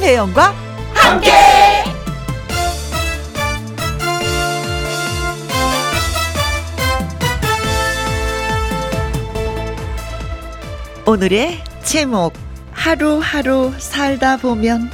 김혜영과 0.00 0.54
함께. 0.94 1.30
오늘의 11.06 11.62
제목 11.82 12.32
하루하루 12.72 13.74
살다 13.78 14.38
보면 14.38 14.90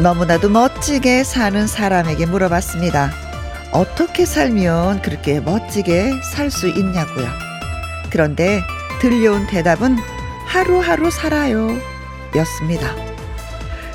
너무나도 0.00 0.48
멋지게 0.48 1.24
사는 1.24 1.66
사람에게 1.66 2.26
물어봤습니다. 2.26 3.27
어떻게 3.72 4.24
살면 4.24 5.02
그렇게 5.02 5.40
멋지게 5.40 6.12
살 6.22 6.50
수 6.50 6.68
있냐고요. 6.68 7.26
그런데 8.10 8.62
들려온 9.00 9.46
대답은 9.46 9.96
하루하루 10.46 11.10
살아요. 11.10 11.68
였습니다. 12.36 12.94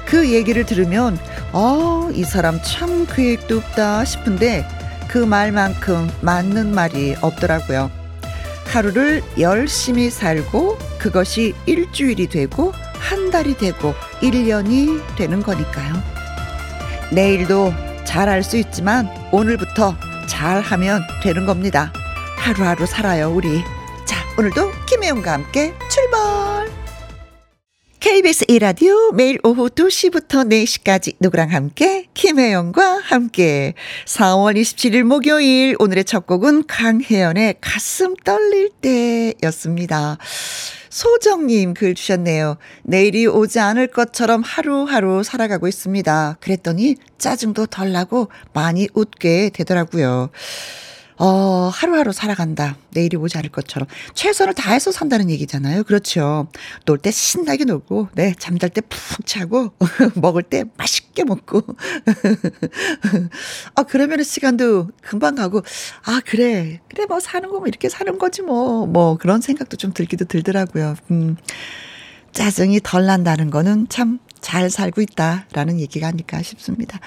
그 0.05 0.31
얘기를 0.31 0.66
들으면, 0.66 1.17
어, 1.52 2.09
이 2.14 2.23
사람 2.23 2.59
참 2.62 3.08
계획도 3.08 3.58
없다 3.58 4.05
싶은데 4.05 4.66
그 5.08 5.17
말만큼 5.17 6.09
맞는 6.22 6.73
말이 6.73 7.16
없더라고요. 7.22 7.90
하루를 8.67 9.23
열심히 9.40 10.09
살고 10.09 10.78
그것이 11.00 11.53
일주일이 11.66 12.28
되고 12.28 12.72
한 13.00 13.30
달이 13.30 13.58
되고 13.58 13.94
1년이 14.22 15.16
되는 15.16 15.42
거니까요. 15.44 15.94
내일도 17.12 17.73
잘할 18.06 18.44
수 18.44 18.58
있지만 18.58 19.09
오늘부터 19.32 19.96
잘하면 20.28 21.02
되는 21.22 21.46
겁니다. 21.46 21.92
하루하루 22.38 22.86
살아요, 22.86 23.32
우리. 23.32 23.64
자, 24.06 24.18
오늘도 24.38 24.72
김혜영과 24.88 25.34
함께 25.34 25.73
출발! 25.90 26.72
KBS 28.04 28.46
1라디오 28.48 29.14
매일 29.14 29.40
오후 29.44 29.70
2시부터 29.70 30.46
4시까지 30.50 31.16
누구랑 31.22 31.54
함께 31.54 32.08
김혜영과 32.14 33.00
함께 33.02 33.76
4월 34.06 34.59
27일 34.59 35.04
목요일 35.04 35.78
오늘의 35.80 36.04
첫 36.04 36.28
곡은 36.28 36.68
강혜연의 36.68 37.56
가슴 37.62 38.14
떨릴 38.18 38.72
때였습니다. 38.81 40.18
소정님 40.94 41.73
글 41.73 41.95
주셨네요. 41.95 42.58
내일이 42.83 43.25
오지 43.25 43.59
않을 43.59 43.88
것처럼 43.88 44.44
하루하루 44.44 45.23
살아가고 45.23 45.67
있습니다. 45.67 46.38
그랬더니 46.39 46.97
짜증도 47.17 47.66
덜 47.66 47.91
나고 47.91 48.27
많이 48.53 48.88
웃게 48.94 49.50
되더라고요. 49.50 50.30
어, 51.17 51.69
하루하루 51.73 52.11
살아간다. 52.11 52.78
내일이 52.92 53.17
오지 53.17 53.38
않을 53.38 53.50
것처럼. 53.50 53.88
최선을 54.14 54.53
다해서 54.53 54.92
산다는 54.92 55.30
얘기잖아요. 55.30 55.83
그렇죠. 55.83 56.47
놀 56.86 56.97
때 56.97 57.11
신나게 57.11 57.66
놀고, 57.66 58.09
네, 58.16 58.33
잠잘 58.39 58.69
때 58.69 58.81
푹 58.81 59.25
자고, 59.25 59.72
먹을 60.16 60.44
때 60.44 60.64
맛있게 60.78 61.23
먹고. 61.23 61.61
아, 63.75 63.84
그러면 63.84 64.23
시간도 64.23 64.89
금방 65.02 65.36
가고, 65.36 65.61
아, 66.06 66.22
그래. 66.25 66.80
그래, 66.89 67.06
뭐 67.08 67.19
사는 67.19 67.50
거뭐 67.50 67.67
이렇게 67.67 67.89
사는 67.89 68.17
거지 68.17 68.41
뭐. 68.41 68.86
뭐 68.88 69.17
그런 69.17 69.41
생각도 69.41 69.78
좀 69.78 69.94
들기도 69.94 70.25
들더라고요. 70.25 70.95
음. 71.11 71.38
짜증이 72.31 72.80
덜 72.84 73.06
난다는 73.06 73.52
거는 73.52 73.88
참 73.89 74.19
잘 74.44 74.69
살고 74.69 75.02
있다라는 75.02 75.79
얘기가 75.79 76.07
아닐까 76.07 76.44
싶습니다. 76.44 77.00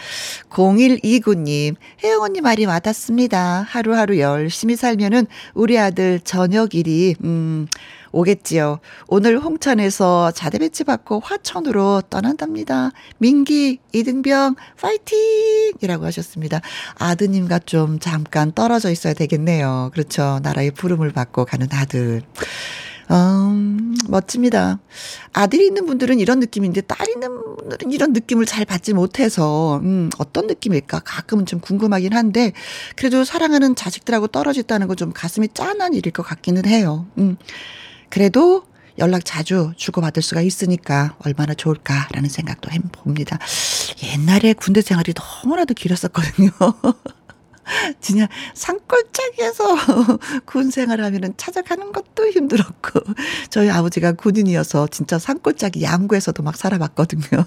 0129님, 0.50 1.76
혜영 2.02 2.22
언니 2.22 2.40
말이 2.40 2.64
와닿습니다. 2.64 3.66
하루하루 3.68 4.18
열심히 4.18 4.74
살면은 4.74 5.26
우리 5.54 5.78
아들 5.78 6.18
저녁 6.20 6.74
일이, 6.74 7.14
음, 7.22 7.68
오겠지요. 8.12 8.80
오늘 9.08 9.38
홍천에서 9.38 10.30
자대 10.30 10.58
배치 10.58 10.84
받고 10.84 11.20
화천으로 11.20 12.02
떠난답니다. 12.08 12.90
민기, 13.18 13.78
이등병, 13.92 14.56
파이팅! 14.80 15.72
이라고 15.82 16.06
하셨습니다. 16.06 16.62
아드님과 16.98 17.60
좀 17.60 17.98
잠깐 17.98 18.52
떨어져 18.52 18.90
있어야 18.90 19.12
되겠네요. 19.12 19.90
그렇죠. 19.92 20.40
나라의 20.42 20.70
부름을 20.70 21.12
받고 21.12 21.44
가는 21.44 21.66
아들. 21.70 22.22
음, 23.10 23.94
멋집니다. 24.08 24.80
아들이 25.32 25.66
있는 25.66 25.86
분들은 25.86 26.18
이런 26.18 26.40
느낌인데 26.40 26.80
딸 26.82 27.08
있는 27.08 27.28
분들은 27.56 27.92
이런 27.92 28.12
느낌을 28.12 28.46
잘 28.46 28.64
받지 28.64 28.92
못해서 28.92 29.78
음, 29.84 30.10
어떤 30.18 30.46
느낌일까 30.48 31.00
가끔은 31.04 31.46
좀 31.46 31.60
궁금하긴 31.60 32.12
한데 32.12 32.52
그래도 32.96 33.24
사랑하는 33.24 33.76
자식들하고 33.76 34.26
떨어졌다는 34.28 34.88
건 34.88 34.96
좀 34.96 35.12
가슴이 35.12 35.48
짠한 35.52 35.92
일일 35.92 36.10
것 36.12 36.22
같기는 36.22 36.64
해요. 36.66 37.06
음, 37.18 37.36
그래도 38.08 38.62
연락 38.98 39.26
자주 39.26 39.72
주고받을 39.76 40.22
수가 40.22 40.40
있으니까 40.40 41.14
얼마나 41.18 41.52
좋을까라는 41.52 42.30
생각도 42.30 42.70
해봅니다. 42.70 43.38
옛날에 44.04 44.54
군대 44.54 44.80
생활이 44.80 45.12
너무나도 45.44 45.74
길었었거든요. 45.74 46.48
진짜 48.00 48.28
산골짜기에서 48.54 49.64
군 50.46 50.70
생활하면은 50.70 51.34
찾아가는 51.36 51.92
것도 51.92 52.28
힘들었고 52.30 53.00
저희 53.50 53.70
아버지가 53.70 54.12
군인이어서 54.12 54.88
진짜 54.88 55.18
산골짜기 55.18 55.82
양구에서도 55.82 56.42
막 56.42 56.56
살아봤거든요. 56.56 57.44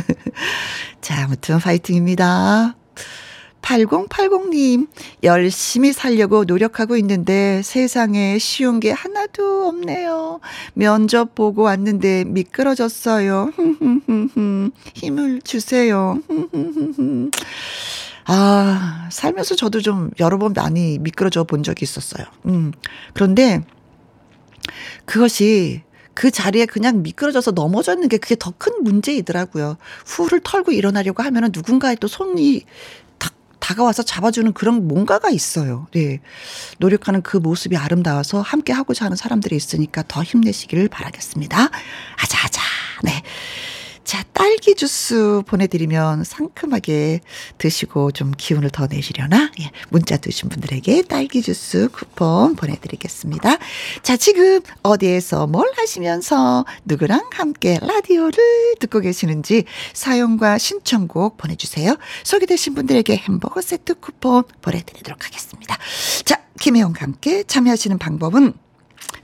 자, 1.00 1.24
아무튼 1.24 1.58
파이팅입니다. 1.58 2.76
8080님, 3.64 4.88
열심히 5.22 5.92
살려고 5.92 6.44
노력하고 6.44 6.98
있는데 6.98 7.62
세상에 7.64 8.38
쉬운 8.38 8.78
게 8.78 8.90
하나도 8.90 9.68
없네요. 9.68 10.40
면접 10.74 11.34
보고 11.34 11.62
왔는데 11.62 12.24
미끄러졌어요. 12.24 13.52
힘을 14.94 15.40
주세요. 15.42 16.20
아, 18.26 19.08
살면서 19.12 19.54
저도 19.56 19.80
좀 19.80 20.10
여러 20.20 20.38
번 20.38 20.52
많이 20.54 20.98
미끄러져 20.98 21.44
본 21.44 21.62
적이 21.62 21.84
있었어요. 21.84 22.26
음. 22.46 22.72
그런데 23.12 23.64
그것이 25.04 25.82
그 26.14 26.30
자리에 26.30 26.66
그냥 26.66 27.02
미끄러져서 27.02 27.50
넘어졌는 27.52 28.08
게 28.08 28.18
그게 28.18 28.36
더 28.36 28.52
큰 28.56 28.82
문제이더라고요. 28.82 29.76
후를 30.06 30.40
털고 30.42 30.72
일어나려고 30.72 31.22
하면은 31.22 31.50
누군가의 31.52 31.96
또 32.00 32.06
손이 32.08 32.64
탁 33.18 33.34
다가와서 33.58 34.04
잡아주는 34.04 34.52
그런 34.52 34.86
뭔가가 34.88 35.28
있어요. 35.30 35.86
네. 35.92 36.20
노력하는 36.78 37.20
그 37.20 37.36
모습이 37.36 37.76
아름다워서 37.76 38.40
함께 38.40 38.72
하고자 38.72 39.04
하는 39.06 39.16
사람들이 39.16 39.56
있으니까 39.56 40.04
더 40.06 40.22
힘내시기를 40.22 40.88
바라겠습니다. 40.88 41.68
아자아자. 42.22 42.62
네. 43.02 43.22
자, 44.14 44.22
딸기 44.32 44.76
주스 44.76 45.42
보내드리면 45.44 46.22
상큼하게 46.22 47.18
드시고 47.58 48.12
좀 48.12 48.30
기운을 48.30 48.70
더 48.70 48.86
내시려나? 48.86 49.50
예, 49.58 49.72
문자 49.88 50.16
드신 50.16 50.48
분들에게 50.50 51.02
딸기 51.02 51.42
주스 51.42 51.88
쿠폰 51.88 52.54
보내드리겠습니다. 52.54 53.56
자, 54.04 54.16
지금 54.16 54.60
어디에서 54.84 55.48
뭘 55.48 55.68
하시면서 55.76 56.64
누구랑 56.84 57.28
함께 57.32 57.80
라디오를 57.82 58.76
듣고 58.78 59.00
계시는지 59.00 59.64
사용과 59.94 60.58
신청곡 60.58 61.36
보내주세요. 61.36 61.96
소개되신 62.22 62.76
분들에게 62.76 63.16
햄버거 63.16 63.60
세트 63.60 63.94
쿠폰 63.94 64.44
보내드리도록 64.62 65.26
하겠습니다. 65.26 65.76
자, 66.24 66.40
김혜영과 66.60 67.02
함께 67.02 67.42
참여하시는 67.42 67.98
방법은 67.98 68.52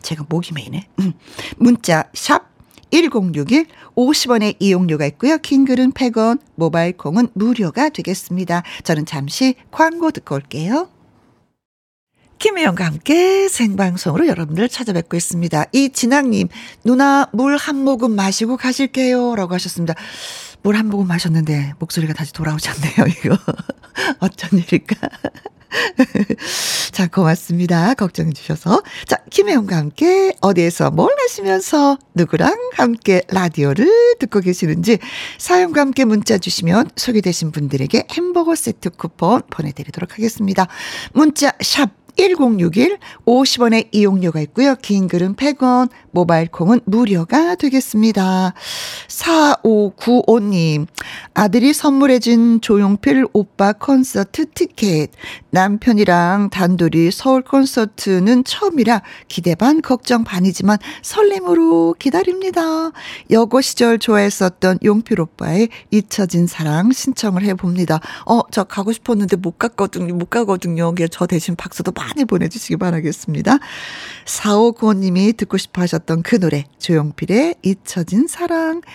제가 0.03 0.25
목이 0.29 0.53
메이네. 0.53 0.89
음, 0.99 1.13
문자 1.59 2.11
샵 2.13 2.50
1061 2.91 3.67
50원의 3.97 4.57
이용료가 4.59 5.07
있고요. 5.07 5.39
킹글은 5.39 5.93
100원, 5.93 6.41
모바일 6.57 6.97
콩은 6.97 7.29
무료가 7.35 7.89
되겠습니다. 7.91 8.63
저는 8.85 9.07
잠시 9.07 9.55
광고 9.71 10.11
듣고 10.11 10.35
올게요. 10.37 10.89
김혜영과 12.39 12.87
함께 12.87 13.49
생방송으로 13.49 14.27
여러분들 14.27 14.69
찾아뵙고 14.71 15.17
있습니다. 15.17 15.67
이진학님, 15.73 16.49
누나 16.85 17.29
물 17.33 17.57
한 17.57 17.77
모금 17.85 18.13
마시고 18.17 18.57
가실게요. 18.57 19.35
라고 19.37 19.55
하셨습니다. 19.55 19.95
물 20.63 20.77
한 20.77 20.89
모금 20.89 21.07
마셨는데 21.07 21.75
목소리가 21.79 22.15
다시 22.15 22.33
돌아오지 22.33 22.69
않네요, 22.71 23.07
이거. 23.09 23.37
어쩐 24.21 24.59
일일까? 24.59 24.97
자, 26.93 27.07
고맙습니다. 27.07 27.95
걱정해 27.95 28.33
주셔서. 28.33 28.83
자, 29.07 29.17
김혜영과 29.31 29.77
함께 29.77 30.35
어디에서 30.41 30.91
뭘 30.91 31.11
하시면서 31.19 31.99
누구랑 32.15 32.57
함께 32.75 33.23
라디오를 33.29 34.17
듣고 34.19 34.41
계시는지 34.41 34.99
사연과 35.39 35.81
함께 35.81 36.05
문자 36.05 36.39
주시면 36.39 36.91
소개되신 36.97 37.53
분들에게 37.53 38.07
햄버거 38.11 38.55
세트 38.55 38.91
쿠폰 38.91 39.43
보내드리도록 39.51 40.13
하겠습니다. 40.13 40.67
문자 41.13 41.53
샵 41.61 42.01
1061 42.17 42.99
50원의 43.25 43.89
이용료가 43.93 44.41
있고요. 44.41 44.75
긴 44.77 45.09
글은 45.09 45.37
100원, 45.37 45.91
모바일 46.11 46.49
콩은 46.49 46.81
무료가 46.85 47.55
되겠습니다. 47.55 48.53
4595님, 49.11 50.87
아들이 51.35 51.73
선물해준 51.73 52.61
조용필 52.61 53.27
오빠 53.33 53.73
콘서트 53.73 54.49
티켓 54.51 55.11
남편이랑 55.51 56.51
단둘이 56.51 57.11
서울 57.11 57.43
콘서트는 57.43 58.45
처음이라 58.45 59.03
기대 59.27 59.55
반 59.55 59.83
걱정 59.83 60.23
반이지만 60.23 60.79
설렘으로 61.03 61.97
기다립니다. 61.99 62.93
여고 63.31 63.61
시절 63.61 63.99
좋아했었던 63.99 64.79
용필 64.85 65.21
오빠의 65.21 65.69
잊혀진 65.91 66.47
사랑 66.47 66.93
신청을 66.93 67.43
해봅니다. 67.43 68.01
어, 68.27 68.41
저 68.53 68.65
가고 68.65 68.93
싶었는데 68.93 69.37
못 69.37 69.59
갔거든요. 69.59 70.15
못 70.15 70.31
가거든요. 70.31 70.95
저 71.11 71.27
대신 71.27 71.57
박수도 71.57 71.93
많이 71.93 72.25
보내주시기 72.25 72.77
바라겠습니다. 72.77 73.59
4595님이 74.25 75.37
듣고 75.37 75.57
싶어 75.57 75.83
하셨던 75.83 76.23
그 76.23 76.39
노래 76.39 76.65
조용필의 76.79 77.57
잊혀진 77.63 78.29
사랑 78.29 78.83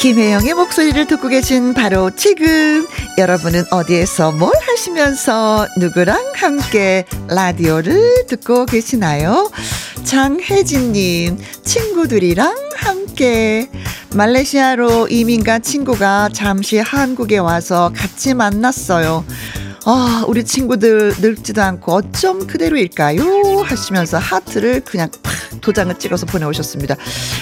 김혜영의 0.00 0.54
목소리를 0.54 1.06
듣고 1.08 1.28
계신 1.28 1.74
바로 1.74 2.08
지금 2.16 2.86
여러분은 3.18 3.64
어디에서 3.70 4.32
뭘 4.32 4.50
하시면서 4.66 5.68
누구랑 5.76 6.32
함께 6.36 7.04
라디오를 7.28 8.24
듣고 8.26 8.64
계시나요? 8.64 9.50
장혜진님, 10.04 11.36
친구들이랑 11.62 12.70
함께 12.76 13.68
말레이시아로 14.14 15.08
이민 15.08 15.44
간 15.44 15.60
친구가 15.60 16.30
잠시 16.32 16.78
한국에 16.78 17.36
와서 17.36 17.92
같이 17.94 18.32
만났어요. 18.32 19.26
아, 19.86 20.24
우리 20.28 20.44
친구들 20.44 21.14
늙지도 21.20 21.62
않고 21.62 21.92
어쩜 21.92 22.46
그대로일까요? 22.46 23.60
하시면서 23.62 24.18
하트를 24.18 24.82
그냥 24.82 25.10
팍 25.22 25.32
도장을 25.60 25.98
찍어서 25.98 26.26
보내오셨습니다. 26.26 26.96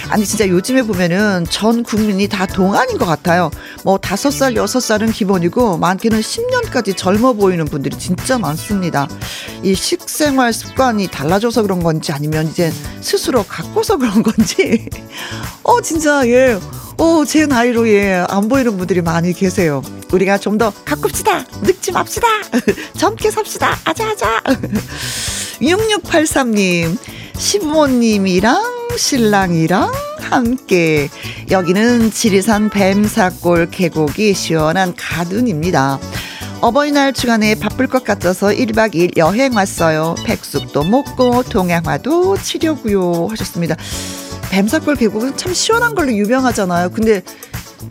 아니, 0.09 0.25
진짜 0.25 0.49
요즘에 0.49 0.83
보면은 0.83 1.45
전 1.51 1.83
국민이 1.83 2.29
다 2.29 2.47
동안인 2.47 2.97
것 2.99 3.07
같아요. 3.07 3.51
뭐, 3.85 3.99
다섯 3.99 4.31
살, 4.31 4.57
여섯 4.57 4.81
살은 4.81 5.11
기본이고, 5.11 5.79
많게는 5.79 6.21
10년까지 6.21 6.97
젊어 6.97 7.33
보이는 7.33 7.65
분들이 7.65 7.97
진짜 7.99 8.39
많습니다. 8.39 9.09
이 9.63 9.75
식생활 9.75 10.53
습관이 10.53 11.09
달라져서 11.09 11.63
그런 11.63 11.83
건지 11.83 12.13
아니면 12.13 12.49
이제 12.49 12.73
스스로 13.01 13.43
갖고서 13.43 13.97
그런 13.97 14.23
건지. 14.23 14.89
어, 15.65 15.81
진짜, 15.81 16.27
예. 16.29 16.59
어, 16.99 17.25
제 17.25 17.47
나이로 17.47 17.89
예, 17.89 18.25
안 18.29 18.49
보이는 18.49 18.77
분들이 18.77 19.01
많이 19.03 19.33
계세요. 19.33 19.83
우리가 20.13 20.39
좀 20.39 20.59
더 20.59 20.73
가꿉시다. 20.85 21.45
늙지 21.63 21.93
맙시다. 21.93 22.27
젊게 22.99 23.31
삽시다. 23.31 23.79
아자아자. 23.85 24.43
6683님, 25.63 26.97
시부모님이랑 27.37 28.97
신랑이랑 28.97 29.93
함께. 30.21 31.09
여기는 31.51 32.11
지리산 32.11 32.71
뱀사골 32.71 33.71
계곡이 33.71 34.35
시원한 34.35 34.95
가둔입니다. 34.97 36.01
어버이날 36.61 37.13
주간에 37.13 37.55
바쁠 37.55 37.87
것 37.87 38.03
같아서 38.03 38.49
1박 38.49 38.95
2일 38.95 39.17
여행 39.17 39.55
왔어요. 39.55 40.17
백숙도 40.25 40.83
먹고 40.85 41.45
동양화도 41.45 42.39
치려고요 42.39 43.29
하셨습니다. 43.31 43.77
뱀사골 44.51 44.97
계곡은 44.97 45.37
참 45.37 45.53
시원한 45.55 45.95
걸로 45.95 46.13
유명하잖아요. 46.13 46.91
근데 46.91 47.23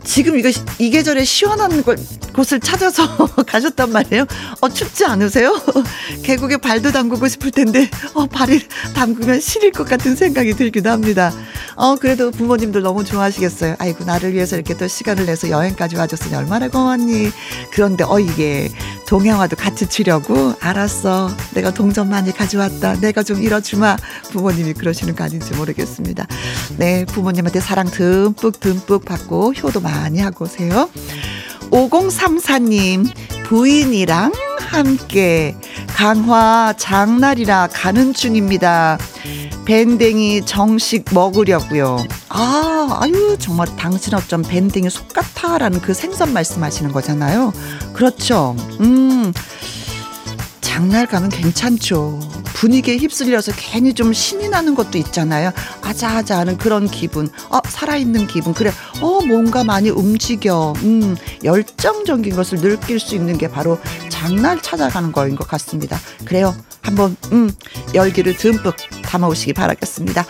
지금 0.04 0.38
이거 0.38 0.50
이 0.78 0.90
계절에 0.90 1.24
시원한 1.24 1.82
걸, 1.82 1.96
곳을 2.34 2.60
찾아서 2.60 3.06
가셨단 3.46 3.90
말이에요. 3.90 4.26
어 4.60 4.68
춥지 4.68 5.04
않으세요? 5.06 5.58
계곡에 6.22 6.58
발도 6.58 6.92
담그고 6.92 7.26
싶을 7.28 7.50
텐데 7.50 7.88
어 8.14 8.26
발이 8.26 8.66
담그면 8.94 9.40
시릴 9.40 9.72
것 9.72 9.88
같은 9.88 10.14
생각이 10.14 10.54
들기도 10.54 10.90
합니다. 10.90 11.32
어 11.74 11.96
그래도 11.96 12.30
부모님들 12.30 12.82
너무 12.82 13.04
좋아하시겠어요. 13.04 13.76
아이고 13.78 14.04
나를 14.04 14.34
위해서 14.34 14.56
이렇게 14.56 14.76
또 14.76 14.86
시간을 14.86 15.26
내서 15.26 15.48
여행까지 15.48 15.96
와줬으니 15.96 16.34
얼마나 16.34 16.68
고맙니. 16.68 17.30
그런데 17.72 18.04
어 18.04 18.20
이게 18.20 18.70
동양화도 19.08 19.56
같이 19.56 19.88
치려고 19.88 20.54
알았어. 20.60 21.30
내가 21.54 21.72
동전 21.72 22.10
많이 22.10 22.30
가져왔다. 22.30 23.00
내가 23.00 23.22
좀 23.22 23.42
잃어주마. 23.42 23.96
부모님이 24.32 24.74
그러시는 24.74 25.16
거 25.16 25.24
아닌지 25.24 25.54
모르겠습니다. 25.54 26.26
네 26.76 27.06
부모님한테 27.06 27.60
사랑 27.60 27.86
듬뿍 27.90 28.60
듬뿍 28.60 29.06
받고 29.06 29.54
효도 29.54 29.80
많이 29.80 30.20
하고 30.20 30.44
오세요. 30.44 30.90
5034님, 31.70 33.08
부인이랑 33.44 34.32
함께 34.68 35.56
강화 35.88 36.74
장날이라 36.76 37.68
가는 37.72 38.12
중입니다. 38.12 38.98
밴댕이 39.64 40.44
정식 40.44 41.04
먹으려고요. 41.12 42.04
아, 42.28 42.98
아유, 43.00 43.36
정말 43.38 43.66
당신 43.76 44.14
어쩜 44.14 44.42
밴댕이 44.42 44.90
속 44.90 45.08
같아라는 45.08 45.80
그 45.80 45.94
생선 45.94 46.32
말씀하시는 46.32 46.92
거잖아요. 46.92 47.52
그렇죠. 47.92 48.54
음, 48.80 49.32
장날 50.68 51.06
가면 51.06 51.30
괜찮죠. 51.30 52.20
분위기에 52.44 52.98
휩쓸려서 52.98 53.52
괜히 53.56 53.94
좀 53.94 54.12
신이 54.12 54.50
나는 54.50 54.74
것도 54.74 54.98
있잖아요. 54.98 55.50
아자아자 55.82 56.38
하는 56.38 56.58
그런 56.58 56.86
기분. 56.86 57.30
어, 57.48 57.58
살아있는 57.66 58.26
기분. 58.26 58.52
그래, 58.52 58.70
어, 59.00 59.20
뭔가 59.26 59.64
많이 59.64 59.88
움직여. 59.88 60.74
음, 60.82 61.16
열정적인 61.42 62.36
것을 62.36 62.60
느낄 62.60 63.00
수 63.00 63.14
있는 63.14 63.38
게 63.38 63.48
바로 63.48 63.78
장날 64.10 64.60
찾아가는 64.60 65.10
거인 65.10 65.36
것 65.36 65.48
같습니다. 65.48 65.98
그래요. 66.26 66.54
한번, 66.82 67.16
음, 67.32 67.50
열기를 67.94 68.36
듬뿍 68.36 68.76
담아오시기 69.02 69.54
바라겠습니다. 69.54 70.26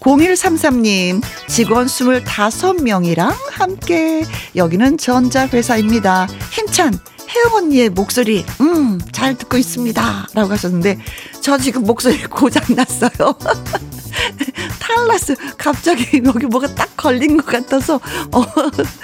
0133님, 0.00 1.22
직원 1.48 1.86
25명이랑 1.86 3.34
함께, 3.50 4.24
여기는 4.56 4.96
전자회사입니다. 4.96 6.28
힘찬, 6.50 6.98
혜영 7.36 7.54
언니의 7.54 7.90
목소리, 7.90 8.46
음, 8.62 8.98
잘 9.12 9.36
듣고 9.36 9.58
있습니다. 9.58 10.28
라고 10.32 10.52
하셨는데, 10.52 10.98
저 11.42 11.58
지금 11.58 11.82
목소리 11.82 12.22
고장났어요. 12.24 13.10
탈났어. 14.96 15.34
갑자기 15.58 16.22
여기 16.24 16.46
뭐가 16.46 16.74
딱 16.74 16.96
걸린 16.96 17.36
것 17.36 17.46
같아서, 17.46 17.96
어, 18.32 18.44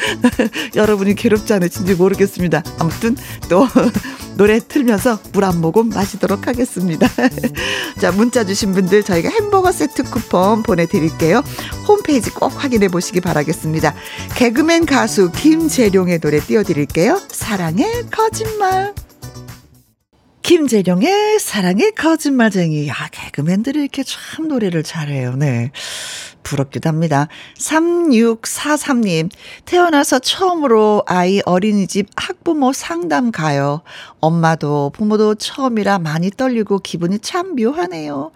여러분이 0.74 1.14
괴롭지 1.14 1.52
않으신지 1.52 1.94
모르겠습니다. 1.94 2.62
아무튼, 2.78 3.16
또, 3.48 3.66
노래 4.36 4.58
틀면서 4.60 5.18
물 5.32 5.42
한 5.44 5.60
모금 5.60 5.88
마시도록 5.88 6.46
하겠습니다. 6.46 7.08
자, 8.00 8.12
문자 8.12 8.44
주신 8.44 8.72
분들 8.72 9.02
저희가 9.02 9.28
햄버거 9.28 9.72
세트 9.72 10.04
쿠폰 10.04 10.62
보내드릴게요. 10.62 11.42
홈페이지 11.88 12.30
꼭 12.30 12.52
확인해 12.62 12.86
보시기 12.88 13.20
바라겠습니다. 13.20 13.92
개그맨 14.36 14.86
가수 14.86 15.32
김재룡의 15.32 16.20
노래 16.20 16.38
띄워드릴게요. 16.38 17.20
사랑의 17.28 18.06
거짓말. 18.10 18.94
김재룡의 20.52 21.38
사랑의 21.38 21.92
거짓말쟁이. 21.92 22.86
야, 22.86 22.94
개그맨들이 23.10 23.80
이렇게 23.80 24.02
참 24.02 24.48
노래를 24.48 24.82
잘해요. 24.82 25.34
네. 25.34 25.70
부럽기도 26.42 26.88
합니다. 26.88 27.28
3643님, 27.58 29.30
태어나서 29.64 30.18
처음으로 30.20 31.02
아이 31.06 31.40
어린이집 31.46 32.06
학부모 32.16 32.72
상담 32.72 33.32
가요. 33.32 33.82
엄마도 34.20 34.90
부모도 34.94 35.34
처음이라 35.34 35.98
많이 35.98 36.30
떨리고 36.30 36.78
기분이 36.78 37.18
참 37.18 37.56
묘하네요. 37.56 38.30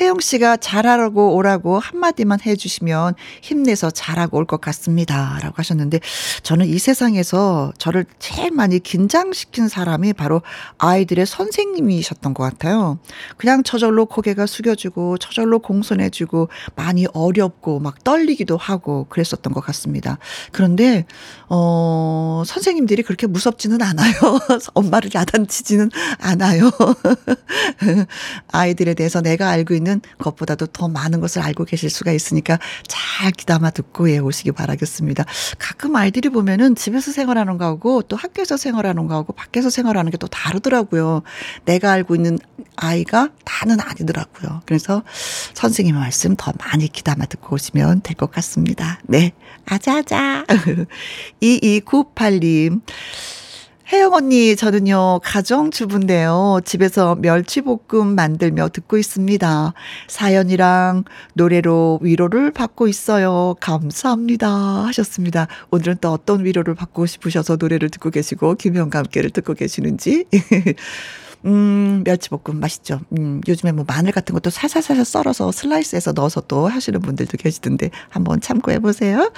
혜영 0.00 0.20
씨가 0.20 0.58
잘하라고 0.58 1.34
오라고 1.34 1.78
한마디만 1.78 2.38
해주시면 2.46 3.14
힘내서 3.42 3.90
잘하고 3.90 4.38
올 4.38 4.46
것 4.46 4.60
같습니다. 4.60 5.38
라고 5.40 5.54
하셨는데, 5.58 6.00
저는 6.42 6.66
이 6.66 6.78
세상에서 6.78 7.72
저를 7.78 8.04
제일 8.18 8.50
많이 8.50 8.78
긴장시킨 8.80 9.68
사람이 9.68 10.12
바로 10.14 10.42
아이들의 10.78 11.26
선생님이셨던 11.26 12.34
것 12.34 12.42
같아요. 12.42 12.98
그냥 13.36 13.62
저절로 13.62 14.06
고개가 14.06 14.46
숙여지고, 14.46 15.18
저절로 15.18 15.60
공손해지고, 15.60 16.48
많이 16.74 17.06
어려 17.14 17.51
무섭고 17.52 17.80
막 17.80 18.02
떨리기도 18.02 18.56
하고 18.56 19.06
그랬었던 19.08 19.52
것 19.52 19.60
같습니다. 19.60 20.18
그런데, 20.52 21.04
어, 21.48 22.42
선생님들이 22.46 23.02
그렇게 23.02 23.26
무섭지는 23.26 23.82
않아요. 23.82 24.12
엄마를 24.74 25.10
야단치지는 25.14 25.90
않아요. 26.20 26.70
아이들에 28.52 28.94
대해서 28.94 29.20
내가 29.20 29.50
알고 29.50 29.74
있는 29.74 30.00
것보다도 30.18 30.66
더 30.66 30.88
많은 30.88 31.20
것을 31.20 31.42
알고 31.42 31.64
계실 31.64 31.90
수가 31.90 32.12
있으니까 32.12 32.58
잘 32.88 33.30
귀담아 33.32 33.70
듣고 33.70 34.10
예, 34.10 34.18
오시기 34.18 34.52
바라겠습니다. 34.52 35.24
가끔 35.58 35.96
아이들이 35.96 36.30
보면은 36.30 36.74
집에서 36.74 37.12
생활하는 37.12 37.58
거하고 37.58 38.02
또 38.02 38.16
학교에서 38.16 38.56
생활하는 38.56 39.06
거하고 39.06 39.34
밖에서 39.34 39.68
생활하는 39.68 40.10
게 40.10 40.22
또 40.22 40.28
다르더라고요. 40.28 41.22
내가 41.64 41.90
알고 41.90 42.14
있는 42.14 42.38
아이가 42.76 43.30
다는 43.44 43.80
아니더라고요. 43.80 44.62
그래서 44.66 45.02
선생님의 45.54 46.00
말씀 46.00 46.36
더 46.36 46.52
많이 46.60 46.86
귀담아 46.86 47.26
듣고 47.26 47.41
오시면 47.50 48.02
될 48.02 48.14
것 48.16 48.30
같습니다. 48.30 49.00
네. 49.06 49.32
아자아자. 49.66 50.44
2298님. 51.42 52.80
혜영 53.92 54.14
언니, 54.14 54.56
저는요, 54.56 55.20
가정주부인데요. 55.22 56.60
집에서 56.64 57.14
멸치볶음 57.16 58.14
만들며 58.14 58.70
듣고 58.70 58.96
있습니다. 58.96 59.74
사연이랑 60.08 61.04
노래로 61.34 61.98
위로를 62.00 62.52
받고 62.52 62.88
있어요. 62.88 63.54
감사합니다. 63.60 64.48
하셨습니다. 64.86 65.46
오늘은 65.70 65.96
또 66.00 66.10
어떤 66.10 66.42
위로를 66.42 66.74
받고 66.74 67.04
싶으셔서 67.04 67.56
노래를 67.56 67.90
듣고 67.90 68.08
계시고, 68.08 68.54
김현과 68.54 69.00
함께를 69.00 69.28
듣고 69.28 69.52
계시는지. 69.52 70.24
음, 71.44 72.02
멸치볶음 72.04 72.60
맛있죠. 72.60 73.00
음, 73.18 73.40
요즘에 73.48 73.72
뭐 73.72 73.84
마늘 73.86 74.12
같은 74.12 74.32
것도 74.34 74.50
살살살살 74.50 75.04
썰어서 75.04 75.52
슬라이스해서 75.52 76.12
넣어서 76.12 76.40
또 76.42 76.68
하시는 76.68 77.00
분들도 77.00 77.36
계시던데 77.36 77.90
한번 78.08 78.40
참고해 78.40 78.78
보세요. 78.78 79.32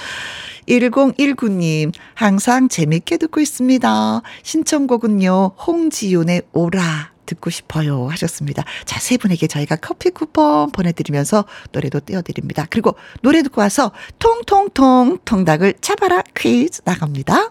1019님, 0.68 1.92
항상 2.14 2.68
재밌게 2.68 3.16
듣고 3.18 3.40
있습니다. 3.40 4.22
신청곡은요, 4.42 5.52
홍지윤의 5.66 6.42
오라. 6.52 7.14
듣고 7.26 7.48
싶어요 7.48 8.08
하셨습니다. 8.08 8.64
자, 8.84 9.00
세 9.00 9.16
분에게 9.16 9.46
저희가 9.46 9.76
커피 9.76 10.10
쿠폰 10.10 10.70
보내드리면서 10.70 11.46
노래도 11.72 12.00
띄워드립니다. 12.00 12.66
그리고 12.68 12.96
노래 13.22 13.42
듣고 13.42 13.62
와서 13.62 13.92
통통통 14.18 15.20
통닭을 15.24 15.74
잡아라 15.80 16.22
퀴즈 16.36 16.82
나갑니다. 16.84 17.50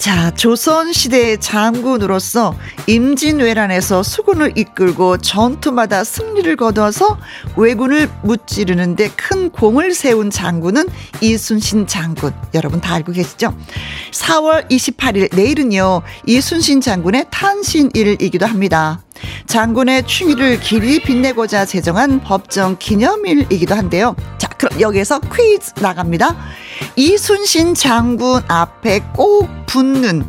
자, 0.00 0.30
조선시대의 0.30 1.40
장군으로서 1.40 2.56
임진왜란에서 2.86 4.02
수군을 4.02 4.56
이끌고 4.56 5.18
전투마다 5.18 6.04
승리를 6.04 6.56
거둬서 6.56 7.18
왜군을 7.58 8.08
무찌르는데 8.22 9.10
큰 9.10 9.50
공을 9.50 9.92
세운 9.92 10.30
장군은 10.30 10.88
이순신 11.20 11.86
장군. 11.86 12.32
여러분 12.54 12.80
다 12.80 12.94
알고 12.94 13.12
계시죠? 13.12 13.54
4월 14.12 14.70
28일 14.70 15.36
내일은요, 15.36 16.00
이순신 16.26 16.80
장군의 16.80 17.26
탄신일이기도 17.30 18.46
합니다. 18.46 19.02
장군의 19.50 20.06
충의를 20.06 20.60
길이 20.60 21.02
빛내고자 21.02 21.66
제정한 21.66 22.20
법정 22.20 22.76
기념일이기도 22.78 23.74
한데요. 23.74 24.14
자, 24.38 24.46
그럼 24.56 24.80
여기에서 24.80 25.18
퀴즈 25.18 25.72
나갑니다. 25.80 26.36
이순신 26.94 27.74
장군 27.74 28.44
앞에 28.46 29.00
꼭 29.12 29.48
붙는 29.66 30.24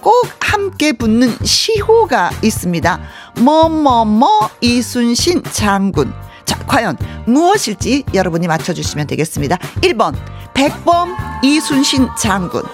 꼭 0.00 0.26
함께 0.40 0.92
붙는 0.92 1.36
시호가 1.44 2.32
있습니다. 2.42 3.00
뭐뭐뭐 3.42 4.50
이순신 4.60 5.44
장군. 5.52 6.12
자, 6.44 6.58
과연 6.66 6.96
무엇일지 7.26 8.02
여러분이 8.12 8.48
맞춰주시면 8.48 9.06
되겠습니다. 9.06 9.56
1번 9.82 10.16
백범 10.52 11.14
이순신 11.44 12.08
장군 12.18 12.64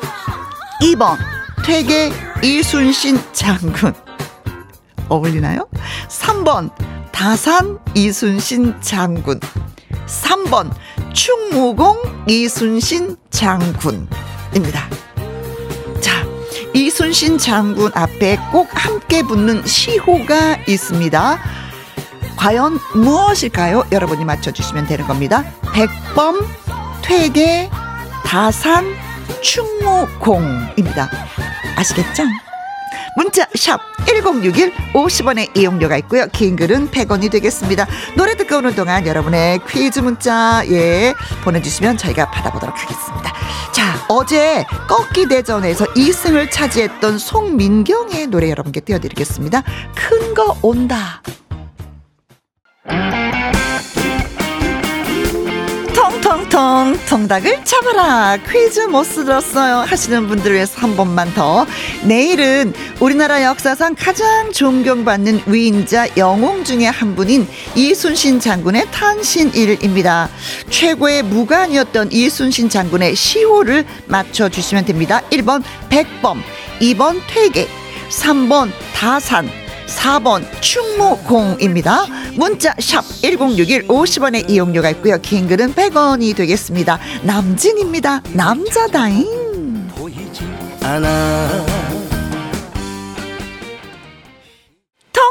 2번 0.80 1.18
퇴계 1.62 2.10
이순신 2.42 3.20
장군 3.34 3.92
어울리나요? 5.10 5.68
3번 6.08 6.70
다산 7.12 7.78
이순신 7.94 8.80
장군 8.80 9.40
3번 10.06 10.70
충무공 11.12 12.24
이순신 12.26 13.16
장군입니다. 13.30 14.88
자, 16.00 16.26
이순신 16.74 17.38
장군 17.38 17.90
앞에 17.94 18.38
꼭 18.50 18.68
함께 18.72 19.22
붙는 19.22 19.66
시호가 19.66 20.58
있습니다. 20.66 21.38
과연 22.36 22.78
무엇일까요? 22.94 23.84
여러분이 23.92 24.24
맞춰주시면 24.24 24.86
되는 24.86 25.06
겁니다. 25.06 25.44
백범, 25.72 26.40
퇴계, 27.02 27.68
다산, 28.24 28.86
충무공입니다. 29.42 31.10
아시겠죠? 31.76 32.24
문자 33.16 33.46
샵 33.54 33.80
1061 34.06 34.72
50원의 34.94 35.56
이용료가 35.56 35.96
있고요. 35.98 36.26
긴 36.32 36.56
글은 36.56 36.90
100원이 36.90 37.30
되겠습니다. 37.30 37.86
노래 38.16 38.34
듣고 38.36 38.56
오는 38.58 38.74
동안 38.74 39.06
여러분의 39.06 39.60
퀴즈 39.68 40.00
문자 40.00 40.62
예 40.70 41.14
보내주시면 41.44 41.96
저희가 41.96 42.30
받아보도록 42.30 42.76
하겠습니다. 42.76 43.32
자 43.72 44.04
어제 44.08 44.64
꺾기 44.88 45.28
대전에서 45.28 45.84
2승을 45.94 46.50
차지했던 46.50 47.18
송민경의 47.18 48.26
노래 48.28 48.50
여러분께 48.50 48.80
띄워드리겠습니다. 48.80 49.62
큰 49.94 50.30
거 50.34 50.56
온다. 50.62 51.22
통통 56.50 56.98
통닭을 57.08 57.64
잡아라. 57.64 58.36
퀴즈 58.48 58.80
못 58.80 59.04
들었어요. 59.04 59.76
하시는 59.78 60.26
분들을 60.26 60.56
위해서 60.56 60.80
한 60.80 60.96
번만 60.96 61.32
더. 61.32 61.64
내일은 62.02 62.74
우리나라 62.98 63.44
역사상 63.44 63.94
가장 63.96 64.52
존경받는 64.52 65.42
위인자 65.46 66.08
영웅 66.16 66.64
중에 66.64 66.86
한 66.86 67.14
분인 67.14 67.48
이순신 67.76 68.40
장군의 68.40 68.90
탄신일입니다. 68.90 70.28
최고의 70.68 71.22
무관이었던 71.22 72.10
이순신 72.10 72.68
장군의 72.68 73.14
시호를 73.14 73.86
맞춰주시면 74.06 74.84
됩니다. 74.84 75.22
1번 75.30 75.62
백범 75.88 76.42
2번 76.80 77.20
퇴계 77.28 77.68
3번 78.10 78.70
다산 78.92 79.59
4번 79.96 80.44
충무공입니다. 80.60 82.06
문자 82.36 82.74
샵 82.78 83.02
1061 83.22 83.88
50원의 83.88 84.48
이용료가 84.48 84.90
있고요. 84.90 85.18
긴 85.20 85.48
글은 85.48 85.74
100원이 85.74 86.36
되겠습니다. 86.36 86.98
남진입니다. 87.22 88.22
남자다잉. 88.32 89.88
보이지 89.96 90.42
않아. 90.82 91.69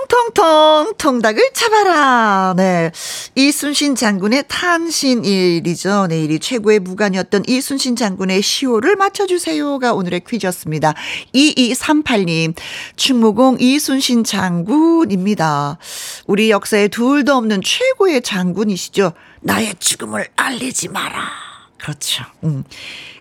통통 0.10 0.96
통닭을 0.98 1.52
잡아라. 1.54 2.54
네. 2.58 2.92
이순신 3.36 3.96
장군의 3.96 4.46
탄신일이죠. 4.48 6.08
내일이 6.08 6.40
최고의 6.40 6.80
무관이었던 6.80 7.44
이순신 7.48 7.96
장군의 7.96 8.42
시호를 8.42 8.96
맞춰주세요가 8.96 9.94
오늘의 9.94 10.24
퀴즈였습니다. 10.28 10.96
2238님, 11.34 12.56
충무공 12.96 13.58
이순신 13.60 14.24
장군입니다. 14.24 15.78
우리 16.26 16.50
역사에 16.50 16.88
둘도 16.88 17.36
없는 17.36 17.62
최고의 17.64 18.24
장군이시죠. 18.24 19.14
나의 19.42 19.76
죽음을 19.80 20.28
알리지 20.36 20.90
마라. 20.90 21.49
그렇죠. 21.80 22.26
음. 22.44 22.64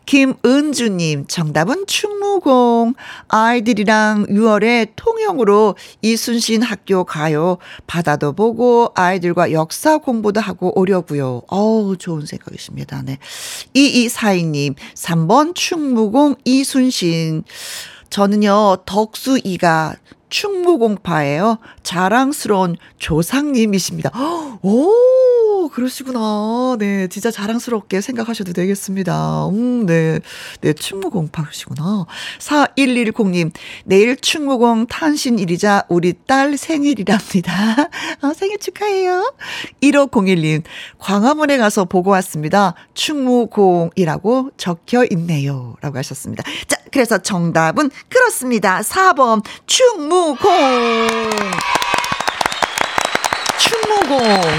김은주님, 0.09 1.27
정답은 1.27 1.87
충무공. 1.87 2.95
아이들이랑 3.29 4.27
6월에 4.29 4.93
통영으로 4.97 5.77
이순신 6.01 6.63
학교 6.63 7.05
가요. 7.05 7.59
바다도 7.87 8.33
보고 8.33 8.91
아이들과 8.95 9.53
역사 9.53 9.99
공부도 9.99 10.41
하고 10.41 10.73
오려고요. 10.79 11.43
어우, 11.49 11.99
좋은 11.99 12.25
생각이십니다. 12.25 13.03
네. 13.03 13.19
2242님, 13.75 14.77
3번 14.95 15.55
충무공 15.55 16.37
이순신. 16.43 17.45
저는요, 18.09 18.79
덕수이가 18.87 19.95
충무공파예요. 20.29 21.59
자랑스러운 21.83 22.77
조상님이십니다. 22.99 24.11
오, 24.63 25.69
그러시구나. 25.69 26.77
네, 26.79 27.09
진짜 27.09 27.31
자랑스럽게 27.31 28.01
생각하셔도 28.01 28.53
되겠습니다. 28.53 29.49
음, 29.49 29.87
네. 29.87 30.21
네, 30.61 30.73
충무공파시구나. 30.73 32.07
4110님, 32.39 33.53
내일 33.85 34.17
충무공 34.17 34.87
탄신일이자 34.87 35.85
우리 35.89 36.15
딸 36.27 36.57
생일이랍니다. 36.57 37.53
아, 38.21 38.33
생일 38.35 38.59
축하해요. 38.59 39.35
1501님, 39.83 40.63
광화문에 40.99 41.59
가서 41.59 41.85
보고 41.85 42.11
왔습니다. 42.11 42.75
충무공이라고 42.95 44.51
적혀 44.57 45.05
있네요. 45.13 45.77
라고 45.81 45.99
하셨습니다. 45.99 46.43
자, 46.67 46.78
그래서 46.91 47.19
정답은 47.19 47.91
그렇습니다. 48.09 48.81
4번, 48.81 49.45
충무공. 49.67 50.49
충무공. 53.59 54.19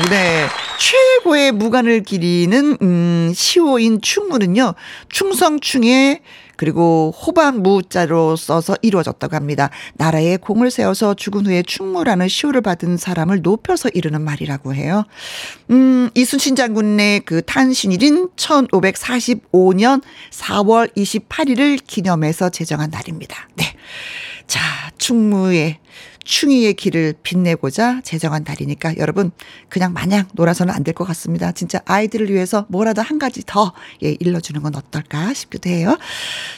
네. 0.09 0.47
최고의 0.77 1.51
무관을 1.51 2.03
기리는 2.03 2.77
음 2.81 3.31
시호인 3.35 4.01
충무는요. 4.01 4.73
충성충에 5.09 6.21
그리고 6.59 7.13
호박 7.17 7.61
무자로 7.61 8.35
써서 8.35 8.75
이루어졌다고 8.81 9.33
합니다. 9.33 9.69
나라에 9.93 10.35
공을 10.35 10.71
세워서 10.71 11.13
죽은 11.13 11.45
후에 11.45 11.63
충무라는 11.63 12.27
시호를 12.27 12.59
받은 12.59 12.97
사람을 12.97 13.43
높여서 13.43 13.87
이르는 13.93 14.21
말이라고 14.21 14.75
해요. 14.75 15.05
음, 15.69 16.09
이순신 16.15 16.57
장군의 16.57 17.21
그 17.21 17.41
탄신일인 17.43 18.27
1545년 18.35 20.01
4월 20.31 20.93
28일을 20.97 21.79
기념해서 21.87 22.49
제정한 22.49 22.89
날입니다. 22.89 23.47
네. 23.55 23.63
자, 24.45 24.59
충무의 24.97 25.79
충의의 26.29 26.75
길을 26.75 27.15
빛내고자 27.23 28.01
제정한 28.03 28.43
날이니까 28.47 28.97
여러분 28.97 29.31
그냥 29.69 29.93
마냥 29.93 30.27
놀아서는 30.33 30.73
안 30.73 30.83
될 30.83 30.93
것 30.93 31.03
같습니다. 31.05 31.51
진짜 31.51 31.79
아이들을 31.85 32.29
위해서 32.31 32.65
뭐라도 32.69 33.01
한 33.01 33.17
가지 33.19 33.43
더 33.45 33.73
예, 34.03 34.15
일러주는 34.19 34.61
건 34.61 34.75
어떨까 34.75 35.33
싶기도 35.33 35.69
해요. 35.69 35.97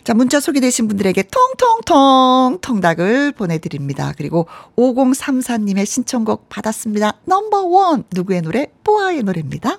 자, 0.03 0.13
문자 0.13 0.39
소개되신 0.39 0.87
분들에게 0.87 1.23
통통통 1.23 2.59
통닭을 2.61 3.31
보내드립니다. 3.33 4.13
그리고 4.17 4.47
5034님의 4.77 5.85
신청곡 5.85 6.49
받았습니다. 6.49 7.19
넘버원 7.25 8.03
누구의 8.13 8.41
노래? 8.41 8.67
뽀아의 8.83 9.23
노래입니다. 9.23 9.77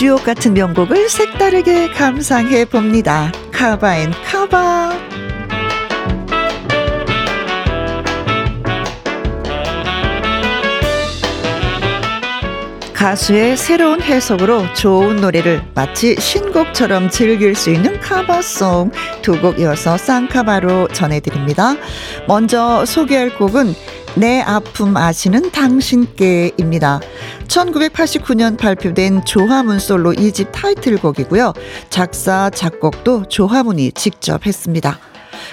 주옥 0.00 0.24
같은 0.24 0.54
명곡을 0.54 1.10
색다르게 1.10 1.90
감상해 1.90 2.64
봅니다. 2.64 3.30
카바앤 3.52 4.10
카바. 4.24 4.98
가수의 12.94 13.56
새로운 13.56 14.02
해석으로 14.02 14.72
좋은 14.74 15.16
노래를 15.16 15.62
마치 15.74 16.16
신곡처럼 16.16 17.08
즐길 17.08 17.54
수 17.54 17.70
있는 17.70 17.98
카바송 18.00 18.92
두 19.22 19.40
곡 19.40 19.58
이어서 19.58 19.96
쌍카바로 19.96 20.88
전해드립니다. 20.88 21.76
먼저 22.26 22.84
소개할 22.84 23.34
곡은 23.36 23.74
내 24.16 24.40
아픔 24.40 24.96
아시는 24.96 25.50
당신께입니다. 25.50 27.00
1989년 27.46 28.58
발표된 28.58 29.24
조하문 29.24 29.78
솔로 29.78 30.12
2집 30.12 30.52
타이틀곡이고요. 30.52 31.52
작사, 31.90 32.50
작곡도 32.50 33.26
조하문이 33.28 33.92
직접 33.92 34.46
했습니다. 34.46 34.98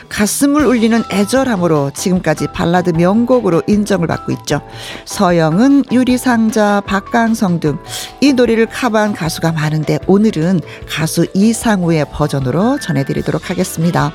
가슴을 0.10 0.65
울리는 0.65 1.03
애절함으로 1.12 1.91
지금까지 1.94 2.48
발라드 2.53 2.91
명곡으로 2.91 3.63
인정을 3.67 4.08
받고 4.08 4.32
있죠. 4.34 4.62
서영은, 5.06 5.86
유리상자, 5.91 6.82
박강성 6.86 7.60
등 7.60 7.78
이 8.21 8.34
노래를 8.34 8.65
커버한 8.67 9.13
가수가 9.13 9.52
많은데 9.52 10.00
오늘은 10.08 10.62
가수 10.89 11.28
이상우의 11.34 12.06
버전으로 12.12 12.80
전해드리도록 12.80 13.50
하겠습니다. 13.50 14.12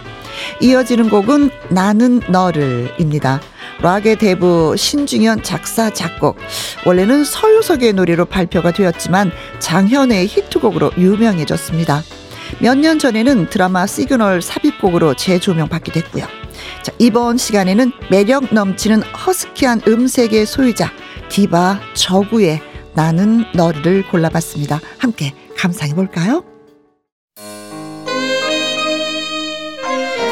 이어지는 0.61 1.08
곡은 1.08 1.50
나는 1.70 2.20
너를입니다. 2.28 3.40
락의 3.80 4.16
대부 4.16 4.74
신중현 4.76 5.42
작사 5.42 5.90
작곡 5.90 6.37
원래는 6.85 7.24
서유석의 7.24 7.94
노래로 7.94 8.26
발표가 8.26 8.72
되었지만 8.72 9.30
장현의 9.61 10.26
히트곡으로 10.26 10.92
유명해졌습니다. 10.98 12.02
몇 12.60 12.76
년 12.78 12.98
전에는 12.98 13.50
드라마 13.50 13.86
시그널 13.86 14.42
삽입곡으로 14.42 15.14
재조명받기도 15.14 16.00
했고요. 16.00 16.26
자, 16.82 16.92
이번 16.98 17.38
시간에는 17.38 17.92
매력 18.10 18.52
넘치는 18.52 19.02
허스키한 19.02 19.82
음색의 19.86 20.46
소유자 20.46 20.90
디바 21.28 21.80
적우의 21.94 22.61
나는 22.94 23.44
너를 23.54 24.06
골라봤습니다. 24.08 24.80
함께 24.98 25.34
감상해 25.56 25.94
볼까요? 25.94 26.51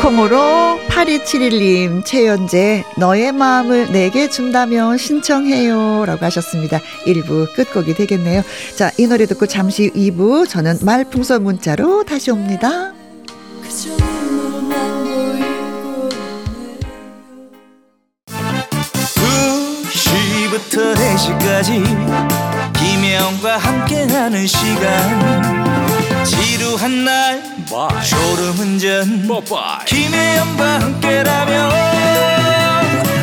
콩으로 0.01 0.81
8271님, 0.89 2.05
최연재, 2.07 2.85
너의 2.97 3.33
마음을 3.33 3.93
내게 3.93 4.31
준다면 4.31 4.97
신청해요. 4.97 6.05
라고 6.07 6.25
하셨습니다. 6.25 6.81
1부 7.07 7.55
끝곡이 7.55 7.95
되겠네요. 7.95 8.43
자, 8.77 8.91
이 8.97 9.07
노래 9.07 9.27
듣고 9.27 9.47
잠시 9.47 9.91
2부, 9.91 10.49
저는 10.49 10.79
말풍선 10.83 11.43
문자로 11.43 12.05
다시 12.05 12.31
옵니다. 12.31 12.93
2시부터 19.91 20.95
4시까지 20.95 21.85
김혜영과 22.79 23.59
함께하는 23.59 24.47
시간 24.47 25.90
지루한 26.25 27.05
날 27.05 27.43
졸음운전 28.09 29.29
김혜영과 29.87 30.81
함께라면 30.81 31.71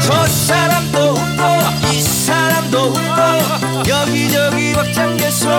저 0.01 0.25
사람도 0.25 1.12
웃고 1.12 1.93
이 1.93 2.01
사람도 2.01 2.77
웃고 2.77 3.89
여기저기 3.89 4.73
벅장개소 4.73 5.49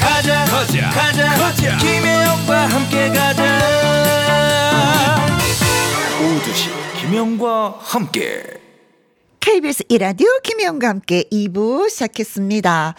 가자 0.00 0.44
가자 0.44 0.90
가자, 0.90 1.34
가자. 1.36 1.76
김혜영과 1.78 2.66
함께 2.66 3.08
가자. 3.08 3.60
오두시 6.20 6.70
김혜영과 7.00 7.78
함께. 7.80 8.42
KBS 9.40 9.84
이라디오 9.88 10.26
김혜영과 10.42 10.88
함께 10.88 11.24
2부 11.30 11.88
시작했습니다. 11.88 12.94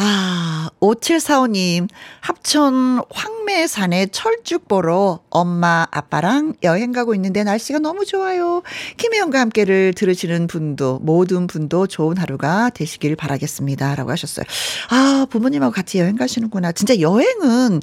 아, 0.00 0.70
5745님, 0.78 1.88
합천 2.20 3.02
황매산에 3.10 4.06
철쭉 4.06 4.68
보러 4.68 5.18
엄마, 5.28 5.88
아빠랑 5.90 6.54
여행 6.62 6.92
가고 6.92 7.16
있는데 7.16 7.42
날씨가 7.42 7.80
너무 7.80 8.04
좋아요. 8.04 8.62
김혜영과 8.96 9.40
함께를 9.40 9.92
들으시는 9.94 10.46
분도, 10.46 11.00
모든 11.00 11.48
분도 11.48 11.88
좋은 11.88 12.16
하루가 12.16 12.70
되시길 12.70 13.16
바라겠습니다. 13.16 13.96
라고 13.96 14.12
하셨어요. 14.12 14.46
아, 14.90 15.26
부모님하고 15.30 15.72
같이 15.72 15.98
여행 15.98 16.14
가시는구나. 16.14 16.70
진짜 16.70 17.00
여행은 17.00 17.80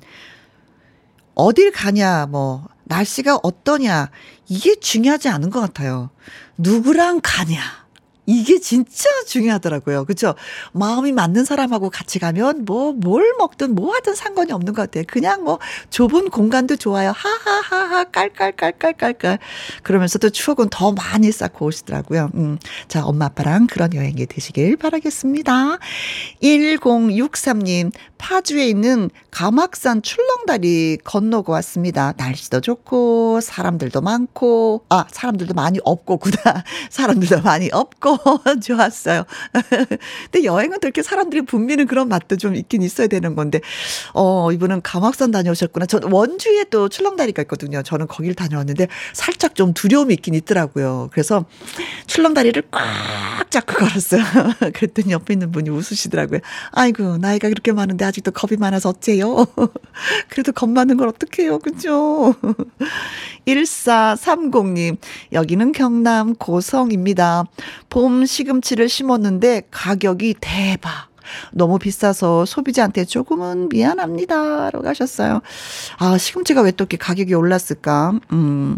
어딜 1.33 1.73
가냐, 1.73 2.27
뭐, 2.27 2.65
날씨가 2.85 3.41
어떠냐, 3.43 4.09
이게 4.47 4.75
중요하지 4.79 5.27
않은 5.27 5.49
것 5.49 5.59
같아요. 5.59 6.11
누구랑 6.57 7.19
가냐. 7.21 7.84
이게 8.25 8.59
진짜 8.59 9.09
중요하더라고요. 9.27 10.05
그렇죠? 10.05 10.35
마음이 10.73 11.11
맞는 11.11 11.45
사람하고 11.45 11.89
같이 11.89 12.19
가면 12.19 12.65
뭐 12.65 12.95
뭘 13.05 13.33
먹든 13.37 13.75
뭐 13.75 13.93
하든 13.93 14.15
상관이 14.15 14.51
없는 14.51 14.73
것 14.73 14.81
같아요. 14.83 15.03
그냥 15.07 15.43
뭐 15.43 15.59
좁은 15.89 16.29
공간도 16.29 16.75
좋아요. 16.77 17.13
하하하하 17.15 18.05
깔깔깔깔깔깔. 18.05 19.39
그러면서도 19.83 20.29
추억은 20.29 20.69
더 20.69 20.91
많이 20.91 21.31
쌓고 21.31 21.65
오시더라고요. 21.65 22.31
음. 22.35 22.57
자, 22.87 23.05
엄마 23.05 23.25
아빠랑 23.25 23.67
그런 23.67 23.93
여행이 23.93 24.25
되시길 24.25 24.77
바라겠습니다. 24.77 25.77
1063님 26.41 27.91
파주에 28.25 28.67
있는 28.67 29.11
감악산 29.29 30.01
출렁다리 30.01 30.97
건너고 31.03 31.51
왔습니다. 31.51 32.15
날씨도 32.17 32.59
좋고 32.59 33.39
사람들도 33.39 34.01
많고 34.01 34.83
아 34.89 35.05
사람들도 35.11 35.53
많이 35.53 35.77
없고구나. 35.83 36.35
사람들도 36.89 37.43
많이 37.43 37.69
없고 37.71 38.17
좋았어요. 38.65 39.25
근데 40.31 40.43
여행은 40.43 40.79
또 40.79 40.87
이렇게 40.87 41.03
사람들이 41.03 41.43
붐비는 41.43 41.85
그런 41.85 42.07
맛도 42.07 42.35
좀 42.35 42.55
있긴 42.55 42.81
있어야 42.81 43.05
되는 43.05 43.35
건데 43.35 43.61
어 44.15 44.51
이분은 44.51 44.81
감악산 44.81 45.29
다녀오셨구나. 45.29 45.85
저 45.85 45.99
원주에 46.01 46.63
또 46.71 46.89
출렁다리가 46.89 47.43
있거든요. 47.43 47.83
저는 47.83 48.07
거길 48.07 48.33
다녀왔는데 48.33 48.87
살짝 49.13 49.53
좀 49.53 49.75
두려움이 49.75 50.15
있긴 50.15 50.33
있더라고요. 50.33 51.09
그래서 51.11 51.45
출렁다리를 52.07 52.63
꽉 52.71 53.51
잡고 53.51 53.75
걸었어요. 53.75 54.23
그랬더니 54.73 55.11
옆에 55.11 55.33
있는 55.33 55.51
분이 55.51 55.69
웃으시더라고요. 55.69 56.39
아이고 56.71 57.17
나이가 57.17 57.49
그렇게 57.49 57.71
많은데 57.71 58.03
아직 58.03 58.14
도 58.21 58.31
겁이 58.31 58.57
많아서 58.59 58.89
어째요? 58.89 59.45
그래도 60.29 60.51
겁 60.51 60.69
많은 60.69 60.97
걸 60.97 61.07
어떡해요. 61.07 61.59
그죠? 61.59 62.35
1430님, 63.47 64.97
여기는 65.33 65.71
경남 65.71 66.35
고성입니다. 66.35 67.45
봄 67.89 68.25
시금치를 68.25 68.89
심었는데 68.89 69.63
가격이 69.71 70.35
대박. 70.41 71.09
너무 71.51 71.79
비싸서 71.79 72.45
소비자한테 72.45 73.05
조금은 73.05 73.69
미안합니다. 73.69 74.69
라고 74.71 74.87
하셨어요. 74.87 75.41
아, 75.97 76.17
시금치가 76.17 76.61
왜 76.61 76.71
또 76.71 76.83
이렇게 76.83 76.97
가격이 76.97 77.33
올랐을까? 77.33 78.19
음. 78.31 78.77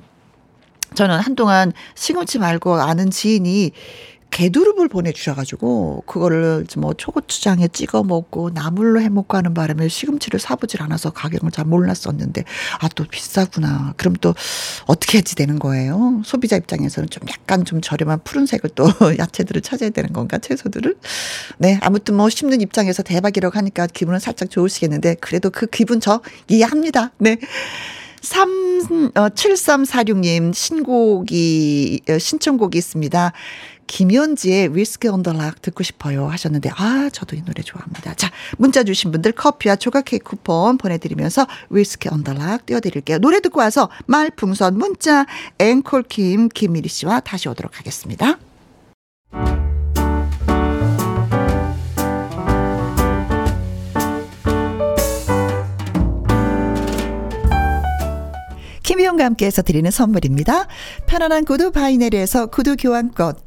저는 0.96 1.20
한동안 1.20 1.74
시금치 1.96 2.40
말고 2.40 2.76
아는 2.76 3.10
지인이 3.12 3.72
개두릅을 4.32 4.88
보내주셔가지고 4.90 6.04
그거를 6.06 6.66
뭐 6.78 6.94
초고추장에 6.94 7.70
찍어 7.70 8.04
먹고 8.04 8.50
나물로 8.50 9.02
해 9.02 9.10
먹고 9.10 9.38
하는 9.38 9.54
바람에 9.54 9.88
시금치를 9.88 10.40
사보질 10.40 10.82
않아서 10.84 11.10
가격을 11.12 11.52
잘 11.52 11.66
몰랐었는데 11.66 12.44
아 12.80 12.90
또 12.98 13.04
비싸구나. 13.06 13.94
그럼 13.96 14.16
또 14.20 14.34
어떻게 14.88 15.20
해지 15.20 15.36
되는 15.36 15.60
거예요? 15.60 16.22
소비자 16.26 16.58
입장에서는 16.58 17.10
좀 17.10 17.24
약간 17.30 17.64
좀 17.64 17.80
저렴한 17.80 18.22
푸른색을 18.24 18.72
또 18.74 18.86
야채들을 19.20 19.62
찾아야 19.62 19.92
되는 19.92 20.12
건가 20.14 20.40
채소들을? 20.40 20.96
네 21.60 21.80
아무튼 21.84 22.16
뭐 22.16 22.30
심는 22.30 22.60
입장에서 22.62 23.04
대박이라고 23.04 23.56
하니까 23.56 23.86
기분은 23.88 24.20
살짝 24.20 24.50
좋으시겠는데 24.50 25.16
그래도 25.22 25.52
그 25.52 25.68
기분 25.68 26.00
저 26.00 26.22
이해합니다. 26.50 27.12
네. 27.20 27.38
3, 28.22 29.12
어, 29.16 29.30
7346님 29.30 30.54
신곡이, 30.54 32.02
어, 32.10 32.18
신청곡이 32.18 32.78
있습니다. 32.78 33.32
김현지의 33.88 34.76
위스키 34.76 35.08
언더락 35.08 35.62
듣고 35.62 35.84
싶어요 35.84 36.28
하셨는데 36.28 36.70
아 36.76 37.10
저도 37.12 37.36
이 37.36 37.44
노래 37.44 37.64
좋아합니다. 37.64 38.14
자 38.16 38.30
문자 38.58 38.84
주신 38.84 39.12
분들 39.12 39.32
커피와 39.32 39.78
조각 39.78 40.06
케이크 40.06 40.30
쿠폰 40.30 40.78
보내드리면서 40.78 41.48
위스키 41.70 42.10
언더락 42.10 42.66
띄워드릴게요. 42.66 43.20
노래 43.20 43.40
듣고 43.40 43.60
와서 43.60 43.90
말풍선 44.06 44.78
문자 44.78 45.26
앵콜 45.58 46.04
김 46.04 46.50
김미리 46.50 46.90
씨와 46.90 47.22
다시 47.22 47.50
오도록 47.50 47.80
하겠습니다. 47.80 48.38
김희용과 58.84 59.26
함께해서 59.26 59.62
드리는 59.62 59.90
선물입니다. 59.92 60.68
편안한 61.08 61.44
구두 61.46 61.72
바이네리에서 61.72 62.48
구두 62.48 62.78
교환권 62.78 63.47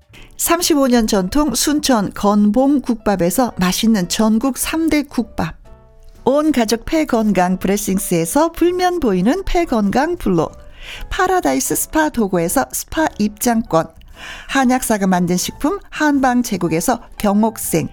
35년 0.41 1.07
전통 1.07 1.53
순천 1.53 2.13
건봉국밥에서 2.15 3.53
맛있는 3.57 4.09
전국 4.09 4.55
3대 4.55 5.07
국밥. 5.07 5.55
온 6.23 6.51
가족 6.51 6.85
폐건강 6.85 7.59
브레싱스에서 7.59 8.51
불면 8.51 8.99
보이는 8.99 9.43
폐건강 9.45 10.15
블로. 10.15 10.49
파라다이스 11.11 11.75
스파 11.75 12.09
도구에서 12.09 12.65
스파 12.71 13.07
입장권. 13.19 13.89
한약사가 14.47 15.05
만든 15.05 15.37
식품 15.37 15.79
한방 15.91 16.41
제국에서 16.41 17.01
경옥생. 17.19 17.89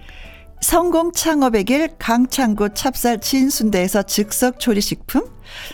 성공 0.61 1.11
창업의 1.11 1.65
길 1.65 1.89
강창구 1.99 2.73
찹쌀 2.73 3.21
진순대에서 3.21 4.03
즉석 4.03 4.59
조리식품. 4.59 5.23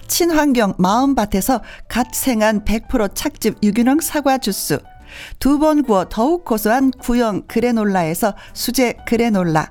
친환경 0.07 0.73
마음밭에서 0.77 1.61
갓 1.87 2.13
생한 2.13 2.65
100% 2.65 3.15
착즙 3.15 3.59
유기농 3.63 4.01
사과 4.01 4.37
주스. 4.37 4.79
두 5.39 5.59
번 5.59 5.83
구워 5.83 6.05
더욱 6.09 6.45
고소한 6.45 6.91
구형 6.91 7.43
그래놀라에서 7.47 8.35
수제 8.53 8.97
그래놀라. 9.05 9.69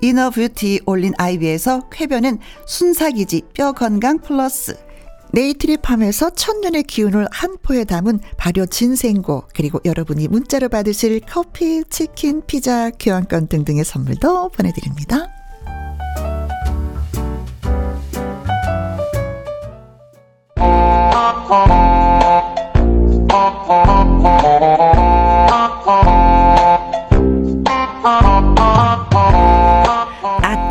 inner 0.00 0.36
beauty 0.36 0.80
올린 0.86 1.12
아이비에서 1.18 1.88
쾌변은 1.90 2.38
순삭이지 2.66 3.42
뼈 3.54 3.72
건강 3.72 4.18
플러스. 4.18 4.76
네이트리팜에서 5.32 6.30
천년의 6.30 6.84
기운을 6.84 7.28
한 7.30 7.56
포에 7.62 7.84
담은 7.84 8.20
발효 8.38 8.64
진생고 8.64 9.44
그리고 9.54 9.78
여러분이 9.84 10.26
문자로 10.28 10.70
받으실 10.70 11.20
커피, 11.20 11.84
치킨, 11.90 12.42
피자, 12.46 12.90
교환권 12.90 13.48
등등의 13.48 13.84
선물도 13.84 14.48
보내드립니다. 14.48 15.28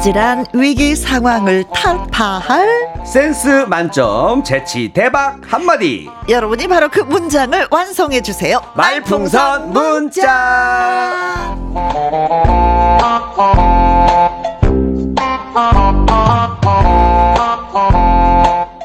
아찔한 0.07 0.45
위기 0.53 0.95
상황을 0.95 1.65
탈파할 1.73 2.65
센스 3.05 3.47
만점 3.67 4.41
재치 4.43 4.91
대박 4.93 5.39
한마디 5.45 6.09
여러분이 6.29 6.67
바로 6.67 6.87
그 6.87 7.01
문장을 7.01 7.67
완성해 7.69 8.21
주세요 8.21 8.61
말풍선 8.75 9.73
문자 9.73 11.55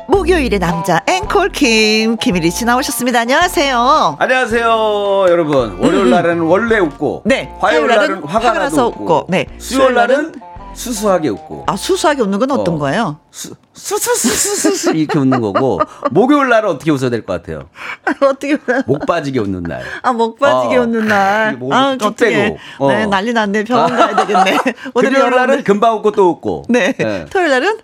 목요일의 0.08 0.58
남자 0.58 1.00
앵콜 1.06 1.50
김 1.50 2.16
김일희 2.16 2.50
씨 2.50 2.64
나오셨습니다. 2.64 3.20
안녕하세요. 3.20 4.16
안녕하세요, 4.18 5.26
여러분. 5.28 5.78
월요일 5.78 6.10
날은 6.10 6.40
원래 6.40 6.78
웃고, 6.78 7.22
네. 7.24 7.52
화요일 7.60 7.88
날은 7.88 8.22
화가 8.24 8.52
나서 8.52 8.88
웃고, 8.88 9.26
네. 9.28 9.46
수요일 9.58 9.94
날은 9.94 10.51
수수하게 10.74 11.28
웃고. 11.30 11.64
아 11.68 11.76
수수하게 11.76 12.22
웃는 12.22 12.38
건 12.38 12.50
어떤 12.50 12.74
어. 12.74 12.78
거예요? 12.78 13.18
수, 13.30 13.54
수수수수수 13.74 14.92
이렇게 14.96 15.18
웃는 15.18 15.40
거고 15.40 15.80
목요일 16.10 16.48
날은 16.48 16.70
어떻게 16.70 16.90
웃어야 16.90 17.10
될 17.10 17.24
것 17.24 17.34
같아요? 17.34 17.68
어떻게 18.22 18.56
목 18.86 19.04
빠지게 19.06 19.38
웃는 19.38 19.62
날. 19.64 19.82
아 20.02 20.12
목 20.12 20.38
빠지게 20.38 20.76
어. 20.76 20.82
웃는 20.82 21.06
날. 21.08 21.56
목을 21.56 21.76
아? 21.76 21.96
빼고. 22.16 22.58
어. 22.78 22.88
네 22.88 23.06
난리 23.06 23.32
났네. 23.32 23.64
병원 23.64 23.94
가야 23.94 24.16
되겠네. 24.16 24.58
오늘 24.94 25.10
금요일 25.10 25.30
날은. 25.30 25.64
금방 25.64 25.96
웃고 25.96 26.12
또 26.12 26.30
웃고. 26.30 26.64
네. 26.68 26.94
예. 27.00 27.26
토요일 27.30 27.50
날은 27.50 27.78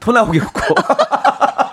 토 0.00 0.12
나오게 0.12 0.38
웃고. 0.40 0.60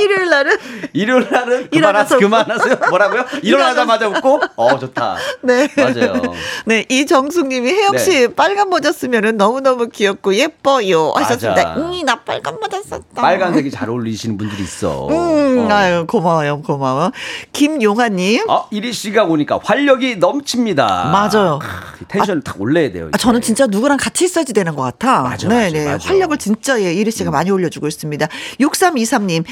일요일 0.00 0.30
날은 0.30 0.56
일요일 0.92 1.28
날은 1.30 1.68
일어나서 1.70 2.18
그만하세요. 2.18 2.58
그만하세요. 2.78 2.88
뭐라고요? 2.90 3.24
일어나자마자 3.42 4.08
웃고. 4.08 4.40
어 4.56 4.78
좋다. 4.78 5.16
네. 5.42 5.68
맞아요. 5.76 6.22
네, 6.66 6.84
이정숙님이 6.88 7.70
혜영 7.70 7.98
씨 7.98 8.10
네. 8.10 8.28
빨간 8.28 8.68
모자 8.68 8.92
쓰면은 8.92 9.36
너무 9.36 9.60
너무 9.60 9.88
귀엽고 9.88 10.34
예뻐요 10.34 11.12
하셨습니다. 11.16 11.76
음, 11.76 12.04
나 12.04 12.16
빨간 12.20 12.56
모자 12.60 12.80
썼다. 12.82 13.22
빨간색이 13.22 13.70
잘 13.70 13.90
어울리시는 13.90 14.36
분들이 14.36 14.62
있어. 14.62 15.08
음, 15.10 15.66
어. 15.70 15.74
아유 15.74 16.06
고마워요, 16.06 16.62
고마워. 16.62 17.12
김용아님. 17.52 18.48
어, 18.48 18.66
이리 18.70 18.92
씨가 18.92 19.24
오니까 19.24 19.58
활력이 19.62 20.16
넘칩니다. 20.16 21.10
맞아요. 21.12 21.58
크, 21.60 22.04
tension을 22.06 22.42
탁 22.42 22.60
올려야 22.60 22.90
돼요. 22.92 23.08
아, 23.12 23.18
저는 23.18 23.40
진짜 23.40 23.66
누구랑 23.66 23.98
같이 23.98 24.24
있어야지 24.24 24.52
되는 24.52 24.74
것 24.74 24.82
같아. 24.82 25.22
맞아, 25.22 25.48
네, 25.48 25.64
맞아, 25.64 25.70
네. 25.70 25.84
맞아. 25.84 26.08
음. 26.08 26.10
활력을 26.10 26.38
진짜 26.38 26.80
예, 26.82 26.92
이리 26.92 27.10
씨가 27.10 27.30
많이 27.30 27.50
올려주고 27.50 27.86
있습니다. 27.86 28.26
6323님. 28.60 29.44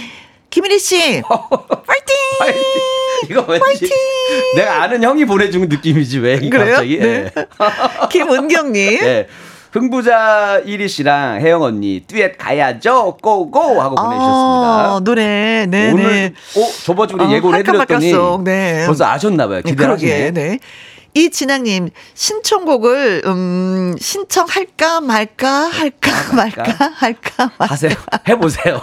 김일희 0.50 0.78
씨. 0.78 1.22
파이팅! 1.22 2.16
파이팅! 2.38 2.62
이거 3.30 3.44
왠지 3.48 3.64
파이팅! 3.64 3.88
내가 4.56 4.82
아는 4.82 5.02
형이 5.02 5.24
보내준 5.24 5.68
느낌이지 5.68 6.18
왜 6.20 6.38
그래요? 6.38 6.74
갑자기? 6.74 6.98
네. 6.98 7.06
예. 7.06 7.32
김은경님. 8.10 8.98
예. 9.02 9.28
흥부자 9.72 10.62
이리 10.64 10.88
씨랑 10.88 11.40
혜영 11.42 11.62
언니 11.62 12.02
듀엣 12.06 12.38
가야죠 12.38 13.18
고고 13.20 13.82
하고 13.82 13.94
보내주셨습니다. 13.94 14.94
아, 14.94 15.00
노래, 15.04 15.66
네, 15.68 15.92
오늘 15.92 16.04
네. 16.04 16.32
어 16.56 16.70
저번 16.82 17.08
주에 17.08 17.18
어, 17.20 17.30
예고를 17.30 17.58
해드렸더니 17.58 18.12
네. 18.44 18.86
벌써 18.86 19.04
아셨나봐요. 19.04 19.60
네, 19.60 19.70
기대를 19.70 19.96
그러게, 19.96 20.12
하시네. 20.12 20.58
네. 21.16 21.22
이진아님 21.24 21.88
신청곡을 22.14 23.22
음 23.24 23.94
신청할까 23.98 25.00
말까 25.00 25.48
할까 25.48 26.10
말까 26.34 26.62
할까 26.94 27.52
말까 27.58 27.72
하세요. 27.72 27.92
해보세요. 28.28 28.80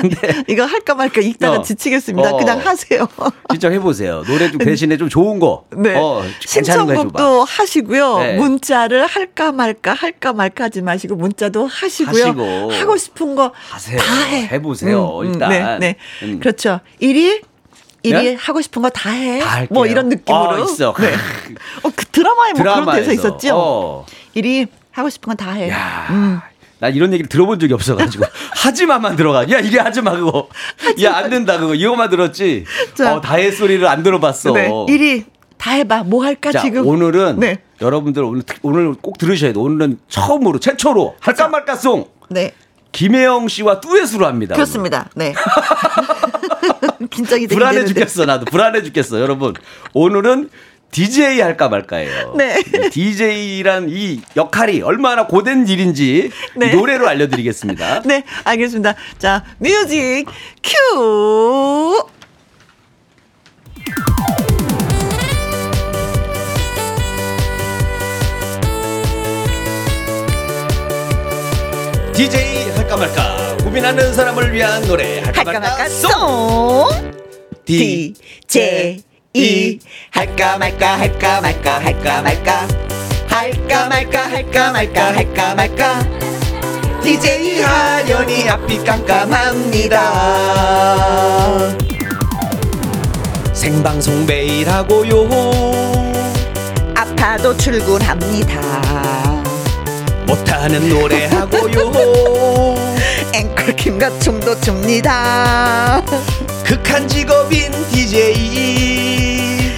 근데 0.00 0.44
이거 0.48 0.64
할까 0.64 0.94
말까 0.94 1.22
읽다가 1.22 1.58
어. 1.58 1.62
지치겠습니다. 1.62 2.30
어. 2.30 2.36
그냥 2.36 2.58
하세요. 2.58 3.08
진짜 3.50 3.70
해보세요. 3.70 4.22
노래 4.26 4.50
좀 4.50 4.58
대신에 4.58 4.96
좀 4.98 5.08
좋은 5.08 5.38
거. 5.38 5.64
네. 5.74 5.94
어. 5.96 6.22
신청곡도 6.40 7.44
하시고요. 7.44 8.18
네. 8.18 8.36
문자를 8.36 9.06
할까 9.06 9.52
말까 9.52 9.94
할까 9.94 10.32
말까 10.34 10.64
하지 10.64 10.82
마시고 10.82 11.16
문자도 11.16 11.66
하시고요. 11.66 12.24
하시고. 12.24 12.72
하고 12.72 12.96
싶은 12.96 13.34
거. 13.34 13.52
다 13.98 14.24
해. 14.24 14.48
해보세요, 14.52 15.20
일단. 15.24 15.48
네, 15.48 15.78
네. 15.78 15.96
음. 16.22 16.38
그렇죠. 16.38 16.80
일일 16.98 17.42
일일 18.02 18.22
네? 18.24 18.34
하고 18.40 18.60
싶은 18.60 18.82
거 18.82 18.90
다 18.90 19.10
해. 19.10 19.38
다. 19.40 19.64
뭐 19.70 19.86
이런 19.86 20.08
느낌으로. 20.08 20.62
어, 20.62 20.64
있어. 20.64 20.94
네. 20.98 21.12
어, 21.82 21.90
그 21.94 22.04
드라마에 22.06 22.52
뭐 22.52 22.62
그런 22.62 22.74
드라마에서. 22.76 23.10
대사 23.10 23.12
있었죠. 23.12 23.54
어. 23.54 24.06
일일 24.34 24.68
하고 24.90 25.08
싶은 25.10 25.28
건 25.28 25.36
다 25.36 25.52
해. 25.52 25.68
야, 25.70 26.06
음. 26.10 26.40
나 26.78 26.88
이런 26.88 27.12
얘기를 27.12 27.28
들어본 27.28 27.60
적이 27.60 27.74
없어가지고 27.74 28.24
하지마만 28.56 29.14
들어가. 29.16 29.48
야 29.50 29.58
이게 29.60 29.78
하지마 29.78 30.12
그거. 30.12 30.48
야 31.02 31.16
안 31.16 31.30
된다 31.30 31.58
그거. 31.58 31.74
이거만 31.74 32.10
들었지. 32.10 32.64
자. 32.94 33.14
어, 33.14 33.20
다해 33.20 33.50
소리를 33.52 33.86
안 33.86 34.02
들어봤어. 34.02 34.52
네. 34.52 34.68
일일 34.88 35.24
다 35.58 35.70
해봐. 35.72 36.02
뭐 36.04 36.24
할까 36.24 36.50
자 36.50 36.60
지금. 36.60 36.84
오늘은 36.86 37.38
네. 37.38 37.58
여러분들 37.80 38.24
오늘 38.24 38.42
특- 38.42 38.58
오늘 38.62 38.94
꼭 38.94 39.16
들으셔야 39.18 39.52
돼. 39.52 39.58
오늘은 39.60 39.98
처음으로 40.08 40.58
최초로 40.58 41.16
할까 41.20 41.48
말까송 41.48 42.08
네. 42.30 42.52
김혜영 42.92 43.48
씨와 43.48 43.80
듀엣으로 43.80 44.26
합니다. 44.26 44.54
그렇습니다. 44.54 45.08
네. 45.14 45.34
긴장이 47.10 47.46
되게 47.46 47.54
불안해 47.54 47.80
되는데. 47.80 47.94
죽겠어 47.94 48.26
나도 48.26 48.44
불안해 48.46 48.82
죽겠어 48.82 49.20
여러분 49.20 49.54
오늘은 49.92 50.50
DJ 50.92 51.40
할까 51.40 51.70
말까예요. 51.70 52.34
네. 52.36 52.62
DJ란 52.90 53.88
이 53.88 54.20
역할이 54.36 54.82
얼마나 54.82 55.26
고된 55.26 55.66
일인지 55.66 56.30
네. 56.54 56.70
이 56.70 56.76
노래로 56.76 57.08
알려드리겠습니다. 57.08 58.02
네, 58.06 58.24
알겠습니다. 58.44 58.94
자, 59.18 59.42
뮤직 59.58 60.26
큐. 60.62 62.04
DJ 72.14 72.51
말까? 73.02 73.56
고민하는 73.64 74.14
사람을 74.14 74.52
위한 74.52 74.86
노래. 74.86 75.20
할까, 75.20 75.42
할까 75.44 75.60
말까? 75.60 75.88
송. 75.88 76.88
D 77.64 77.78
D 77.78 78.14
J 78.46 79.02
E 79.34 79.78
할까 80.10 80.58
말까 80.58 80.98
할까 80.98 81.40
말까 81.40 81.80
할까 81.80 82.22
말까? 82.22 82.68
할까 83.26 83.88
말까 83.88 84.30
할까 84.30 84.72
말까 84.72 85.14
할까 85.16 85.54
말까? 85.54 86.08
DJ 87.02 87.62
하연이 87.62 88.48
앞이 88.48 88.84
깜깜합니다. 88.84 89.98
생방송 93.52 94.26
매일 94.26 94.68
하고요. 94.68 95.28
아파도 96.94 97.56
출근합니다. 97.56 99.42
못하는 100.26 100.88
노래 100.88 101.26
하고요 101.26 102.81
앵콜킴과 103.62 104.18
춤도 104.18 104.60
춥니다. 104.60 106.02
극한 106.64 107.06
직업인 107.06 107.70
DJ 107.90 109.68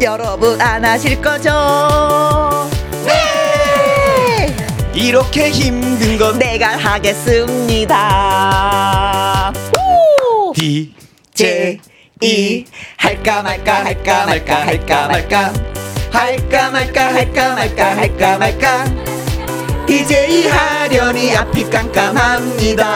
여러분 0.00 0.58
안 0.60 0.82
하실 0.84 1.20
거죠? 1.20 2.68
네! 3.04 4.56
이렇게 4.94 5.50
힘든 5.50 6.16
건 6.16 6.38
내가 6.38 6.68
하겠습니다. 6.78 7.92
우! 9.76 10.52
DJ 10.54 11.80
이 12.22 12.64
할까 12.96 13.42
말까 13.42 13.84
할까 13.84 14.24
말까 14.26 14.66
할까 14.66 15.06
말까 15.08 15.52
할까 16.10 16.70
말까 16.70 17.14
할까 17.14 17.54
말까 17.54 17.96
할까 17.96 18.38
말까 18.38 19.13
DJ 19.86 20.48
하려니 20.48 21.36
앞이 21.36 21.68
깜깜합니다. 21.70 22.86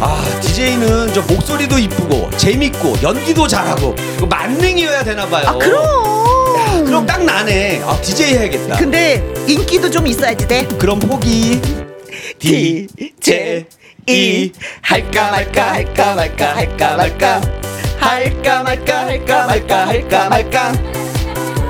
아 0.00 0.38
DJ는 0.40 1.12
저 1.12 1.20
목소리도 1.22 1.78
이쁘고 1.78 2.30
재밌고 2.36 2.96
연기도 3.02 3.46
잘하고 3.48 3.94
이거 4.16 4.26
만능이어야 4.26 5.02
되나 5.04 5.26
봐요. 5.26 5.44
아 5.46 5.54
그럼. 5.58 6.84
그럼 6.84 7.04
딱 7.06 7.22
나네. 7.24 7.82
아 7.84 8.00
DJ 8.00 8.34
해야겠다. 8.38 8.76
근데 8.76 9.22
인기도 9.46 9.90
좀 9.90 10.06
있어야지 10.06 10.46
돼. 10.46 10.66
그럼 10.78 10.98
포기. 11.00 11.60
DJ 12.38 13.66
이 14.06 14.52
할까 14.80 15.30
말까 15.32 15.72
할까 15.72 16.14
말까 16.14 16.56
할까 16.56 16.96
말까 16.96 17.40
할까 17.98 18.62
말까 18.62 19.06
할까 19.06 19.46
말까 19.46 19.86
할까 19.86 20.28
말까 20.28 20.72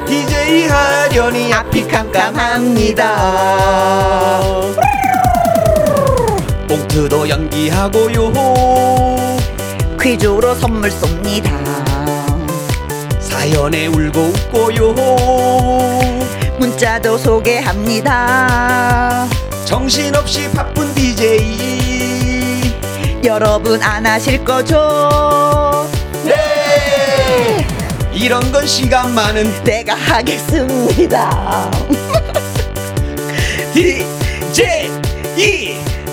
DJ 0.08 0.66
하려니 0.68 1.52
앞이 1.52 1.86
깜깜합니다. 1.86 3.04
봉투도 6.66 7.28
연기하고요. 7.28 8.32
퀴즈로 10.00 10.54
선물 10.54 10.90
쏩니다. 10.90 11.50
사연에 13.20 13.88
울고 13.88 14.18
웃고요. 14.18 14.94
문자도 16.58 17.18
소개합니다. 17.18 18.48
정신없이 19.66 20.50
바쁜 20.52 20.94
DJ. 20.94 21.68
여러분 23.24 23.82
안 23.82 24.06
하실 24.06 24.42
거죠? 24.42 25.67
네! 28.18 28.24
이런 28.24 28.50
건 28.52 28.66
시간 28.66 29.14
많은 29.14 29.62
내가 29.64 29.94
하겠습니다. 29.94 31.70
DJ. 33.72 34.90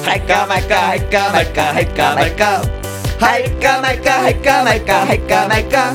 할까 0.04 0.46
말까 0.46 0.88
할까 0.89 1.32
말까 1.32 1.74
할까 1.74 2.15
말까 2.15 2.62
할까 3.18 3.82
말까 3.82 4.24
할까 4.24 4.63
말까 4.63 5.08
할까 5.08 5.48
말까 5.48 5.94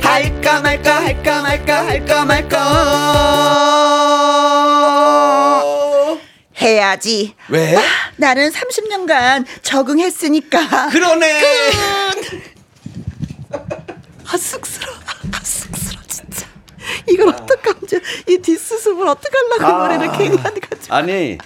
할까 0.00 0.60
말까 0.62 1.04
할까 1.04 1.42
말까 1.42 1.86
할까 1.86 2.24
말까 2.24 2.58
해야지. 6.60 7.34
왜? 7.48 7.76
나는 8.16 8.50
30년간 8.50 9.44
적응했으니까. 9.62 10.88
그러네. 10.88 11.40
아 14.26 14.36
쑥스러워. 14.36 14.96
아 15.01 15.01
진짜. 15.01 15.01
이걸 17.08 17.28
어떡하면 17.28 17.82
이 18.28 18.38
뒷수습을 18.38 19.06
어떡하려고 19.06 19.64
아. 19.64 19.88
노래를 19.88 20.08
하는 20.10 20.60
거지. 20.60 20.90
아니, 20.90 21.38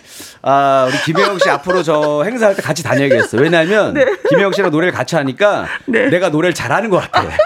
아, 0.43 0.87
우리 0.89 0.99
김혜영 1.05 1.39
씨 1.39 1.49
앞으로 1.51 1.83
저 1.83 2.23
행사할 2.25 2.55
때 2.55 2.63
같이 2.63 2.83
다녀야겠어. 2.83 3.39
왜냐하면 3.39 3.95
김혜영 4.29 4.53
씨랑 4.53 4.71
노래를 4.71 4.93
같이 4.93 5.17
하니까 5.17 5.67
네. 5.87 6.09
내가 6.09 6.29
노래를 6.29 6.55
잘하는 6.55 6.91
것 6.91 6.99
같아. 6.99 7.27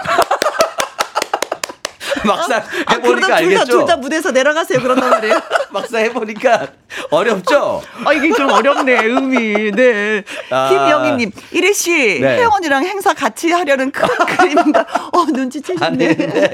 막상 2.25 2.61
아, 2.85 2.93
해보니까 2.93 3.01
그러다 3.01 3.21
둘다 3.21 3.35
알겠죠. 3.35 3.65
둘다 3.65 3.97
무대에서 3.97 4.31
내려가세요. 4.31 4.79
그런단 4.79 5.09
말이에요. 5.09 5.41
막상 5.71 6.01
해보니까 6.01 6.67
어렵죠. 7.11 7.81
아, 8.05 8.13
이게 8.13 8.31
좀 8.33 8.49
어렵네, 8.49 9.05
음이. 9.05 9.71
네. 9.71 10.23
아. 10.49 10.69
김영희님, 10.69 11.31
이리 11.51 11.73
씨, 11.73 12.19
네. 12.21 12.37
혜원이랑 12.37 12.83
행사 12.85 13.13
같이 13.13 13.51
하려는 13.51 13.91
큰 13.91 14.07
그림인가? 14.25 14.85
어, 15.13 15.25
눈치채셨네. 15.25 16.15
근데 16.15 16.53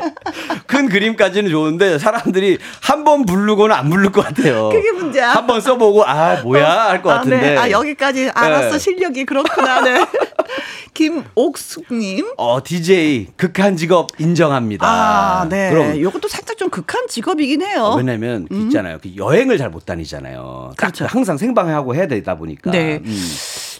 큰 0.65 0.89
그림까지는 0.89 1.49
좋은데 1.49 1.97
사람들이 1.99 2.57
한 2.81 3.07
번 3.07 3.25
부르고는 3.25 3.73
안 3.73 3.89
부를 3.89 4.11
것 4.11 4.25
같아요. 4.25 4.67
그게 4.69 4.91
문제야. 4.91 5.29
한 5.31 5.47
번 5.47 5.61
써보고 5.61 6.03
아 6.05 6.41
뭐야 6.41 6.89
할것 6.89 7.09
아, 7.09 7.15
같은데. 7.19 7.37
네. 7.39 7.57
아, 7.57 7.69
여기까지 7.69 8.29
알았어. 8.33 8.71
네. 8.71 8.79
실력이 8.79 9.25
그렇구나. 9.25 9.79
네. 9.81 10.05
김옥숙님. 10.97 12.33
어 12.37 12.63
DJ 12.63 13.27
극한 13.37 13.77
직업 13.77 14.07
인정합니다. 14.19 14.85
아, 14.87 15.47
네. 15.47 15.69
그럼 15.69 15.99
요것도 16.01 16.27
살짝 16.27 16.57
좀 16.57 16.69
극한 16.71 17.07
직업이긴 17.07 17.61
해요. 17.61 17.83
어, 17.83 17.95
왜냐면 17.97 18.47
그 18.49 18.59
있잖아요. 18.63 18.97
그 19.01 19.15
여행을 19.15 19.57
잘 19.59 19.69
못 19.69 19.85
다니잖아요. 19.85 20.71
딱 20.77 20.87
음. 20.87 20.91
그렇죠. 20.93 21.05
항상 21.05 21.37
생방하고 21.37 21.93
해야 21.93 22.07
되다 22.07 22.35
보니까. 22.37 22.71
네. 22.71 22.99
음. 23.03 23.27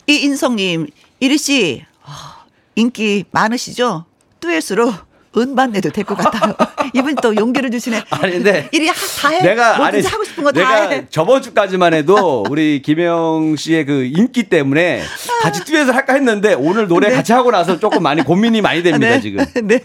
이 0.08 0.16
인성님, 0.16 0.88
이리 1.20 1.38
씨, 1.38 1.84
아, 2.06 2.44
인기 2.76 3.24
많으시죠? 3.32 4.06
듀엣으로 4.40 4.94
음반 5.38 5.72
내도 5.72 5.90
될 5.90 6.04
것 6.06 6.16
같아요. 6.18 6.54
이분 6.94 7.16
또 7.16 7.36
용기를 7.36 7.72
주시네. 7.72 8.04
아니 8.10 8.34
근데 8.34 8.68
이리 8.72 8.88
하- 8.88 8.94
다 9.22 9.30
해. 9.30 9.42
내가 9.42 9.84
아니, 9.86 10.02
하고 10.02 10.24
싶은 10.24 10.44
거다 10.44 10.60
내가 10.60 10.90
해. 10.90 11.06
저번 11.10 11.42
주까지만 11.42 11.94
해도 11.94 12.44
우리 12.50 12.82
김영 12.82 13.56
씨의 13.58 13.86
그 13.86 14.04
인기 14.06 14.44
때문에 14.44 15.04
같이 15.42 15.64
듀엣을 15.66 15.96
할까 15.96 16.14
했는데 16.14 16.54
오늘 16.54 16.88
노래 16.88 17.10
같이 17.12 17.34
하고 17.34 17.52
나서 17.52 17.80
조금 17.80 18.04
많이 18.04 18.24
고민이 18.24 18.62
많이 18.62 18.84
됩니다 18.84 19.10
네. 19.16 19.22
지금. 19.22 19.46
네. 19.68 19.80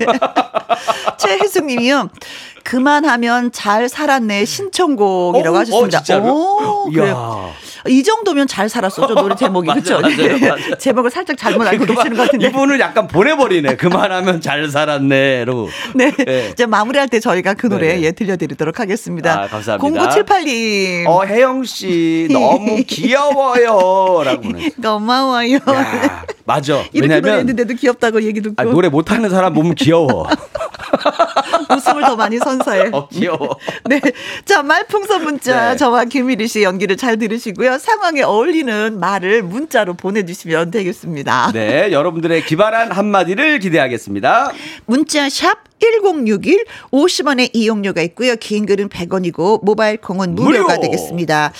최혜숙님이요. 1.18 2.10
그만하면 2.64 3.50
잘 3.52 3.88
살았네 3.88 4.44
신청곡이라고 4.44 5.56
어, 5.56 5.60
하셨습니다. 5.60 5.98
어, 5.98 6.02
진짜로? 6.02 6.84
오. 6.86 6.90
그래요. 6.90 7.52
이 7.88 8.02
정도면 8.04 8.46
잘 8.46 8.68
살았어. 8.68 9.08
저 9.08 9.14
노래 9.14 9.34
제목이 9.34 9.68
그렇죠? 9.68 10.00
제목을 10.78 11.10
살짝 11.10 11.36
잘못 11.36 11.66
알고 11.66 11.84
계시는 11.84 12.16
것 12.16 12.24
같은데. 12.24 12.46
이분을 12.46 12.78
약간 12.78 13.08
보내버리네. 13.08 13.74
그만하면 13.76 14.40
잘 14.40 14.68
살았네로. 14.70 15.68
네. 15.96 16.12
네. 16.12 16.50
이제 16.52 16.66
마무리 16.66 16.91
할 17.00 17.08
때 17.08 17.20
저희가 17.20 17.54
그 17.54 17.68
노래 17.68 17.94
네. 17.96 18.02
예 18.02 18.12
들려드리도록 18.12 18.80
하겠습니다. 18.80 19.42
아, 19.42 19.46
감사합니다. 19.48 20.08
0978님. 20.22 21.06
어 21.06 21.24
혜영 21.24 21.64
씨 21.64 22.28
너무 22.30 22.82
귀여워요라고. 22.86 24.42
고마워요. 24.82 25.56
야, 25.56 26.24
맞아. 26.44 26.74
이렇게 26.92 27.00
왜냐면 27.00 27.22
노래했는데도 27.22 27.74
귀엽다고 27.74 28.22
얘기 28.22 28.40
듣고 28.40 28.54
아, 28.56 28.64
노래 28.64 28.88
못하는 28.88 29.28
사람 29.30 29.52
보면 29.54 29.74
귀여워. 29.74 30.26
웃음을 31.70 32.02
더 32.02 32.16
많이 32.16 32.38
선사해. 32.38 32.90
어, 32.92 33.08
귀여워. 33.08 33.56
네. 33.86 34.00
자, 34.44 34.62
말풍선 34.62 35.24
문자 35.24 35.70
네. 35.72 35.76
저와 35.76 36.04
김일희 36.04 36.46
씨 36.48 36.62
연기를 36.62 36.96
잘 36.96 37.18
들으시고요. 37.18 37.78
상황에 37.78 38.22
어울리는 38.22 38.98
말을 38.98 39.42
문자로 39.42 39.94
보내주시면 39.94 40.70
되겠습니다. 40.70 41.50
네, 41.52 41.92
여러분들의 41.92 42.44
기발한 42.46 42.92
한마디를 42.92 43.58
기대하겠습니다. 43.58 44.52
문자 44.86 45.28
샵 45.28 45.58
1061, 45.80 46.64
50원의 46.92 47.50
이용료가 47.52 48.02
있고요. 48.02 48.36
긴 48.36 48.66
글은 48.66 48.88
100원이고 48.88 49.64
모바일 49.64 49.96
콩은 49.96 50.34
무료가 50.36 50.74
무료. 50.76 50.80
되겠습니다. 50.80 51.52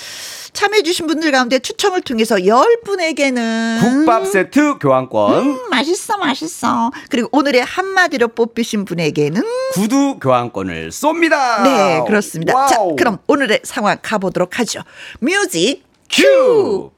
참여해주신 0.53 1.07
분들 1.07 1.31
가운데 1.31 1.59
추첨을 1.59 2.01
통해서 2.01 2.35
10분에게는 2.35 3.79
국밥 3.81 4.27
세트 4.27 4.77
교환권, 4.79 5.45
음, 5.45 5.69
맛있어, 5.69 6.17
맛있어. 6.17 6.91
그리고 7.09 7.27
오늘의 7.31 7.63
한마디로 7.63 8.29
뽑히신 8.29 8.85
분에게는 8.85 9.41
구두 9.73 10.19
교환권을 10.19 10.89
쏩니다. 10.89 11.63
네, 11.63 12.03
그렇습니다. 12.07 12.67
자, 12.67 12.79
wow. 12.79 12.95
그럼 12.95 13.17
오늘의 13.27 13.61
상황 13.63 13.97
가보도록 14.01 14.59
하죠. 14.59 14.81
music 15.19 15.83
큐. 16.09 16.23
큐! 16.23 16.91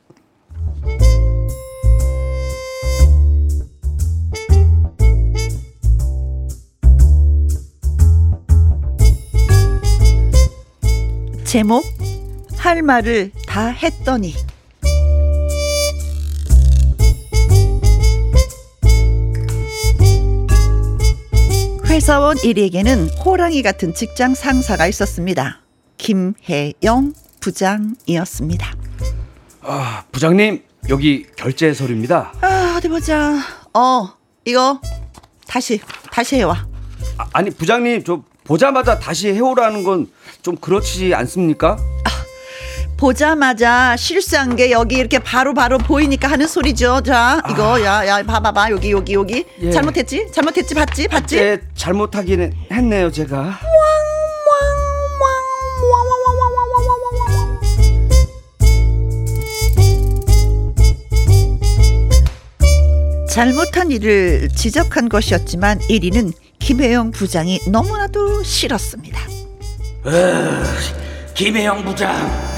제목 11.46 11.86
할 12.65 12.82
말을 12.82 13.32
다 13.45 13.67
했더니 13.67 14.34
회사원 21.86 22.38
1위에게는 22.38 23.23
호랑이 23.23 23.62
같은 23.62 23.93
직장 23.93 24.34
상사가 24.34 24.88
있었습니다. 24.88 25.62
김혜영 25.97 27.13
부장이었습니다. 27.39 28.75
아, 29.62 30.04
부장님, 30.12 30.63
여기 30.89 31.25
결제 31.36 31.71
서류입니다. 31.73 32.34
아, 32.41 32.75
어디 32.78 32.89
보자. 32.89 33.38
어, 33.73 34.10
이거 34.43 34.82
다시 35.47 35.80
다시 36.12 36.38
해와. 36.38 36.65
아, 37.17 37.28
아니, 37.34 37.51
부장님, 37.51 38.04
저 38.04 38.23
보자마자 38.43 38.97
다시 38.97 39.30
해오라는 39.30 39.84
건 39.84 40.08
좀 40.45 40.56
그렇지 40.58 41.12
않습니까? 41.15 41.75
보자마자 43.06 43.96
실수한 43.98 44.56
게 44.56 44.72
여기 44.72 44.96
이렇게 44.96 45.20
바로 45.20 45.54
바로 45.54 45.78
보이니까 45.78 46.28
하는 46.28 46.48
소리죠. 46.48 47.02
자, 47.06 47.39
이거 47.52 47.80
야, 47.84 48.04
야, 48.08 48.24
봐봐봐. 48.24 48.72
여기 48.72 48.89
여기 48.89 49.13
여기. 49.13 49.46
예. 49.62 49.70
잘못했지? 49.70 50.26
잘못했지? 50.32 50.74
봤지? 50.74 51.08
봤지? 51.08 51.36
네, 51.36 51.60
잘못하긴 51.76 52.52
했네요, 52.72 53.12
제가. 53.12 53.60
잘못한 63.30 63.91
일을 63.91 64.50
지적한 64.50 65.10
것이었지만 65.10 65.78
1위는 65.78 66.34
김혜영 66.58 67.12
부장이 67.12 67.60
너무나도 67.70 68.41
싫었습니다. 68.41 69.20
김혜영 71.36 71.84
부장, 71.86 72.15
그 72.18 72.55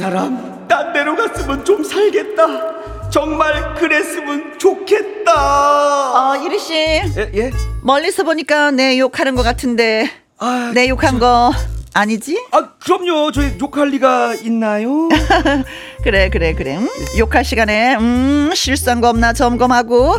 사람 0.00 0.66
딴 0.66 0.94
데로 0.94 1.14
갔으면 1.14 1.62
좀 1.62 1.84
살겠다. 1.84 3.10
정말 3.10 3.74
그랬으면 3.74 4.58
좋겠다. 4.58 5.32
어, 5.34 6.36
이리 6.36 6.58
씨. 6.58 6.74
예, 6.74 7.30
예? 7.34 7.50
멀리서 7.82 8.22
보니까 8.24 8.70
내 8.70 8.98
욕하는 8.98 9.34
것 9.34 9.42
같은데 9.42 10.08
아, 10.38 10.70
내 10.74 10.88
욕한 10.88 11.18
거 11.18 11.52
아니지? 11.92 12.42
아, 12.52 12.70
그럼요. 12.78 13.30
저희 13.32 13.58
욕할 13.60 13.88
리가 13.88 14.36
있나요? 14.36 15.08
그래 16.02 16.30
그래 16.30 16.54
그래 16.54 16.76
음, 16.78 16.88
욕할 17.18 17.44
시간에 17.44 17.96
음, 17.96 18.52
실수한 18.54 19.02
거 19.02 19.10
없나 19.10 19.34
점검하고 19.34 20.14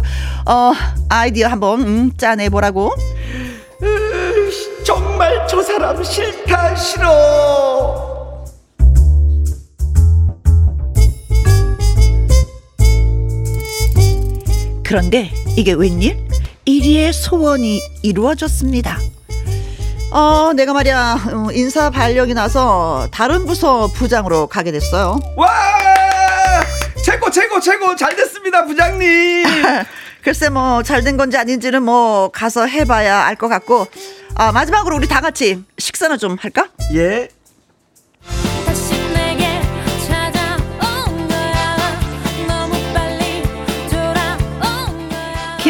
어 0.45 0.73
아이디어 1.09 1.47
한번 1.47 1.81
음, 1.81 2.11
짜내 2.17 2.49
보라고 2.49 2.93
으, 3.81 4.83
정말 4.83 5.47
저 5.47 5.63
사람 5.63 6.03
싫다 6.03 6.75
싫어. 6.75 8.10
그런데 14.91 15.31
이게 15.55 15.71
웬일? 15.71 16.17
1위의 16.67 17.13
소원이 17.13 17.79
이루어졌습니다 18.03 18.97
어 20.11 20.51
내가 20.53 20.73
말이야 20.73 21.17
어, 21.31 21.47
인사 21.53 21.89
발령이 21.89 22.33
나서 22.33 23.07
다른 23.09 23.45
부서 23.45 23.87
부장으로 23.87 24.47
가게 24.47 24.73
됐어요 24.73 25.17
와! 25.37 25.47
최고 27.05 27.31
최고 27.31 27.59
최고 27.61 27.95
잘 27.95 28.15
됐습니다, 28.17 28.65
부장님. 28.65 29.45
글쎄 30.23 30.49
뭐 30.49 30.83
잘 30.83 31.03
된 31.03 31.15
건지 31.15 31.37
아닌지는 31.37 31.81
뭐 31.83 32.27
가서 32.29 32.65
해봐야 32.67 33.21
알 33.23 33.37
것 33.37 33.47
같고 33.47 33.87
아 34.35 34.51
마지막으로 34.51 34.97
우리 34.97 35.07
다 35.07 35.21
같이 35.21 35.63
식사나 35.79 36.17
좀 36.17 36.35
할까? 36.39 36.67
예. 36.95 37.29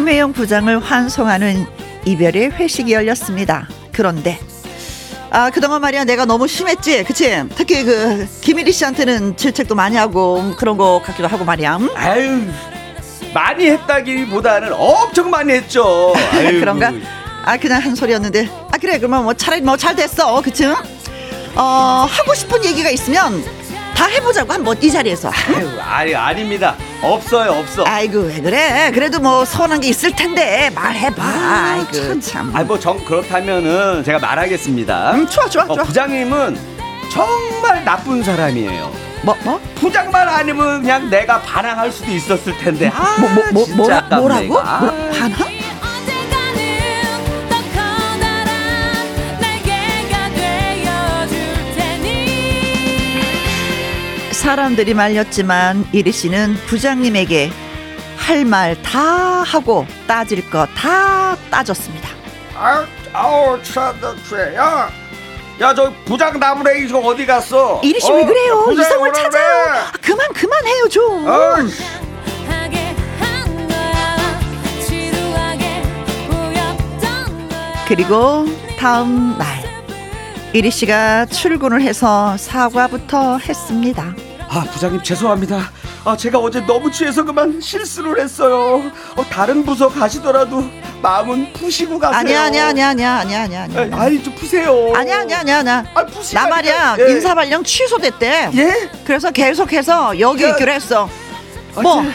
김혜영 0.02 0.34
부장을 0.34 0.80
환송하는 0.80 1.68
이별의 2.06 2.54
회식이 2.54 2.92
열렸습니다. 2.92 3.68
그런데 3.92 4.40
아 5.30 5.52
그동안 5.52 5.80
말이야 5.82 6.06
내가 6.06 6.26
너무 6.26 6.48
심했지, 6.48 7.04
그치? 7.04 7.44
특히 7.56 7.84
그 7.84 8.28
김일희 8.42 8.72
씨한테는 8.72 9.38
질책도 9.38 9.76
많이 9.76 9.98
하고 9.98 10.40
음, 10.40 10.56
그런 10.58 10.76
거 10.76 11.04
같기도 11.06 11.28
하고 11.28 11.46
말이야. 11.46 11.78
음? 11.78 11.90
아유 11.94 12.42
많이 13.32 13.68
했다기보다는 13.68 14.74
엄청 14.74 15.30
많이 15.30 15.54
했죠. 15.54 16.16
그런가? 16.34 16.92
아 17.46 17.58
그냥 17.58 17.80
한 17.84 17.94
소리였는데 17.94 18.50
아 18.72 18.78
그래 18.80 18.98
그러면 18.98 19.24
뭐 19.24 19.36
차라리 19.36 19.62
뭐 19.62 19.78
잘 19.78 19.96
됐어, 19.96 20.42
그치? 20.42 20.66
어 20.66 22.08
하고 22.10 22.34
싶은 22.34 22.66
얘기가 22.66 22.90
있으면 22.90 23.44
다 24.02 24.08
해보자고 24.08 24.52
한번 24.52 24.76
이 24.82 24.90
자리에서. 24.92 25.30
아유, 25.30 25.70
아니 25.80 26.16
아닙니다. 26.16 26.76
없어요, 27.04 27.52
없어. 27.52 27.84
아이고 27.86 28.22
왜 28.22 28.42
그래? 28.42 28.92
그래도 28.92 29.20
뭐 29.20 29.46
서운한 29.46 29.80
게 29.80 29.90
있을 29.90 30.16
텐데 30.16 30.72
말해봐. 30.74 31.22
아 31.24 31.78
이고 31.94 32.20
참. 32.20 32.52
아니 32.56 32.66
뭐정 32.66 32.98
그렇다면은 33.06 34.04
제가 34.04 34.18
말하겠습니다. 34.18 35.12
음, 35.12 35.28
좋아 35.28 35.48
좋아 35.48 35.64
어, 35.66 35.76
좋아. 35.76 35.84
부장님은 35.84 36.58
정말 37.12 37.86
나쁜 37.86 38.24
사람이에요. 38.24 38.92
뭐 39.22 39.38
뭐? 39.44 39.62
부장만 39.76 40.28
아니면 40.28 40.82
그냥 40.82 41.08
내가 41.12 41.40
반항할 41.42 41.92
수도 41.92 42.10
있었을 42.12 42.58
텐데. 42.58 42.92
아, 42.96 43.18
뭐, 43.20 43.30
뭐, 43.30 43.44
뭐, 43.54 43.66
진짜 43.66 43.78
뭐라, 43.78 43.98
아깝네, 43.98 44.18
뭐라고? 44.20 44.44
이거. 44.46 44.60
아. 44.66 44.80
뭐라, 44.80 45.12
반항? 45.12 45.48
사람들이 54.46 54.96
말렸지만 54.96 55.86
이리 55.92 56.12
씨는 56.12 56.56
부장님에게 56.66 57.52
할 58.18 58.44
말 58.46 58.76
다 58.82 59.44
하고 59.44 59.86
따질 60.08 60.50
거 60.50 60.66
다 60.76 61.36
따졌습니다. 61.52 62.10
아, 62.56 62.84
아우 63.14 63.62
참나 63.62 64.16
야, 64.56 64.90
야 65.62 65.74
저 65.76 65.94
부장 66.06 66.40
나무래 66.40 66.80
이거 66.80 66.98
어디 67.00 67.26
갔어? 67.28 67.80
이리 67.84 68.00
씨 68.00 68.12
어, 68.12 68.16
왜 68.16 68.26
그래요? 68.26 68.64
부장 68.66 68.84
이성을. 68.86 69.14
찾아요. 69.14 69.74
아, 69.76 69.92
그만 70.02 70.28
그만해요 70.34 70.90
좀. 70.90 71.28
어, 71.28 71.30
거야 71.30 71.58
그리고 77.88 78.46
다음 78.80 79.38
날 79.38 79.48
이리 80.54 80.72
씨가 80.72 81.26
출근을 81.28 81.82
해서 81.82 82.36
사과부터 82.38 83.38
했습니다. 83.38 84.14
아 84.54 84.66
부장님 84.70 85.02
죄송합니다. 85.02 85.72
아 86.04 86.18
제가 86.18 86.38
어제 86.38 86.60
너무 86.66 86.92
취해서 86.92 87.24
그만 87.24 87.62
실수를 87.62 88.20
했어요. 88.22 88.84
어, 89.16 89.24
다른 89.30 89.64
부서 89.64 89.88
가시더라도 89.88 90.62
마음은 91.02 91.54
푸시고 91.54 91.98
가세요. 91.98 92.20
아니야 92.20 92.44
아니야 92.44 92.68
아니야 92.68 92.90
아니야 92.90 93.14
아니야 93.20 93.42
아니야. 93.64 93.68
아, 93.98 94.02
아니 94.04 94.22
좀 94.22 94.36
푸세요. 94.36 94.92
아니야 94.94 95.20
아니야 95.20 95.40
아니야 95.40 95.58
아니야. 95.60 95.86
아, 95.96 96.06
푸시라니까. 96.06 96.42
나 96.50 96.50
말이야 96.50 96.98
예. 97.00 97.12
인사 97.14 97.34
발령 97.34 97.64
취소됐대. 97.64 98.52
예? 98.54 98.90
그래서 99.06 99.32
계속해서 99.32 100.20
여기 100.20 100.44
야. 100.44 100.50
있기로 100.50 100.72
했어. 100.74 101.08
아, 101.78 101.82
뭐 101.82 102.04
저- 102.04 102.10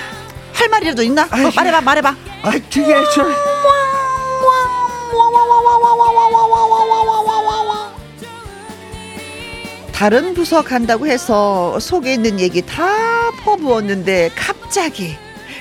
할 0.52 0.68
말이라도 0.68 1.02
있나? 1.04 1.22
어, 1.22 1.28
아이, 1.30 1.50
말해봐 1.54 1.80
말해봐. 1.80 2.08
아 2.42 2.50
그게 2.50 2.94
저 3.14 3.24
다른 9.96 10.34
부서 10.34 10.60
간다고 10.60 11.06
해서 11.06 11.80
속에 11.80 12.12
있는 12.12 12.38
얘기 12.38 12.60
다 12.60 13.30
퍼부었는데 13.42 14.30
갑자기 14.36 15.16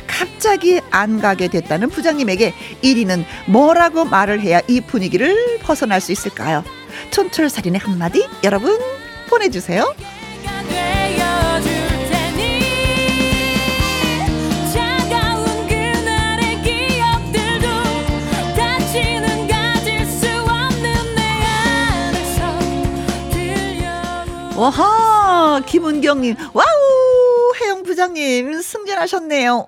갑자기 0.08 0.82
안 0.92 1.22
가게 1.22 1.48
됐다는 1.48 1.90
부장님에게 1.90 2.54
1위는 2.84 3.24
뭐라고 3.48 4.04
말을 4.04 4.42
해야 4.42 4.60
이 4.68 4.82
분위기를 4.82 5.58
벗어날 5.60 6.02
수 6.02 6.12
있을까요? 6.12 6.66
촌철살인의 7.12 7.80
한마디 7.80 8.28
여러분 8.44 8.78
보내주세요. 9.30 9.96
와하 24.56 25.62
김은경님 25.66 26.36
wow 26.54 26.66
혜영 27.62 27.84
부장님 27.84 28.62
승진하셨네요 28.62 29.66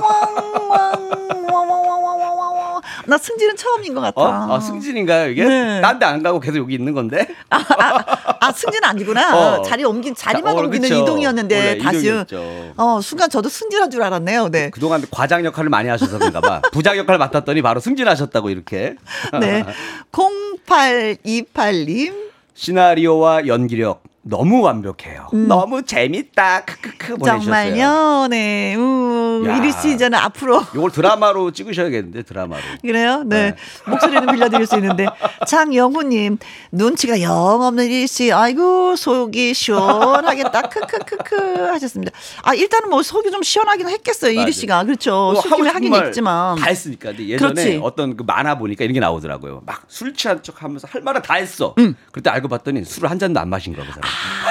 왕왕왕왕왕왕왕왕왕 0.00 2.80
나 3.06 3.18
승진은 3.18 3.56
처음인 3.56 3.94
것 3.94 4.00
같아 4.00 4.20
어? 4.20 4.54
아 4.56 4.60
승진인가요 4.60 5.30
이게? 5.30 5.44
네. 5.44 5.80
딴데 5.82 6.06
안 6.06 6.22
가고 6.22 6.40
계속 6.40 6.58
여기 6.58 6.74
있는 6.74 6.94
건데? 6.94 7.28
아, 7.50 7.58
아, 7.58 8.36
아, 8.40 8.52
승진 8.52 8.82
아니구나 8.82 9.58
어. 9.58 9.62
자리 9.62 9.84
옮긴 9.84 10.14
자리만 10.14 10.56
어, 10.56 10.60
옮기는 10.60 10.88
그쵸. 10.88 11.02
이동이었는데 11.02 11.78
다시 11.78 11.98
이동이었죠. 12.06 12.72
어 12.76 13.00
순간 13.02 13.28
저도 13.30 13.48
승진한 13.50 13.90
줄 13.90 14.02
알았네요 14.02 14.48
네. 14.50 14.70
그동안 14.70 15.02
과장 15.10 15.44
역할을 15.44 15.68
많이 15.70 15.88
하셔서 15.88 16.18
그런가 16.18 16.40
봐. 16.40 16.60
부장 16.72 16.96
역할을 16.96 17.18
맡았더니 17.18 17.60
바로 17.62 17.80
승진하셨다고 17.80 18.50
이렇게. 18.50 18.94
네 19.40 19.64
0828님 20.12 22.27
시나리오와 22.58 23.46
연기력 23.46 24.02
너무 24.28 24.60
완벽해요. 24.60 25.28
너무 25.32 25.82
재밌다. 25.82 26.64
크크크 26.66 27.16
보내주셨어요. 27.16 27.38
음. 27.38 27.40
정말요 27.40 28.26
네 28.28 28.76
음, 28.76 29.46
야. 29.46 29.56
이리 29.56 29.72
씨 29.72 29.94
이제는 29.94 30.18
앞으로 30.18 30.62
이걸 30.74 30.90
드라마로 30.90 31.50
찍으셔야겠는데 31.52 32.22
드라마로. 32.24 32.62
그래요? 32.82 33.22
네. 33.24 33.50
네. 33.52 33.56
목소리는 33.86 34.26
빌려드릴 34.26 34.66
수 34.66 34.76
있는데. 34.76 35.06
장영hu님, 35.46 36.36
눈치가 36.72 37.20
영 37.22 37.32
없는 37.62 37.86
일씨, 37.86 38.30
아이고, 38.32 38.96
속이 38.96 39.54
시원하겠다. 39.54 40.62
크크크크 40.62 41.62
하셨습니다. 41.72 42.12
아, 42.42 42.52
일단은 42.54 42.90
뭐 42.90 43.02
속이 43.02 43.30
좀 43.30 43.42
시원하긴 43.42 43.88
했겠어요. 43.88 44.32
이리. 44.32 44.52
씨가. 44.52 44.84
그렇죠. 44.84 45.30
뭐 45.32 45.40
술김에 45.40 45.70
하긴 45.70 45.90
말 45.90 46.06
했지만. 46.06 46.56
다 46.58 46.66
했으니까. 46.66 47.10
근데 47.10 47.28
예전에 47.28 47.52
그렇지. 47.54 47.80
어떤 47.82 48.16
그 48.16 48.24
만화 48.26 48.56
보니까 48.58 48.84
이런 48.84 48.92
게 48.94 49.00
나오더라고요. 49.00 49.62
막 49.64 49.78
술 49.88 50.12
취한 50.12 50.42
척 50.42 50.62
하면서 50.62 50.86
할 50.90 51.00
말은 51.00 51.22
다 51.22 51.34
했어. 51.34 51.74
음. 51.78 51.96
그때 52.12 52.28
알고 52.30 52.48
봤더니 52.48 52.84
술을 52.84 53.10
한 53.10 53.18
잔도 53.18 53.40
안 53.40 53.48
마신 53.48 53.74
거그 53.74 53.86
사람. 53.88 54.02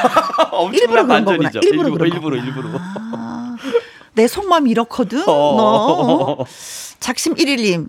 아. 0.04 0.70
일부러 0.74 1.06
그런 1.06 1.26
거구나. 1.26 1.50
일부러 1.62 2.06
일부러. 2.06 2.38
일부러. 2.38 2.70
아, 3.14 3.56
내 4.14 4.28
속마음이 4.28 4.70
이렇거든. 4.72 5.22
어. 5.28 5.56
너. 5.58 6.46
작심 7.00 7.36
1일님. 7.36 7.88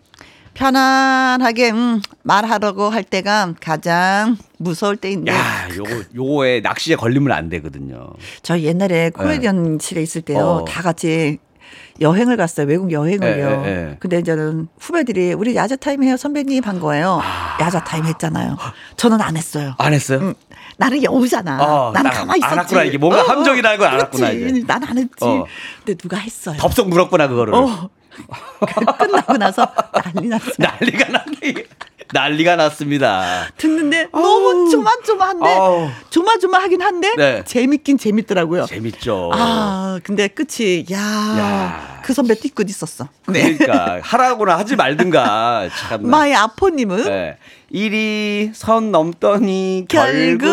편안하게 0.54 1.70
음, 1.70 2.00
말하라고 2.24 2.90
할 2.90 3.04
때가 3.04 3.54
가장 3.60 4.36
무서울 4.58 4.96
때인데 4.96 5.30
야, 5.30 5.68
요거 5.76 6.02
요거에 6.16 6.60
낚시에 6.62 6.96
걸리면 6.96 7.30
안 7.30 7.48
되거든요. 7.48 8.08
저 8.42 8.58
옛날에 8.58 9.10
코미디언실에 9.10 10.02
있을 10.02 10.22
때요. 10.22 10.38
어. 10.40 10.64
다 10.64 10.82
같이 10.82 11.38
여행을 12.00 12.36
갔어요. 12.36 12.66
외국 12.66 12.90
여행을요. 12.90 13.62
예, 13.64 13.64
예, 13.64 13.68
예. 13.90 13.96
근데 14.00 14.18
이제는 14.18 14.66
후배들이 14.80 15.32
우리 15.32 15.54
야자 15.54 15.76
타임 15.76 16.02
해요 16.02 16.16
선배님 16.16 16.64
한 16.64 16.80
거예요. 16.80 17.20
아. 17.22 17.58
야자 17.60 17.84
타임 17.84 18.06
했잖아요. 18.06 18.56
저는 18.96 19.20
안 19.20 19.36
했어요. 19.36 19.74
안 19.78 19.92
했어요? 19.92 20.18
음, 20.20 20.34
나는 20.78 21.02
여우잖아. 21.02 21.58
어, 21.62 21.90
나는 21.92 22.10
나 22.10 22.16
가만히 22.16 22.38
있었지. 22.38 22.52
알았구나. 22.54 22.82
이게 22.84 22.98
뭔가 22.98 23.22
함정이라는 23.28 23.78
걸 23.78 23.88
알았구나, 23.88 24.30
그렇지. 24.30 24.48
이제. 24.58 24.64
난 24.66 24.84
안 24.84 24.96
했지. 24.96 25.10
어. 25.22 25.44
근데 25.84 25.98
누가 25.98 26.16
했어요. 26.16 26.56
덥석 26.58 26.88
물었구나 26.88 27.26
그거를. 27.28 27.54
어. 27.54 27.90
끝나고 28.98 29.36
나서 29.36 29.66
난리 29.92 30.28
났어요. 30.28 30.54
난리가 30.58 31.08
났네. 31.08 31.54
난리가 32.12 32.56
났습니다. 32.56 33.48
듣는데 33.58 34.08
너무 34.12 34.70
조마조마한데. 34.70 35.92
조마조마하긴 36.10 36.80
한데 36.80 37.14
네. 37.16 37.42
재밌긴 37.44 37.98
재밌더라고요. 37.98 38.66
재밌죠. 38.66 39.30
아, 39.34 40.00
근데 40.02 40.26
끝이 40.28 40.86
야, 40.90 40.98
야. 40.98 42.00
그 42.02 42.14
선배 42.14 42.34
띠끝 42.34 42.70
있었어. 42.70 43.08
네. 43.26 43.56
그러니까 43.56 43.98
하라고나 44.02 44.56
하지 44.58 44.74
말든가. 44.76 45.68
참. 45.88 46.06
마의 46.08 46.34
아포님은 46.34 47.04
네. 47.04 47.36
일이 47.70 48.50
선 48.54 48.90
넘더니 48.90 49.84
결국 49.88 50.48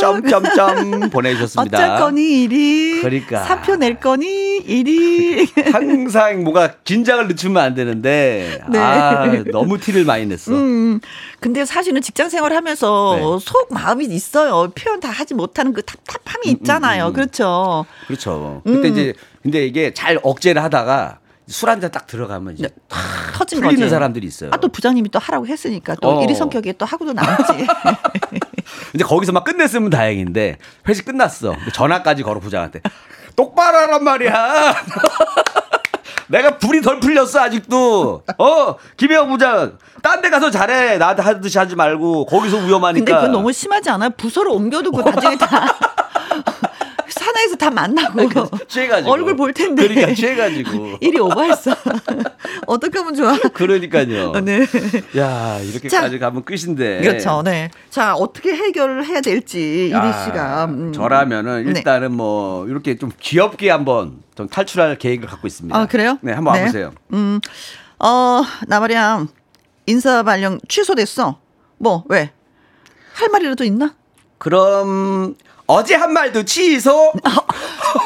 점점점 0.00 1.10
보내주셨습니다. 1.10 1.78
어쩔 1.78 1.98
거니 2.00 2.42
일이 2.42 3.00
그러니까. 3.00 3.44
사표 3.44 3.76
낼 3.76 4.00
거니 4.00 4.56
일이 4.58 5.46
항상 5.72 6.42
뭔가 6.42 6.74
긴장을 6.82 7.28
늦추면 7.28 7.62
안 7.62 7.74
되는데 7.74 8.60
네. 8.68 8.78
아 8.78 9.44
너무 9.52 9.78
티를 9.78 10.04
많이 10.04 10.26
냈어. 10.26 10.52
음, 10.52 11.00
근데 11.38 11.64
사실은 11.64 12.02
직장 12.02 12.28
생활하면서 12.28 13.16
네. 13.16 13.44
속 13.44 13.72
마음이 13.72 14.06
있어요. 14.06 14.72
표현 14.74 14.98
다 14.98 15.10
하지 15.10 15.34
못하는 15.34 15.72
그 15.72 15.82
답답함이 15.82 16.48
있잖아요. 16.58 17.06
음, 17.06 17.08
음. 17.10 17.12
그렇죠. 17.12 17.86
그렇죠. 18.08 18.62
그때 18.64 18.88
음. 18.88 18.92
이제 18.92 19.14
근데 19.42 19.64
이게 19.64 19.94
잘 19.94 20.18
억제를 20.24 20.60
하다가 20.62 21.18
술 21.48 21.68
한 21.68 21.80
잔 21.80 21.90
딱 21.90 22.06
들어가면 22.06 22.54
이제 22.54 22.68
터진 23.34 23.60
풀리는 23.60 23.80
거지. 23.80 23.90
사람들이 23.90 24.26
있어요. 24.26 24.50
아, 24.52 24.56
또 24.58 24.68
부장님이 24.68 25.08
또 25.10 25.18
하라고 25.18 25.46
했으니까 25.46 25.96
또 26.00 26.18
어. 26.18 26.22
일이 26.22 26.34
성격에 26.34 26.72
또 26.74 26.86
하고도 26.86 27.12
남지. 27.12 27.66
이제 28.94 29.04
거기서 29.04 29.32
막 29.32 29.44
끝냈으면 29.44 29.90
다행인데 29.90 30.58
회식 30.88 31.04
끝났어. 31.04 31.54
전화까지 31.74 32.22
걸어 32.22 32.38
부장한테 32.40 32.80
똑바로 33.36 33.76
하란 33.78 34.04
말이야. 34.04 34.74
내가 36.28 36.56
불이 36.58 36.80
덜 36.80 37.00
풀렸어 37.00 37.40
아직도. 37.40 38.22
어 38.38 38.76
김혜영 38.96 39.28
부장 39.30 39.78
딴 40.02 40.22
데 40.22 40.30
가서 40.30 40.50
잘해 40.50 40.96
나한테 40.98 41.22
하듯이 41.22 41.58
하지 41.58 41.74
말고 41.74 42.26
거기서 42.26 42.58
위험하니까. 42.58 43.04
근데 43.04 43.12
그건 43.12 43.32
너무 43.32 43.52
심하지 43.52 43.90
않아요? 43.90 44.10
부서로 44.16 44.54
옮겨두고 44.54 45.02
나중에 45.02 45.36
다 45.36 45.48
사내에서 47.12 47.56
다 47.56 47.70
만나고 47.70 48.28
취해가지고. 48.68 49.10
얼굴 49.10 49.36
볼 49.36 49.52
텐데. 49.52 49.86
그러니까 49.88 50.14
취해가지고. 50.14 50.98
일이 51.00 51.18
오버했어. 51.18 51.74
어떻게 52.66 52.98
하면 52.98 53.14
좋아? 53.14 53.38
그러니까요. 53.52 54.32
네. 54.42 54.66
야 55.16 55.58
이렇게까지 55.60 56.18
가면 56.18 56.44
끝인데. 56.44 57.00
그렇죠. 57.00 57.42
네. 57.42 57.70
자, 57.90 58.14
어떻게 58.14 58.54
해결을 58.54 59.06
해야 59.06 59.20
될지 59.20 59.86
이리 59.86 59.94
아, 59.94 60.24
씨가 60.24 60.64
음. 60.66 60.92
저라면은 60.92 61.64
네. 61.64 61.70
일단은 61.70 62.12
뭐 62.12 62.66
이렇게 62.66 62.96
좀 62.96 63.10
귀엽게 63.20 63.70
한번 63.70 64.22
좀 64.34 64.48
탈출할 64.48 64.98
계획을 64.98 65.28
갖고 65.28 65.46
있습니다. 65.46 65.76
아, 65.76 65.86
그래요? 65.86 66.18
네, 66.22 66.32
한번 66.32 66.54
네. 66.54 66.60
와보세요. 66.60 66.92
음. 67.12 67.40
어, 67.98 68.42
나 68.66 68.80
말이야. 68.80 69.26
인사 69.86 70.22
발령 70.22 70.58
취소됐어. 70.68 71.38
뭐, 71.78 72.04
왜? 72.08 72.30
할 73.14 73.28
말이라도 73.28 73.64
있나? 73.64 73.94
그럼 74.38 75.36
어제 75.72 75.94
한 75.94 76.12
말도 76.12 76.44
취소. 76.44 77.12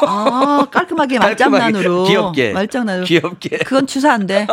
아, 0.05 0.65
깔끔하게 0.71 1.19
말장난으로. 1.19 2.05
귀엽게. 2.05 2.53
말장난으로. 2.53 3.05
귀엽게. 3.05 3.57
그건 3.59 3.85
돼. 4.25 4.47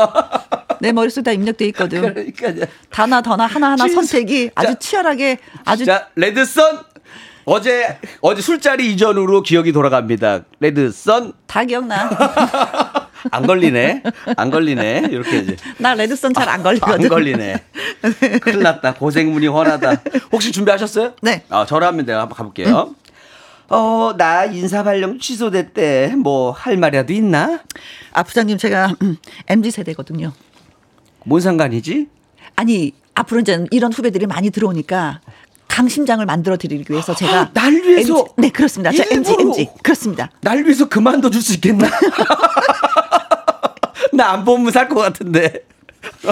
내 0.80 0.92
머릿속에 0.92 1.22
다 1.22 1.32
입력돼 1.32 1.66
있거든. 1.66 2.02
그러니까 2.36 2.66
다나 2.90 3.22
더나 3.22 3.46
하나하나 3.46 3.86
취소. 3.86 4.02
선택이 4.02 4.50
아주 4.54 4.72
자, 4.72 4.78
치열하게 4.78 5.38
아주 5.64 5.84
자 5.84 6.08
레드선 6.16 6.80
어제 7.44 7.98
어제 8.20 8.42
술자리 8.42 8.92
이전으로 8.92 9.42
기억이 9.42 9.72
돌아갑니다. 9.72 10.40
레드선 10.60 11.32
다 11.46 11.64
기억나. 11.64 12.10
안 13.30 13.46
걸리네. 13.46 14.02
안 14.36 14.50
걸리네. 14.50 15.04
이렇게 15.10 15.38
이제 15.38 15.56
나 15.78 15.94
레드선 15.94 16.34
잘 16.34 16.48
안 16.48 16.62
걸리거든. 16.62 17.04
안 17.04 17.08
걸리네. 17.08 17.64
큰일 18.42 18.60
났다. 18.60 18.94
고생문이 18.94 19.46
훤하다. 19.46 20.02
혹시 20.32 20.52
준비하셨어요? 20.52 21.14
네. 21.22 21.42
아, 21.48 21.64
저라면 21.64 22.04
내가 22.04 22.20
한번 22.22 22.36
가볼게요. 22.36 22.94
어, 23.68 24.12
나 24.16 24.44
인사 24.44 24.82
발령 24.82 25.18
취소됐대. 25.18 26.14
뭐 26.16 26.52
할 26.52 26.76
말이라도 26.76 27.12
있나? 27.12 27.60
아, 28.12 28.22
부장님 28.22 28.58
제가 28.58 28.94
음, 29.02 29.16
MZ 29.48 29.70
세대거든요. 29.70 30.32
뭔 31.24 31.40
상관이지? 31.40 32.06
아니, 32.56 32.92
앞으로 33.14 33.40
이제 33.40 33.64
이런 33.70 33.92
후배들이 33.92 34.26
많이 34.26 34.50
들어오니까 34.50 35.20
강심장을 35.68 36.24
만들어 36.26 36.56
드리기 36.56 36.84
위해서 36.92 37.14
제가 37.14 37.40
아, 37.40 37.50
날 37.52 37.72
위해서? 37.72 38.18
MZ, 38.20 38.24
네, 38.36 38.50
그렇습니다. 38.50 38.92
자, 38.92 39.04
MZ, 39.10 39.30
일부러? 39.32 39.48
MZ. 39.48 39.68
그렇습니다. 39.82 40.30
날 40.42 40.62
위해서 40.64 40.88
그만둬 40.88 41.30
줄 41.30 41.40
수 41.42 41.54
있겠나? 41.54 41.88
나 44.12 44.30
안 44.32 44.44
보면 44.44 44.70
살 44.70 44.88
것 44.88 45.00
같은데. 45.00 45.64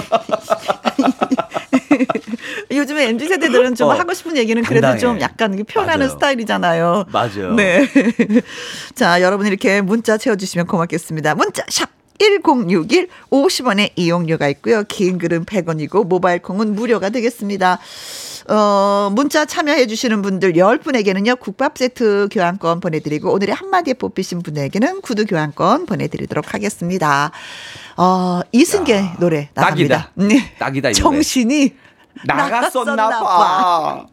요즘에 2.77 3.07
MZ 3.09 3.27
세대들은 3.27 3.75
좀 3.75 3.89
어, 3.89 3.93
하고 3.93 4.13
싶은 4.13 4.37
얘기는 4.37 4.61
그래도 4.63 4.87
당당해. 4.87 4.99
좀 4.99 5.21
약간 5.21 5.63
표현하는. 5.65 6.09
스타일이잖아요. 6.09 7.05
맞아요. 7.11 7.53
네. 7.55 7.87
자, 8.95 9.21
여러분 9.21 9.47
이렇게 9.47 9.81
문자 9.81 10.17
채워주시면 10.17 10.67
고맙겠습니다. 10.67 11.35
문자 11.35 11.63
샵 11.69 11.89
1061 12.19 13.07
50원의 13.31 13.91
이용료가 13.95 14.47
있고요. 14.49 14.83
긴 14.87 15.17
글은 15.17 15.45
100원이고 15.45 16.05
모바일 16.05 16.39
콩은 16.41 16.75
무료가 16.75 17.09
되겠습니다. 17.09 17.79
어, 18.49 19.09
문자 19.13 19.45
참여해 19.45 19.87
주시는 19.87 20.21
분들 20.21 20.53
10분에게는요. 20.53 21.39
국밥 21.39 21.77
세트 21.77 22.27
교환권 22.31 22.81
보내 22.81 22.99
드리고 22.99 23.31
오늘의 23.31 23.55
한마디에 23.55 23.93
뽑히신 23.95 24.43
분에게는 24.43 25.01
구두 25.01 25.25
교환권 25.25 25.85
보내 25.85 26.07
드리도록 26.07 26.53
하겠습니다. 26.53 27.31
어, 27.97 28.41
이승계 28.51 29.11
노래 29.19 29.49
나갑니다. 29.53 29.97
딱이다. 29.97 30.11
네. 30.15 30.55
딱이다. 30.59 30.91
정신이 30.91 31.73
나갔었나 32.25 33.09
봐. 33.09 33.19
봐. 33.21 34.05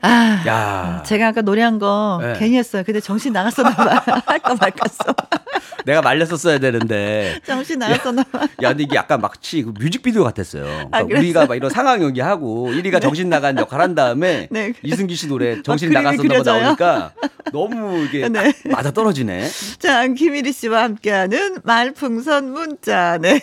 아, 0.00 0.42
야. 0.46 1.02
제가 1.04 1.28
아까 1.28 1.42
노래한 1.42 1.78
거 1.78 2.20
네. 2.22 2.34
괜히 2.38 2.56
했어요. 2.56 2.84
근데 2.86 3.00
정신 3.00 3.32
나갔었나 3.32 3.74
봐. 3.74 4.02
할까 4.26 4.54
말까어 4.54 5.14
내가 5.84 6.02
말렸었어야 6.02 6.58
되는데. 6.58 7.40
정신 7.44 7.78
나갔었나 7.80 8.22
봐. 8.24 8.46
야, 8.62 8.68
근데 8.68 8.84
이게 8.84 8.94
약간 8.94 9.20
마치 9.20 9.62
그 9.62 9.70
뮤직비디오 9.70 10.22
같았어요. 10.22 10.62
그러니까 10.64 10.98
아? 10.98 11.02
우리가 11.02 11.46
막 11.46 11.54
이런 11.56 11.70
상황 11.70 12.00
연기하고 12.02 12.68
1위가 12.68 13.00
정신 13.00 13.28
나간 13.28 13.58
역할 13.58 13.80
한 13.80 13.94
다음에 13.94 14.46
네. 14.52 14.72
이승기 14.82 15.16
씨 15.16 15.26
노래 15.26 15.62
정신 15.62 15.88
그림이 15.88 16.04
나갔었나 16.04 16.42
봐? 16.42 16.60
나오니까 16.60 17.12
너무 17.52 18.04
이게 18.04 18.28
네. 18.28 18.52
맞아 18.70 18.92
떨어지네. 18.92 19.48
자, 19.78 20.06
김일희 20.06 20.52
씨와 20.52 20.82
함께하는 20.84 21.58
말풍선 21.64 22.52
문자. 22.52 23.18
네. 23.20 23.40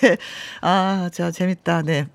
아, 0.61 1.09
저 1.11 1.31
재밌다. 1.31 1.81
네. 1.81 2.07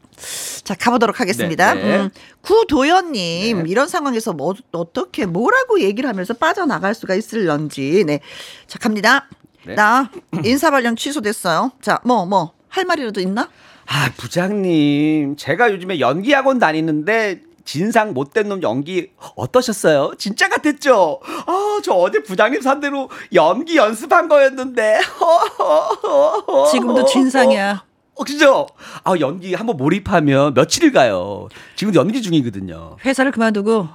자, 0.64 0.74
가보도록 0.74 1.20
하겠습니다. 1.20 1.74
네, 1.74 1.82
네. 1.82 1.96
음, 1.98 2.10
구도연님, 2.42 3.66
이런 3.66 3.88
상황에서 3.88 4.32
뭐, 4.32 4.54
어떻게, 4.72 5.26
뭐라고 5.26 5.80
얘기를 5.80 6.08
하면서 6.08 6.34
빠져나갈 6.34 6.94
수가 6.94 7.14
있을런지. 7.14 8.04
네. 8.06 8.20
자, 8.66 8.78
갑니다. 8.78 9.28
네. 9.66 9.74
나 9.74 10.10
인사발령 10.44 10.96
취소됐어요. 10.96 11.72
자, 11.80 12.00
뭐, 12.04 12.24
뭐, 12.26 12.52
할 12.68 12.84
말이라도 12.84 13.20
있나? 13.20 13.48
아, 13.86 14.10
부장님. 14.16 15.36
제가 15.36 15.72
요즘에 15.72 15.98
연기 16.00 16.32
학원 16.32 16.58
다니는데 16.58 17.40
진상 17.64 18.14
못된 18.14 18.48
놈 18.48 18.62
연기 18.62 19.10
어떠셨어요? 19.36 20.14
진짜 20.18 20.48
같았죠? 20.48 21.20
아, 21.46 21.80
저 21.82 21.92
어제 21.92 22.22
부장님 22.22 22.62
산대로 22.62 23.10
연기 23.34 23.76
연습한 23.76 24.28
거였는데. 24.28 25.00
지금도 26.72 27.04
진상이야. 27.04 27.84
어, 28.14 28.24
그죠? 28.24 28.66
아, 29.04 29.14
연기 29.20 29.54
한번 29.54 29.76
몰입하면 29.76 30.54
며칠을 30.54 30.92
가요. 30.92 31.48
지금 31.76 31.94
연기 31.94 32.20
중이거든요. 32.22 32.96
회사를 33.04 33.32
그만두고 33.32 33.88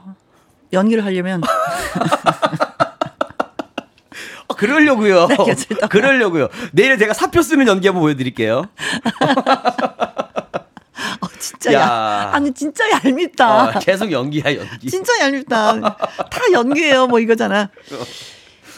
연기를 0.74 1.06
하려면 1.06 1.42
아, 4.48 4.54
그러려고요. 4.56 5.28
네. 5.28 5.38
그러려고요. 5.90 6.48
내일 6.72 6.98
제가 6.98 7.14
사표 7.14 7.42
쓰는 7.42 7.68
연기 7.68 7.88
한번 7.88 8.02
보여드릴게요. 8.04 8.66
어, 11.22 11.28
진짜 11.40 11.74
야. 11.74 11.80
야. 11.82 12.30
아니 12.34 12.52
진짜 12.54 12.84
얄밉다. 12.90 13.64
어, 13.76 13.80
계속 13.80 14.12
연기야, 14.12 14.56
연기. 14.56 14.90
진짜 14.90 15.14
얄밉다. 15.22 15.80
다 15.82 16.42
연기예요, 16.52 17.08
뭐 17.08 17.20
이거잖아. 17.20 17.70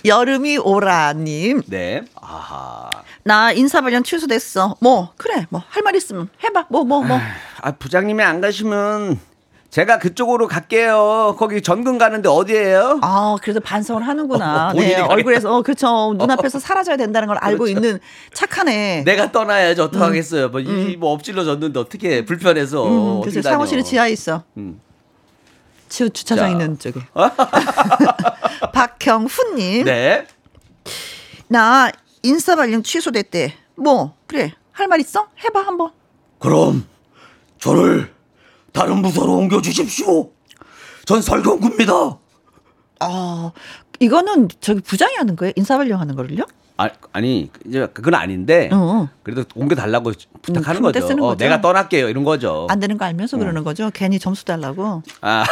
여름이 0.07 0.57
오라님, 0.57 1.63
네. 1.67 2.03
아하. 2.21 2.89
나 3.23 3.51
인사발령 3.51 4.03
취소됐어. 4.03 4.75
뭐 4.79 5.11
그래, 5.17 5.45
뭐 5.49 5.63
할 5.69 5.83
말 5.83 5.95
있으면 5.95 6.29
해봐. 6.43 6.67
뭐 6.69 6.83
뭐 6.83 7.03
뭐. 7.03 7.19
아, 7.61 7.71
부장님이 7.71 8.23
안 8.23 8.39
가시면 8.41 9.19
제가 9.69 9.99
그쪽으로 9.99 10.47
갈게요. 10.47 11.35
거기 11.37 11.61
전근 11.61 11.97
가는데 11.97 12.29
어디예요? 12.29 12.99
아, 13.01 13.35
그래도 13.41 13.59
반성을 13.59 14.01
하는구나. 14.07 14.69
어, 14.69 14.71
본인이 14.71 14.95
네, 14.95 15.01
얼굴에서 15.01 15.53
어, 15.57 15.61
그렇죠. 15.61 16.15
눈앞에서 16.17 16.57
사라져야 16.59 16.95
된다는 16.95 17.27
걸 17.27 17.37
알고 17.37 17.65
그렇죠. 17.65 17.71
있는 17.77 17.99
착하네. 18.33 19.03
내가 19.05 19.31
떠나야지 19.31 19.81
어떡하겠어요. 19.81 20.49
뭐, 20.49 20.61
이, 20.61 20.95
뭐 20.97 21.11
엎질러졌는데 21.11 21.79
어떻게 21.79 22.23
불편해서. 22.23 22.85
음, 22.85 23.17
어떻게 23.17 23.31
그래서 23.31 23.41
다녀. 23.49 23.53
사무실이 23.55 23.83
지하에 23.83 24.11
있어. 24.11 24.43
음. 24.55 24.79
주, 25.89 26.09
주차장 26.09 26.45
자. 26.45 26.51
있는 26.51 26.79
쪽에. 26.79 26.99
박경훈님, 28.73 29.85
네. 29.85 30.27
나 31.47 31.91
인사발령 32.23 32.83
취소됐대. 32.83 33.53
뭐 33.75 34.15
그래, 34.27 34.53
할 34.71 34.87
말 34.87 34.99
있어? 34.99 35.27
해봐 35.43 35.59
한번. 35.61 35.91
그럼 36.39 36.87
저를 37.59 38.13
다른 38.73 39.01
부서로 39.01 39.33
옮겨 39.37 39.61
주십시오. 39.61 40.31
전 41.05 41.21
설경구입니다. 41.21 41.93
아, 42.99 43.51
이거는 43.99 44.49
저기 44.59 44.81
부장이 44.81 45.15
하는 45.15 45.35
거예요? 45.35 45.53
인사 45.55 45.77
발령 45.77 45.99
하는 45.99 46.15
거를요? 46.15 46.43
아, 46.79 46.89
아니 47.11 47.49
이제 47.65 47.87
그건 47.91 48.13
아닌데 48.13 48.69
어. 48.71 49.09
그래도 49.23 49.43
옮겨 49.55 49.73
달라고 49.75 50.11
부탁하는 50.43 50.81
음, 50.81 50.91
거죠. 50.91 51.07
어. 51.25 51.35
내가 51.35 51.59
떠날게요 51.59 52.07
이런 52.09 52.23
거죠. 52.23 52.67
안 52.69 52.79
되는 52.79 52.97
거 52.97 53.05
알면서 53.05 53.37
그러는 53.37 53.63
거죠. 53.63 53.89
괜히 53.93 54.19
점수 54.19 54.45
달라고. 54.45 55.01
아 55.21 55.43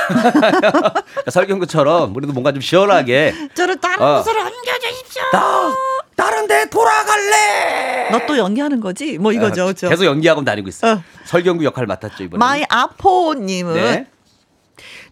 설경구처럼 1.30 2.16
우리도 2.16 2.34
뭔가 2.34 2.52
좀 2.52 2.62
시원하게 2.62 3.34
저를 3.56 3.78
다른 3.82 4.04
어. 4.06 4.18
부서로 4.20 4.42
옮겨주십시오. 4.42 5.22
나 5.34 5.74
다른데 6.16 6.70
돌아갈래. 6.70 8.10
너 8.12 8.26
또 8.28 8.38
연기하는 8.38 8.80
거지? 8.80 9.18
뭐 9.18 9.32
이거죠, 9.32 9.64
아, 9.64 9.66
그렇죠? 9.66 9.90
계속 9.90 10.06
연기하고 10.06 10.44
다니고 10.44 10.70
있어. 10.70 10.88
어. 10.88 10.92
요 10.92 11.04
설경구 11.26 11.64
역할 11.66 11.86
맡았죠 11.88 12.24
이번에. 12.24 12.38
마이 12.40 12.64
아포님은 12.70 13.74
네. 13.74 14.08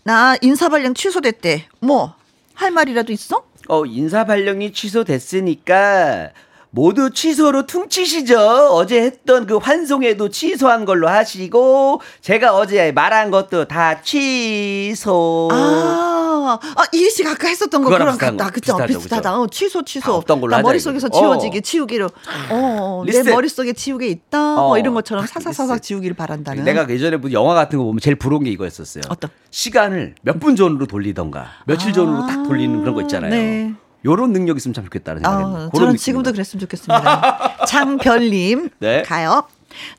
나 0.03 0.35
인사발령 0.41 0.93
취소됐대. 0.93 1.67
뭐 1.79 2.13
할 2.55 2.69
말이라도 2.69 3.11
있어? 3.11 3.43
어 3.69 3.85
인사 3.85 4.25
발령이 4.25 4.73
취소됐으니까 4.73 6.31
모두 6.75 7.11
취소로 7.11 7.67
퉁치시죠. 7.67 8.35
어제 8.71 8.99
했던 9.03 9.45
그 9.45 9.57
환송회도 9.57 10.29
취소한 10.29 10.85
걸로 10.85 11.07
하시고 11.07 12.01
제가 12.21 12.55
어제 12.55 12.91
말한 12.91 13.29
것도 13.29 13.65
다 13.67 14.01
취소. 14.01 15.49
아, 15.51 16.57
아 16.75 16.83
이희 16.91 17.11
씨가 17.11 17.33
아까 17.33 17.47
했었던 17.47 17.83
거 17.83 17.89
비슷한 17.91 18.17
같다. 18.17 18.45
거, 18.45 18.51
그죠? 18.51 18.77
비슷하다. 18.87 19.39
어, 19.39 19.47
취소 19.51 19.83
취소. 19.83 20.03
다 20.05 20.13
없던 20.15 20.41
걸로 20.41 20.55
하자, 20.55 20.63
머릿속에서 20.63 21.07
이거. 21.09 21.19
지워지기 21.19 21.57
어. 21.59 21.61
지우기로. 21.61 22.09
어, 22.49 23.03
내 23.05 23.11
리셋. 23.19 23.27
머릿속에 23.35 23.73
지우개 23.73 24.07
있다. 24.07 24.55
뭐 24.55 24.71
어. 24.71 24.77
이런 24.79 24.95
것처럼 24.95 25.27
사사사삭 25.27 25.75
리셋. 25.75 25.83
지우기를 25.83 26.15
바란다는. 26.15 26.63
내가 26.63 26.89
예전에 26.89 27.17
뭐 27.17 27.31
영화 27.33 27.53
같은 27.53 27.77
거 27.77 27.85
보면 27.85 27.99
제일 27.99 28.15
부러운 28.15 28.43
게 28.43 28.49
이거였었어요. 28.49 29.03
어떤? 29.09 29.29
시간을 29.51 30.15
몇 30.23 30.39
분 30.39 30.55
전으로 30.55 30.87
돌리던가 30.87 31.45
며칠 31.67 31.93
전으로 31.93 32.25
딱 32.25 32.43
돌리는 32.47 32.81
그런 32.81 32.95
거 32.95 33.01
있잖아요. 33.03 33.29
네. 33.29 33.73
요런 34.05 34.33
능력 34.33 34.57
있으면 34.57 34.73
참 34.73 34.83
좋겠다는 34.85 35.21
생각이 35.21 35.43
아, 35.43 35.47
듭니다. 35.47 35.77
저는 35.77 35.97
지금도 35.97 36.31
그랬으면 36.31 36.59
좋겠습니다. 36.61 37.65
장별님 37.67 38.69
네. 38.79 39.01
가요. 39.03 39.47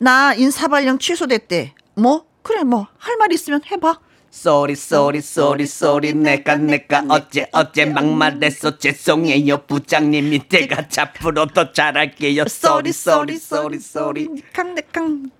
나 0.01 0.35
인사발령 0.35 0.99
취소됐대. 0.99 1.75
뭐 1.97 2.25
그래 2.43 2.63
뭐 2.65 2.87
할 2.99 3.17
말 3.19 3.33
있으면 3.33 3.61
해봐. 3.71 3.99
sorry 4.31 4.75
sorry 4.75 5.21
sorry 5.21 5.65
sorry 5.65 6.13
내가 6.13 6.57
내가 6.57 7.05
어째 7.09 7.47
어째 7.53 7.85
막말했어 7.87 8.79
죄송해요 8.79 9.59
부장님이 9.59 10.49
제가 10.49 10.89
앞으로 10.99 11.47
더 11.47 11.71
잘할게요 11.71 12.45
sorry 12.49 12.93
sorry 12.93 13.37
sorry 13.37 13.79
sorry 13.79 14.29
캉네캉. 14.53 15.31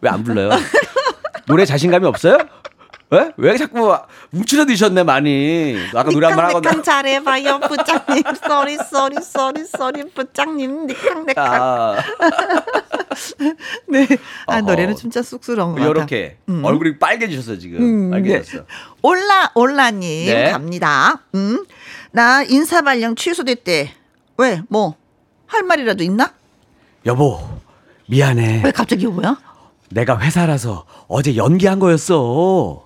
왜 0.00 0.13
안 0.13 0.22
불러요? 0.22 0.50
노래 1.48 1.64
자신감이 1.64 2.06
없어요? 2.06 2.38
왜? 3.10 3.30
왜 3.36 3.56
자꾸 3.56 3.94
움츠러드셨네 4.32 5.04
많이 5.04 5.76
아까 5.94 6.10
노래 6.10 6.26
한번 6.26 6.46
하거든 6.46 6.70
니캉네캉 6.70 6.82
잘해봐요 6.82 7.60
부장님. 7.60 8.22
sorry 8.48 8.76
sorry 8.78 9.16
sorry 9.22 9.64
sorry 9.64 10.10
부장님. 10.12 10.86
니캉네캉. 10.88 11.44
아, 11.62 11.96
네. 13.88 14.06
아 14.46 14.54
어허. 14.58 14.60
노래는 14.62 14.96
진짜 14.96 15.22
쑥스러운 15.22 15.70
것 15.72 15.76
같아. 15.76 15.86
요렇게 15.88 16.38
얼굴이 16.64 16.98
빨개지셨어 16.98 17.58
지금 17.58 17.80
음, 17.80 18.10
빨개졌어 18.10 18.58
네. 18.58 18.64
올라 19.02 19.52
올라님 19.54 20.26
네. 20.26 20.50
갑니다. 20.50 21.22
음, 21.34 21.64
나 22.10 22.42
인사 22.42 22.82
발령 22.82 23.14
취소됐대. 23.14 23.92
왜? 24.38 24.62
뭐 24.68 24.96
할 25.48 25.62
말이라도 25.62 26.02
있나? 26.02 26.32
여보 27.06 27.38
미안해 28.08 28.62
왜 28.64 28.70
갑자기 28.72 29.04
여보야? 29.04 29.38
내가 29.90 30.18
회사라서 30.18 30.84
어제 31.06 31.36
연기한 31.36 31.78
거였어 31.78 32.84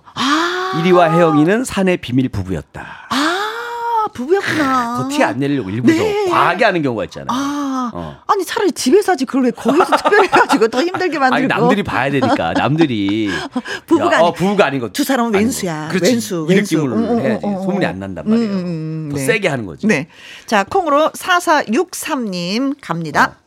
이리와 0.79 1.11
혜영이는 1.11 1.63
사내 1.63 1.97
비밀 1.97 2.29
부부였다 2.29 3.07
아 3.09 4.07
부부였구나. 4.13 4.97
그거 4.97 5.09
티안 5.09 5.39
내려고 5.39 5.69
일부러 5.69 5.93
네. 5.95 6.29
과하게 6.29 6.65
하는 6.65 6.81
경우가 6.81 7.05
있잖아요 7.05 7.27
아, 7.29 7.91
어. 7.93 8.17
아니 8.27 8.43
차라리 8.45 8.71
집에서 8.71 9.13
하지 9.13 9.25
그걸 9.25 9.43
왜 9.45 9.51
거기서 9.51 9.85
특별히 9.97 10.23
해가지고 10.27 10.67
더 10.69 10.81
힘들게 10.81 11.17
만들고. 11.19 11.35
아니 11.35 11.47
남들이 11.47 11.83
봐야 11.83 12.09
되니까 12.11 12.53
남들이 12.53 13.29
부부가 13.85 14.13
야, 14.13 14.17
아니- 14.19 14.27
어, 14.27 14.33
부부가 14.33 14.65
아닌 14.65 14.79
거 14.81 14.89
두 14.91 15.03
사람은 15.03 15.33
왼수야. 15.33 15.87
거. 15.87 15.93
그렇지. 15.93 16.11
왼수, 16.13 16.47
이 16.49 16.53
왼수. 16.55 16.75
느낌으로 16.75 16.95
어, 16.95 17.13
어, 17.15 17.19
해야지 17.19 17.45
어, 17.45 17.49
어. 17.59 17.61
소문이 17.63 17.85
안 17.85 17.99
난단 17.99 18.27
말이에요 18.27 18.49
음, 18.49 18.55
음, 18.55 19.09
더 19.11 19.17
네. 19.17 19.25
세게 19.25 19.47
하는 19.47 19.65
거지 19.65 19.87
네. 19.87 20.07
자, 20.45 20.63
콩으로 20.63 21.09
4463님 21.11 22.75
갑니다. 22.81 23.37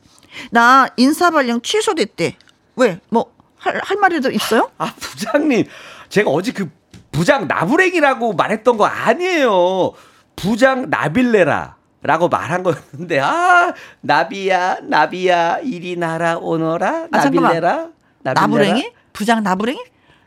나 0.51 0.89
인사발령 0.97 1.61
취소됐대. 1.63 2.37
왜? 2.77 3.01
뭐, 3.11 3.27
할, 3.59 3.81
할 3.85 3.97
말이라도 3.99 4.31
있어요? 4.31 4.71
아 4.79 4.93
부장님 4.99 5.65
제가 6.09 6.31
어제 6.31 6.53
그 6.53 6.69
부장 7.15 7.47
나부랭이라고 7.49 8.33
말했던 8.35 8.77
거 8.77 8.85
아니에요 8.87 9.93
부장 10.37 10.91
나빌레라 10.91 11.77
라고 12.03 12.29
말한 12.29 12.63
거였는데 12.65 13.21
아 13.21 13.73
나비야 14.03 14.79
나비야 14.83 15.59
이리 15.63 15.97
나라 15.97 16.37
오너라 16.37 17.07
아. 17.11 17.17
나빌레라 17.19 17.89
나빌레라? 18.23 18.33
나부랭이? 18.35 18.91
부장 19.13 19.43
나부랭이? 19.43 19.79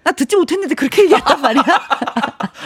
나 0.04 0.12
듣지 0.14 0.38
못했는데 0.38 0.74
그렇게 0.76 1.04
얘기했단 1.04 1.42
말이야. 1.42 1.64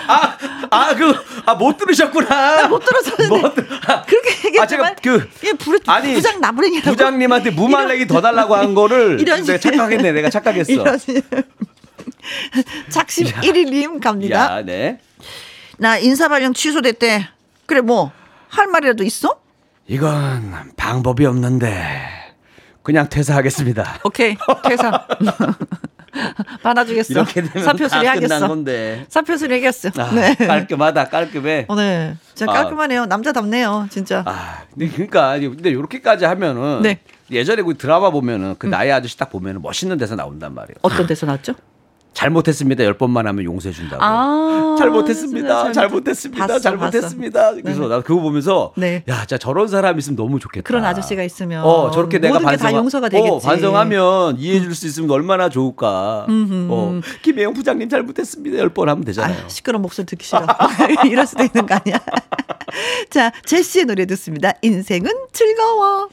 아, 0.07 0.37
아, 0.69 0.93
그, 0.95 1.11
아, 1.45 1.55
못 1.55 1.75
들으셨구나. 1.75 2.67
못 2.67 2.77
들었었는데. 2.85 3.29
못 3.41 3.55
들- 3.55 3.67
아, 3.87 4.03
그렇게 4.03 4.59
아, 4.61 4.67
제가 4.67 4.89
얘기했지만 4.91 4.95
그, 5.01 5.29
예, 5.47 5.53
부르, 5.53 5.79
아니, 5.87 6.13
부장 6.13 6.39
나부랭이라고. 6.39 6.91
부장님한테 6.91 7.49
무말랭이 7.49 8.05
더 8.05 8.21
달라고 8.21 8.53
한 8.55 8.75
거를 8.75 9.19
이런 9.19 9.43
내가 9.43 9.57
식- 9.57 9.71
착각했네. 9.71 10.11
내가 10.11 10.29
착각했어. 10.29 10.71
이런 10.71 10.97
식. 10.99 11.23
작심 12.89 13.27
1일님 13.27 14.01
갑니다. 14.01 14.57
야, 14.57 14.61
네. 14.63 14.99
나 15.77 15.97
인사발령 15.97 16.53
취소됐대. 16.53 17.27
그래 17.65 17.81
뭐 17.81 18.11
할 18.51 18.67
말이라도 18.67 19.03
있어? 19.03 19.39
이건 19.87 20.53
방법이 20.77 21.25
없는데 21.25 21.97
그냥 22.83 23.09
퇴사하겠습니다. 23.09 23.99
오케이 24.05 24.37
퇴사. 24.67 25.07
받아주겠어. 26.61 27.13
이렇게 27.13 27.41
되면 27.41 27.63
사표 27.65 27.87
다 27.87 27.97
수리하겠어. 27.97 28.47
건데. 28.47 29.05
사표 29.07 29.37
수리하겠어. 29.37 29.89
아, 29.97 30.11
네. 30.13 30.35
깔끔하다, 30.35 31.05
깔끔해. 31.05 31.65
어, 31.69 31.75
네. 31.75 32.17
진짜 32.35 32.51
아. 32.51 32.55
깔끔하네요. 32.55 33.05
남자답네요. 33.05 33.87
진짜. 33.89 34.21
아, 34.27 34.63
그러니까 34.77 35.39
근데 35.39 35.69
이렇게까지 35.69 36.25
하면은 36.25 36.81
네. 36.81 36.99
예전에 37.31 37.61
그 37.61 37.77
드라마 37.77 38.09
보면은 38.09 38.55
그 38.59 38.67
나의 38.67 38.91
아저씨 38.91 39.17
딱 39.17 39.29
보면은 39.29 39.61
멋있는 39.61 39.97
데서 39.97 40.15
나온단 40.15 40.53
말이에요. 40.53 40.75
어떤 40.81 41.07
데서 41.07 41.25
났죠? 41.25 41.53
잘못했습니다. 42.13 42.83
열 42.83 42.97
번만 42.97 43.25
하면 43.27 43.43
용서해 43.45 43.73
준다고. 43.73 44.03
아, 44.03 44.75
잘못했습니다. 44.79 45.71
잘못했습니다. 45.71 46.59
잘못했습니다. 46.59 47.53
그래서 47.55 47.81
네. 47.81 47.87
나 47.87 48.01
그거 48.01 48.21
보면서 48.21 48.73
네. 48.75 49.03
야, 49.07 49.19
진짜 49.21 49.37
저런 49.37 49.67
사람 49.67 49.97
있으면 49.97 50.15
너무 50.17 50.39
좋겠다. 50.39 50.67
그런 50.67 50.83
아저씨가 50.85 51.23
있으면 51.23 51.63
어, 51.63 51.89
저렇게 51.91 52.19
내가 52.19 52.39
반성 52.39 52.75
용서가 52.75 53.09
되겠지. 53.09 53.29
어, 53.31 53.39
반성하면 53.39 54.37
이해해 54.39 54.61
줄 54.61 54.75
수 54.75 54.87
있으면 54.87 55.09
얼마나 55.11 55.49
좋을까. 55.49 56.25
어, 56.29 57.01
김혜영 57.21 57.53
부장님 57.53 57.89
잘못했습니다. 57.89 58.57
열 58.57 58.69
번 58.71 58.87
하면 58.89 59.03
되잖아요. 59.03 59.45
아, 59.45 59.49
시끄러운 59.49 59.81
목소리 59.81 60.05
듣기 60.05 60.25
싫어. 60.25 60.45
이럴 61.05 61.25
수도 61.27 61.43
있는 61.43 61.65
거 61.65 61.75
아니야. 61.75 61.97
자, 63.09 63.31
제시의 63.45 63.85
노래 63.85 64.05
듣습니다. 64.05 64.53
인생은 64.61 65.11
즐거워. 65.33 66.07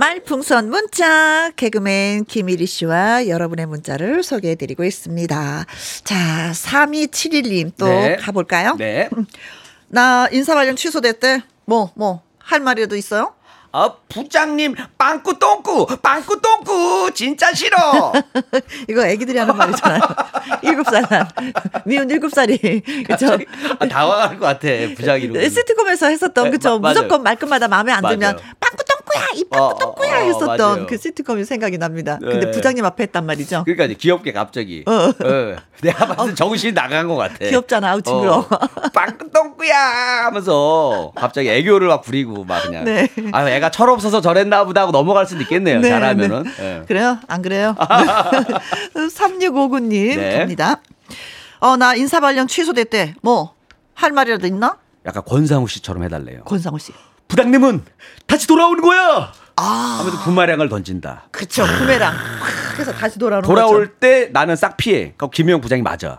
말풍선 0.00 0.70
문자 0.70 1.50
개그맨 1.56 2.24
김일희 2.24 2.64
씨와 2.64 3.28
여러분의 3.28 3.66
문자를 3.66 4.22
소개해 4.22 4.54
드리고 4.54 4.82
있습니다. 4.82 5.66
자, 6.04 6.52
3271님 6.54 7.72
또 7.76 7.84
네. 7.84 8.16
가볼까요? 8.16 8.76
네. 8.78 9.10
나 9.88 10.26
인사 10.32 10.54
발령 10.54 10.74
취소됐대. 10.76 11.42
뭐, 11.66 11.92
뭐, 11.94 12.22
할 12.38 12.60
말이라도 12.60 12.96
있어요? 12.96 13.34
아, 13.72 13.94
부장님 14.08 14.74
빵꾸 14.96 15.38
똥꾸 15.38 15.86
빵꾸 16.00 16.40
똥꾸 16.40 17.10
진짜 17.14 17.52
싫어. 17.52 18.12
이거 18.88 19.06
애기들이 19.06 19.38
하는 19.38 19.54
말이잖아요. 19.54 20.00
일곱 20.62 20.86
살, 20.86 21.04
미운 21.84 22.08
일곱 22.10 22.32
살이. 22.32 22.56
그죠? 23.06 23.26
갑자기 23.26 23.46
아, 23.78 23.86
당황할 23.86 24.38
것 24.38 24.46
같아. 24.46 24.66
부장이 24.96 25.24
이러고. 25.24 25.46
시트콤에서 25.46 26.06
했었던 26.06 26.44
네, 26.44 26.50
그죠? 26.50 26.78
무조건 26.78 27.22
말끝마다 27.22 27.68
마음에 27.68 27.92
안 27.92 28.02
들면. 28.02 28.38
빵꾸 28.58 28.82
똥꾸야 29.10 29.26
이 29.34 29.44
어, 29.50 29.68
빵꾸 29.68 29.78
똥꾸야 29.78 30.10
어, 30.10 30.20
어, 30.20 30.24
했었던. 30.24 30.86
그 30.86 30.96
시트콤이 30.96 31.44
생각이 31.44 31.78
납니다. 31.78 32.18
근데 32.20 32.46
네. 32.46 32.50
부장님 32.50 32.84
앞에 32.84 33.04
했단 33.04 33.26
말이죠. 33.26 33.64
그러니까 33.64 33.84
이제 33.86 33.94
귀엽게 33.94 34.32
갑자기. 34.32 34.84
어. 34.86 34.92
어. 34.92 35.56
내가 35.82 36.06
봤을 36.06 36.30
때 36.30 36.34
정신이 36.34 36.72
나간 36.74 37.08
것 37.08 37.16
같아. 37.16 37.38
귀엽잖아, 37.38 37.90
아우, 37.92 38.02
징그러워. 38.02 38.46
빵꾸 38.94 39.30
똥꾸야 39.30 39.76
하면서 40.26 41.12
갑자기 41.14 41.50
애교를 41.50 41.88
막 41.88 42.02
부리고 42.02 42.44
막 42.44 42.62
그냥. 42.62 42.84
네. 42.84 43.08
아, 43.32 43.48
애가 43.48 43.70
철없어서 43.70 44.20
저랬나 44.20 44.64
보다 44.64 44.82
하고 44.82 44.92
넘어갈 44.92 45.26
수도 45.26 45.42
있겠네요. 45.42 45.80
네, 45.80 45.88
잘하면은. 45.88 46.44
네. 46.44 46.80
예. 46.80 46.84
그래요? 46.86 47.18
안 47.26 47.42
그래요? 47.42 47.74
3659님 48.94 50.16
네. 50.16 50.38
갑니다. 50.38 50.80
어, 51.60 51.76
나 51.76 51.94
인사발령 51.94 52.46
취소됐대. 52.46 53.14
뭐, 53.22 53.54
할 53.94 54.12
말이라도 54.12 54.46
있나? 54.46 54.78
약간 55.06 55.22
권상우 55.26 55.66
씨처럼 55.68 56.04
해달래요. 56.04 56.42
권상우 56.44 56.78
씨. 56.78 56.92
부장님은 57.30 57.84
다시 58.26 58.46
돌아오는 58.46 58.82
거야. 58.82 59.32
아, 59.56 59.96
하면서 60.00 60.18
부마량을 60.24 60.68
던진다. 60.68 61.28
그렇죠. 61.30 61.64
부메랑. 61.64 62.14
그래서 62.74 62.92
다시 62.92 63.18
돌아오는 63.18 63.46
돌아올 63.46 63.86
거죠. 63.86 63.92
때 64.00 64.30
나는 64.32 64.56
싹 64.56 64.76
피해. 64.76 65.14
그럼 65.16 65.30
김영 65.30 65.60
부장이 65.60 65.82
맞아. 65.82 66.18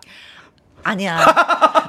아니야. 0.83 1.19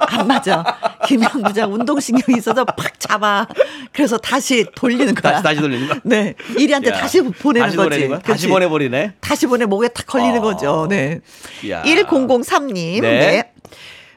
안 0.09 0.27
맞아. 0.27 0.63
김영 1.07 1.29
부장 1.43 1.73
운동신경이 1.73 2.37
있어서 2.37 2.63
팍 2.65 2.99
잡아. 2.99 3.47
그래서 3.91 4.17
다시 4.17 4.65
돌리는 4.75 5.13
거야. 5.15 5.33
다시 5.33 5.43
다시 5.43 5.61
돌리는 5.61 5.87
거야. 5.87 5.99
네. 6.03 6.33
이리한테 6.57 6.89
야, 6.89 6.93
다시 6.99 7.21
보내는 7.21 7.67
다시 7.67 7.77
거지. 7.77 7.89
보내는? 7.89 8.19
다시? 8.21 8.47
보내버리네. 8.47 9.13
다시 9.21 9.47
보내 9.47 9.65
목에 9.65 9.87
탁 9.87 10.05
걸리는 10.05 10.39
어. 10.39 10.41
거죠. 10.41 10.87
네. 10.89 11.21
야. 11.69 11.81
1003님. 11.83 13.01
네. 13.01 13.19
네. 13.19 13.51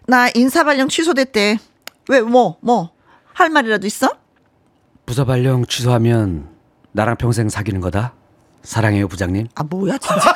나 0.07 0.29
인사발령 0.35 0.89
취소됐대. 0.89 1.59
왜, 2.09 2.21
뭐, 2.21 2.59
뭐, 2.61 2.91
할 3.33 3.51
말이라도 3.51 3.87
있어? 3.87 4.11
부서 5.07 5.25
발령 5.25 5.65
취소하면 5.67 6.49
나랑 6.93 7.17
평생 7.17 7.49
사귀는 7.49 7.81
거다. 7.81 8.13
사랑해요 8.63 9.07
부장님. 9.07 9.47
아, 9.55 9.63
뭐야, 9.63 9.97
진짜. 9.99 10.35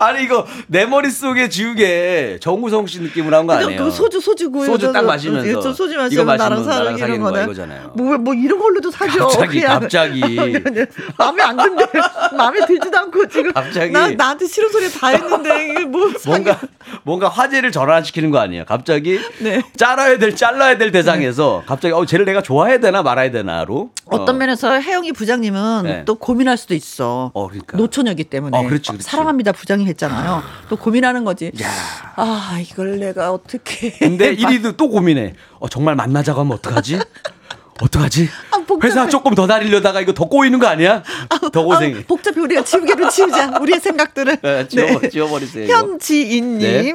아니 0.00 0.24
이거 0.24 0.46
내 0.66 0.86
머릿속에 0.86 1.48
지우개 1.50 2.38
정우성 2.40 2.86
씨 2.86 3.00
느낌으로 3.02 3.36
한 3.36 3.46
거 3.46 3.52
아니에요? 3.52 3.84
그 3.84 3.90
소주, 3.90 4.18
소주 4.20 4.50
구해. 4.50 4.66
소주 4.66 4.92
딱 4.92 5.04
마시면서. 5.04 5.60
저 5.60 5.72
소주 5.74 5.96
마시면 5.96 6.26
나랑 6.36 6.64
나랑 6.66 6.96
사귀는 6.96 7.20
거야, 7.20 7.30
거네. 7.32 7.44
이거잖아요. 7.44 7.92
뭐, 7.94 8.16
뭐 8.18 8.32
이런 8.34 8.58
걸로도 8.58 8.90
사겨. 8.90 9.26
갑자기, 9.26 9.60
그냥. 9.60 9.80
갑자기. 9.80 10.20
마음에 11.18 11.42
안 11.42 11.56
든대. 11.56 11.84
마음에 12.36 12.66
들지도 12.66 12.98
않고 12.98 13.28
지금. 13.28 13.52
갑자기. 13.52 13.92
나, 13.92 14.08
나한테 14.08 14.46
싫은 14.46 14.70
소리 14.70 14.90
다 14.90 15.08
했는데, 15.08 15.68
이게 15.68 15.84
뭐. 15.84 16.10
뭔가 16.26 16.58
뭔가 17.02 17.28
화제를 17.28 17.70
전환시키는 17.70 18.30
거 18.30 18.38
아니에요? 18.38 18.64
갑자기 18.66 19.20
네. 19.38 19.62
잘라야 19.76 20.16
될 20.18 20.34
잘라야 20.34 20.78
될 20.78 20.92
대상에서 20.92 21.62
갑자기 21.66 21.92
어 21.92 22.06
쟤를 22.06 22.24
내가 22.24 22.40
좋아해야 22.42 22.78
되나 22.78 23.02
말아야 23.02 23.30
되나로 23.30 23.90
어떤 24.06 24.38
면에서 24.38 24.72
혜영이 24.80 25.12
부장님은 25.12 25.82
네. 25.84 26.02
또 26.04 26.14
고민할 26.14 26.56
수도 26.56 26.74
있어. 26.74 27.30
어, 27.34 27.46
그러니까. 27.48 27.76
노처녀기 27.76 28.24
때문에. 28.24 28.56
어, 28.56 28.62
그렇지, 28.62 28.90
그렇지. 28.92 29.04
사랑합니다 29.04 29.52
부장이 29.52 29.84
했잖아요. 29.90 30.42
또 30.68 30.76
고민하는 30.76 31.24
거지. 31.24 31.52
야. 31.62 31.68
아 32.16 32.58
이걸 32.60 32.98
내가 32.98 33.32
어떻게? 33.32 33.90
근데 33.98 34.34
1위도 34.34 34.76
또 34.76 34.88
고민해. 34.88 35.34
어, 35.58 35.68
정말 35.68 35.94
만나자고 35.96 36.40
하면 36.40 36.52
어떡하지? 36.54 36.98
어떡하지? 37.80 38.28
아. 38.52 38.60
회사 38.84 39.08
조금 39.08 39.34
더 39.34 39.46
다니려다가 39.46 40.00
이거 40.00 40.12
더 40.12 40.26
꼬이는 40.26 40.58
거 40.58 40.66
아니야? 40.66 41.02
더 41.52 41.64
고생해. 41.64 42.00
아, 42.00 42.02
복잡해 42.06 42.40
우리가 42.40 42.62
지우개로 42.64 43.08
지우자 43.08 43.58
우리의 43.58 43.80
생각들을. 43.80 44.38
네, 44.42 44.68
지워, 44.68 45.00
지워버리세요. 45.10 45.64
이거. 45.64 45.74
현지인님, 45.74 46.58
네. 46.60 46.94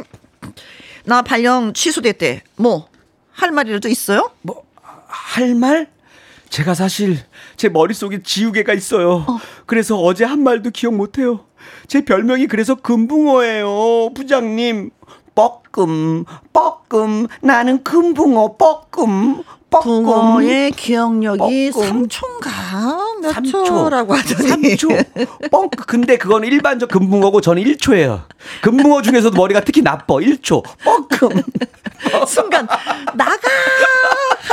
나 1.06 1.22
발령 1.22 1.74
취소됐대. 1.74 2.44
뭐 2.58 2.96
할 3.36 3.52
말이라도 3.52 3.90
있어요? 3.90 4.32
뭐, 4.42 4.64
할 5.08 5.56
말? 5.56 5.90
제가 6.50 6.74
사실 6.74 7.20
제 7.58 7.68
머릿속에 7.70 8.22
지우개가 8.24 8.74
있어요. 8.74 9.26
그래서 9.66 9.98
어제 10.00 10.24
한 10.24 10.42
말도 10.42 10.72
기억 10.72 10.96
못해요. 10.96 11.46
제 11.88 12.04
별명이 12.04 12.48
그래서 12.48 12.76
금붕어예요. 12.76 14.14
부장님. 14.14 14.92
뻐끔, 15.36 16.24
뻐끔. 16.54 17.28
나는 17.42 17.84
금붕어, 17.84 18.56
뻐끔, 18.56 19.44
뻐끔. 19.70 20.04
붕어의 20.04 20.72
기억력이 20.72 21.72
뻐끔. 21.72 22.08
3초인가 22.08 23.22
몇 23.22 23.36
3초. 23.36 23.66
초라고 23.66 24.14
하더니 24.16 24.76
3초. 24.78 25.50
뻥크. 25.52 25.86
근데 25.86 26.18
그건 26.18 26.46
일반적 26.46 26.90
금붕어고 26.90 27.42
저는 27.42 27.62
1초예요. 27.64 28.24
금붕어 28.62 29.02
중에서도 29.02 29.36
머리가 29.36 29.60
특히 29.66 29.82
나빠. 29.82 30.16
1초. 30.16 30.64
뻐끔. 30.86 31.42
순간 32.28 32.68
나가 33.16 33.36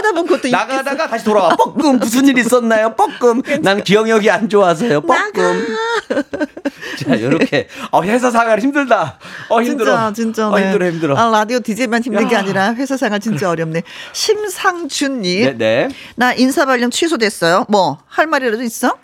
하다 0.03 0.13
보면 0.13 0.27
그것도. 0.27 0.49
나가다가 0.51 1.07
다시 1.09 1.25
돌아와. 1.25 1.51
뻐끔. 1.57 1.99
무슨 1.99 2.27
일 2.27 2.37
있었나요? 2.39 2.95
뻐끔. 2.97 3.41
난 3.63 3.83
기억력이 3.85 4.29
안 4.31 4.49
좋아서요. 4.49 5.01
뻐끔. 5.03 5.67
자, 7.05 7.21
요렇게. 7.21 7.69
어, 7.93 8.03
회사 8.03 8.31
생활 8.31 8.59
힘들다. 8.61 9.19
어, 9.49 9.63
힘들어. 9.63 10.13
진짜 10.13 10.13
진짜 10.13 10.49
어, 10.49 10.57
네. 10.59 10.65
힘들어, 10.65 10.87
힘들어. 10.91 11.17
아, 11.17 11.31
라디오 11.31 11.61
DJ만 11.61 12.03
힘든 12.03 12.29
게 12.29 12.35
야. 12.35 12.41
아니라 12.41 12.75
회사 12.75 12.97
생활 12.97 13.21
진짜 13.21 13.49
어렵네. 13.51 13.83
심상준 14.13 15.23
님, 15.23 15.45
네, 15.45 15.53
네. 15.57 15.89
나 16.17 16.33
인사 16.35 16.65
발령 16.67 16.91
취소됐어요. 16.91 17.67
뭐 17.69 17.99
할 18.09 18.27
말이라도 18.27 18.63
있어? 18.63 18.97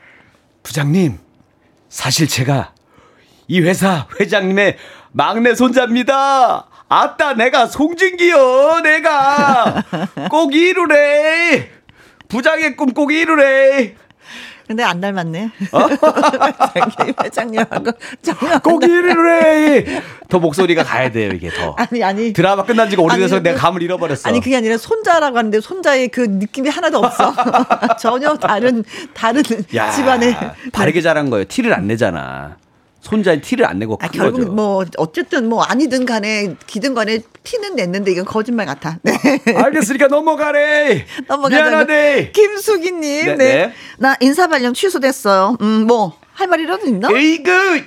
부장님, 0.63 1.19
사실 1.89 2.29
제가 2.29 2.73
이 3.47 3.61
회사 3.61 4.07
회장님의 4.21 4.77
막내 5.13 5.55
손자입니다. 5.55 6.68
아따, 6.89 7.35
내가 7.35 7.67
송진기요, 7.67 8.81
내가. 8.83 9.83
꼭 10.31 10.55
이루래. 10.55 11.69
부장의 12.29 12.77
꿈 12.77 12.93
꼭 12.95 13.13
이루래. 13.13 13.95
근데 14.67 14.83
안 14.83 15.01
닮았네. 15.01 15.51
어? 15.73 15.79
회장님, 16.77 17.15
회장님하고 17.25 17.85
꼭 18.63 18.81
닮- 18.81 18.91
이루래. 18.91 20.03
더 20.29 20.39
목소리가 20.39 20.85
가야 20.85 21.11
돼요, 21.11 21.31
이게 21.33 21.49
더. 21.49 21.75
아니 21.79 22.05
아니 22.05 22.33
드라마 22.35 22.65
끝난 22.65 22.91
지가 22.91 23.01
오래돼서 23.03 23.37
아니, 23.37 23.45
내가 23.45 23.57
그- 23.57 23.63
감을 23.63 23.83
잃어버렸어. 23.83 24.29
아니 24.29 24.41
그게 24.41 24.57
아니라 24.59 24.77
손자라고 24.77 25.39
하는데 25.39 25.59
손자의 25.63 26.09
그 26.09 26.21
느낌이 26.21 26.69
하나도 26.69 26.99
없어. 26.99 27.33
전혀 27.99 28.35
다른 28.37 28.85
다른 29.15 29.43
야, 29.75 29.91
집안의 29.91 30.37
바르게 30.73 31.01
자란 31.01 31.31
거예요. 31.31 31.47
티를 31.47 31.73
안 31.73 31.87
내잖아. 31.87 32.59
손자인 33.01 33.41
티를 33.41 33.65
안 33.67 33.79
내고 33.79 33.99
아, 34.01 34.09
큰 34.09 34.19
결국 34.21 34.39
거죠. 34.41 34.53
뭐 34.53 34.85
어쨌든 34.97 35.49
뭐 35.49 35.63
아니든 35.63 36.05
간에 36.05 36.55
기든 36.67 36.95
간에 36.95 37.21
티는 37.45 37.77
냈는데 37.77 38.11
이건 38.13 38.25
거짓말 38.25 38.67
같아. 38.67 38.99
네. 39.03 39.13
알겠으니까 39.55 40.09
넘어가래. 40.09 41.07
넘어가자. 41.27 41.57
미안하네. 41.57 42.33
김수기님, 42.33 43.01
네, 43.03 43.35
네, 43.35 43.37
네. 43.37 43.73
나 43.99 44.17
인사 44.21 44.47
발령 44.47 44.75
취소됐어요. 44.75 45.57
음, 45.61 45.87
뭐 45.87 46.29
할 46.39 46.47
말이라도 46.47 46.87
있나? 46.87 47.09
에이그 47.13 47.85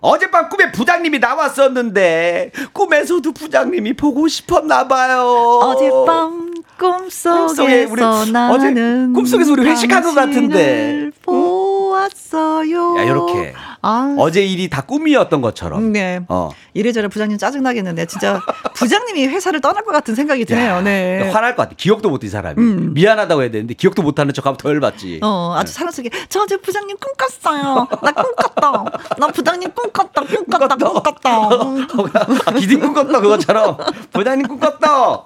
어젯밤 0.00 0.48
꿈에 0.48 0.72
부장님이 0.72 1.18
나왔었는데 1.18 2.50
꿈에서도 2.72 3.30
부장님이 3.32 3.92
보고 3.94 4.26
싶었나 4.26 4.88
봐요. 4.88 5.20
어젯밤 5.62 6.54
꿈속에 6.78 7.84
꿈속에서 7.86 7.92
우리 7.92 8.02
어제 8.02 8.30
나는 8.32 9.12
꿈속에서 9.12 9.52
우리 9.52 9.68
회식한 9.68 10.02
것 10.02 10.14
같은데. 10.14 11.10
보았어요. 11.22 12.96
야 12.98 13.02
이렇게 13.04 13.52
아, 13.86 14.14
어제 14.18 14.44
일이 14.44 14.68
다 14.70 14.80
꿈이었던 14.82 15.40
것처럼. 15.42 15.92
네. 15.92 16.20
어. 16.28 16.50
이래저래 16.72 17.08
부장님 17.08 17.36
짜증 17.38 17.62
나겠는데 17.62 18.06
진짜 18.06 18.40
부장님이 18.74 19.26
회사를 19.26 19.60
떠날 19.60 19.84
것 19.84 19.92
같은 19.92 20.14
생각이 20.14 20.44
드네요. 20.46 20.70
야, 20.76 20.80
네. 20.80 21.30
화날 21.30 21.54
것 21.54 21.64
같아. 21.64 21.74
기억도 21.76 22.08
못해 22.10 22.26
이 22.26 22.30
사람이. 22.30 22.54
음. 22.58 22.94
미안하다고 22.94 23.42
해야 23.42 23.50
되는데 23.50 23.74
기억도 23.74 24.02
못하는 24.02 24.32
척하면 24.32 24.56
더 24.56 24.70
열받지. 24.70 25.20
어, 25.22 25.54
아주 25.56 25.72
사랑스럽게. 25.72 26.10
저 26.28 26.40
어제 26.40 26.56
부장님 26.56 26.96
꿈 26.98 27.12
꿨어요. 27.18 27.86
나 28.02 28.12
꿈 28.12 28.34
꿨다. 28.36 28.84
나 29.18 29.26
부장님 29.28 29.70
꿈 29.72 29.90
꿨다. 29.92 30.22
꿈 30.22 30.44
꿨다. 30.46 30.76
꿈 30.76 31.02
꿨다. 31.02 31.48
음. 31.62 31.86
아, 32.46 32.52
기딩 32.52 32.80
꿈 32.80 32.94
꿨다 32.94 33.20
그것처럼 33.20 33.76
부장님 34.12 34.48
꿈 34.48 34.58
꿨다. 34.58 35.22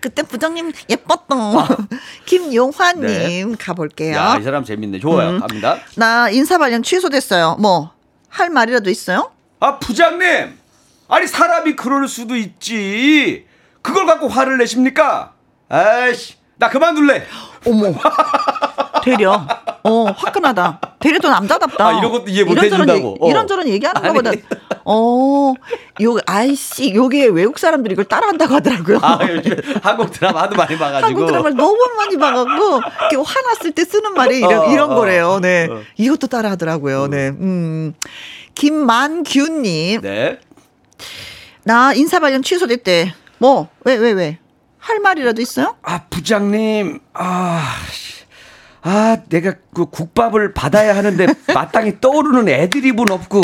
그때 0.00 0.22
부장님 0.22 0.72
예뻤다. 0.88 1.34
김용화님 2.24 3.56
가볼게요. 3.58 4.16
야 4.16 4.36
이 4.38 4.42
사람 4.42 4.64
재밌네. 4.64 5.00
좋아요. 5.00 5.30
음. 5.30 5.40
갑니다. 5.40 5.78
나 5.96 6.28
인사 6.30 6.58
발령 6.58 6.82
취소됐어요. 6.82 7.55
뭐 7.58 7.96
할 8.28 8.50
말이라도 8.50 8.90
있어요? 8.90 9.30
아 9.60 9.78
부장님 9.78 10.58
아니 11.08 11.26
사람이 11.26 11.74
그럴 11.74 12.06
수도 12.06 12.36
있지 12.36 13.46
그걸 13.80 14.04
갖고 14.04 14.28
화를 14.28 14.58
내십니까 14.58 15.32
아이씨 15.70 16.34
나 16.56 16.68
그만둘래 16.68 17.26
어머. 17.66 17.94
되려. 19.06 19.46
어, 19.84 20.04
화끈하다. 20.16 20.80
되려 20.98 21.18
또 21.20 21.30
남자답다. 21.30 21.86
아, 21.86 21.98
이런 21.98 22.10
것도 22.10 22.24
이해 22.28 22.42
못 22.44 22.58
해준다고. 22.60 23.16
어. 23.20 23.30
이런저런 23.30 23.68
얘기하는 23.68 24.04
아니. 24.04 24.08
것보다, 24.12 24.32
어, 24.84 25.54
요, 26.02 26.16
아이씨, 26.26 26.92
요게 26.94 27.26
외국 27.26 27.58
사람들이 27.58 27.92
이걸 27.92 28.04
따라한다고 28.06 28.54
하더라고요. 28.54 28.98
아 29.02 29.18
요즘 29.28 29.56
한국 29.82 30.10
드라마 30.10 30.42
하도 30.42 30.56
많이 30.56 30.76
봐가지고 30.76 31.06
한국 31.06 31.26
드라마를 31.26 31.56
너무 31.56 31.78
많이 31.96 32.16
봐갖고, 32.18 32.80
이렇게 33.12 33.16
화났을 33.16 33.70
때 33.72 33.84
쓰는 33.84 34.14
말이 34.14 34.38
이런, 34.38 34.58
어, 34.58 34.72
이런 34.72 34.90
어, 34.92 34.94
거래요. 34.96 35.38
네. 35.40 35.68
어. 35.70 35.80
이것도 35.96 36.26
따라 36.26 36.50
하더라고요. 36.50 37.06
네. 37.06 37.28
음. 37.28 37.94
김만규님, 38.54 40.00
네 40.02 40.38
나 41.64 41.92
인사 41.94 42.20
발령 42.20 42.42
취소됐대. 42.42 43.12
뭐, 43.38 43.68
왜, 43.84 43.96
왜, 43.96 44.12
왜? 44.12 44.38
할 44.78 45.00
말이라도 45.00 45.42
있어요? 45.42 45.74
아 45.82 46.04
부장님 46.08 47.00
아, 47.12 47.60
씨. 47.90 48.05
아 48.88 49.16
내가 49.28 49.54
그 49.74 49.86
국밥을 49.86 50.54
받아야 50.54 50.96
하는데 50.96 51.26
마땅히 51.52 52.00
떠오르는 52.00 52.48
애드립은 52.48 53.10
없고 53.10 53.40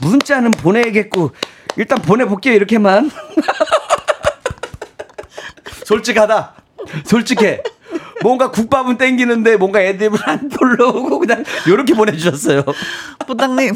문자는 0.00 0.52
보내야겠고 0.52 1.32
일단 1.76 2.00
보내볼게요 2.00 2.54
이렇게만. 2.54 3.10
솔직하다. 5.84 6.54
솔직해. 7.04 7.62
뭔가 8.22 8.50
국밥은 8.50 8.96
땡기는데 8.96 9.58
뭔가 9.58 9.82
애드립을 9.82 10.18
안 10.24 10.48
불러오고 10.48 11.18
그냥 11.18 11.44
이렇게 11.66 11.92
보내주셨어요. 11.92 12.62
부장님 13.26 13.74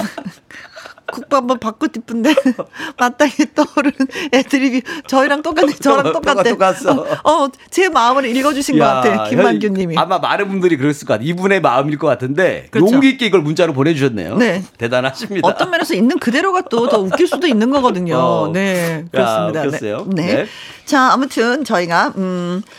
국밥 1.13 1.41
한번 1.41 1.59
받고 1.59 1.87
싶은데 1.95 2.35
마땅히 2.99 3.33
떠오르는 3.55 3.95
애드립이 4.35 4.83
저희랑 5.07 5.43
똑같네 5.43 5.73
저랑 5.75 6.13
똑같대 6.13 6.51
똑같어. 6.51 7.07
어, 7.25 7.49
제 7.71 7.89
마음을 7.89 8.25
읽어주신 8.27 8.79
것 8.79 8.85
같아 8.85 9.25
김만규님이 9.29 9.97
아마 9.97 10.19
많은 10.19 10.49
분들이 10.49 10.77
그랬을 10.77 11.07
것 11.07 11.15
같아요 11.15 11.29
이분의 11.29 11.61
마음일 11.61 11.97
것 11.99 12.07
같은데 12.09 12.67
그렇죠. 12.71 12.93
용기 12.95 13.11
있게 13.11 13.27
이걸 13.27 13.41
문자로 13.43 13.73
보내주셨네요 13.73 14.37
네. 14.37 14.63
대단하십니다 14.77 15.47
어떤 15.49 15.71
면에서 15.71 15.95
있는 15.95 16.19
그대로가 16.19 16.61
또 16.63 16.91
더 16.91 16.99
웃길 16.99 17.29
수도 17.29 17.47
있는 17.47 17.71
거거든요. 17.71 18.17
어. 18.17 18.51
네, 18.53 19.05
그렇습니다. 19.13 19.63
웃겼어요. 19.63 20.07
네. 20.09 20.27
네. 20.35 20.47
자, 20.87 21.13
아무튼 21.13 21.63
저희가 21.63 22.15
음 22.17 22.63
야, 22.65 22.71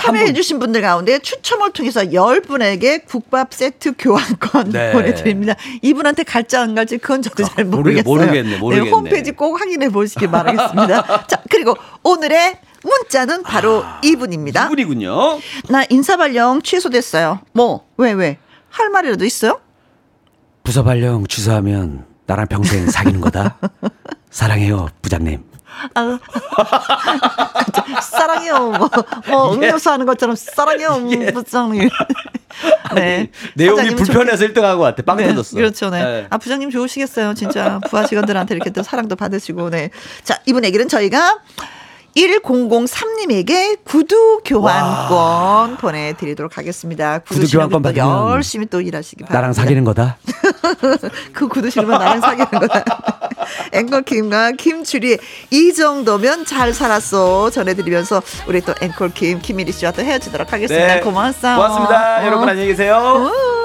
참여해 0.00 0.18
한번- 0.26 0.34
주신 0.34 0.58
분들 0.58 0.80
가운데 0.82 1.18
추첨을 1.18 1.72
통해서 1.72 2.00
10분에게 2.02 3.06
국밥 3.06 3.52
세트 3.54 3.94
교환권 3.98 4.70
네. 4.70 4.92
보내드립니다. 4.92 5.54
이분한테 5.82 6.22
갈지 6.24 6.56
안 6.56 6.74
갈지 6.74 6.98
그건 6.98 7.22
저도 7.22 7.44
잘 7.44 7.64
모르겠- 7.64 8.04
모르겠어요. 8.04 8.04
모르겠네, 8.04 8.58
모르겠네. 8.58 8.90
홈페이지 8.90 9.32
꼭 9.32 9.60
확인해 9.60 9.88
보시기 9.88 10.26
바라겠습니다. 10.28 11.26
자, 11.26 11.42
그리고 11.50 11.74
오늘의 12.02 12.58
문자는 12.84 13.42
바로 13.44 13.84
이분입니다. 14.02 14.66
이분이군요 14.66 15.38
나 15.68 15.84
인사 15.90 16.16
발령 16.16 16.62
취소됐어요. 16.62 17.40
뭐, 17.52 17.86
왜, 17.96 18.12
왜? 18.12 18.38
할 18.70 18.88
말이라도 18.90 19.24
있어요? 19.24 19.60
부서 20.64 20.82
발령 20.82 21.26
취소하면 21.26 22.06
나랑 22.26 22.46
평생 22.48 22.88
사귀는 22.90 23.20
거다. 23.20 23.58
사랑해요, 24.30 24.88
부장님. 25.02 25.44
아, 25.94 26.18
사랑해요. 28.02 28.70
뭐, 28.70 28.90
뭐 29.28 29.54
음료수 29.54 29.90
하는 29.90 30.06
것처럼 30.06 30.36
사랑해요, 30.36 31.04
부장님. 31.32 31.88
네. 32.94 33.30
내용이 33.54 33.94
불편해서 33.94 34.44
1등한 34.46 34.76
것 34.76 34.80
같아. 34.80 35.02
빵 35.02 35.16
네, 35.16 35.28
터졌어. 35.28 35.56
그렇죠. 35.56 35.90
네. 35.90 36.02
네. 36.02 36.26
아, 36.30 36.38
부장님 36.38 36.70
좋으시겠어요. 36.70 37.34
진짜 37.34 37.80
부하 37.88 38.06
직원들한테 38.06 38.54
이렇게 38.54 38.70
또 38.70 38.82
사랑도 38.82 39.16
받으시고, 39.16 39.70
네. 39.70 39.90
자, 40.22 40.38
이분 40.46 40.64
에게는 40.64 40.88
저희가 40.88 41.38
1003님에게 42.16 43.78
구두 43.84 44.42
교환권 44.44 45.78
보내드리도록 45.78 46.58
하겠습니다. 46.58 47.20
구두, 47.20 47.40
구두 47.40 47.56
교환권 47.56 47.82
또 47.82 47.88
받으면 47.88 48.30
열심히 48.32 48.66
또 48.66 48.80
일하시기 48.80 49.24
바랍니다. 49.24 49.40
나랑 49.40 49.52
사귀는 49.54 49.84
거다. 49.84 50.18
그 51.32 51.48
구두 51.48 51.70
신으면 51.70 51.98
나랑 51.98 52.20
사귀는 52.20 52.50
거다. 52.50 52.84
앵콜킴과 53.72 54.52
김주리 54.52 55.18
이 55.50 55.72
정도면 55.72 56.44
잘 56.46 56.72
살았어 56.72 57.50
전해드리면서 57.50 58.22
우리 58.46 58.60
또 58.60 58.74
앵콜킴 58.80 59.40
김미리 59.40 59.72
씨와 59.72 59.92
또 59.92 60.02
헤어지도록 60.02 60.52
하겠습니다. 60.52 61.00
고맙습니다. 61.00 61.50
네. 61.50 61.56
고맙습니다. 61.56 62.20
어. 62.20 62.26
여러분 62.26 62.48
안녕히 62.48 62.68
계세요. 62.68 63.30
그 63.30 63.61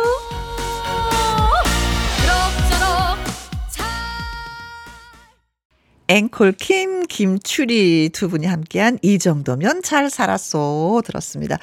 앵콜 6.09 6.53
킴, 6.53 7.05
김추리 7.05 8.09
두 8.13 8.29
분이 8.29 8.45
함께한 8.47 8.97
이 9.01 9.19
정도면 9.19 9.81
잘 9.83 10.09
살았어 10.09 11.01
들었습니다. 11.05 11.57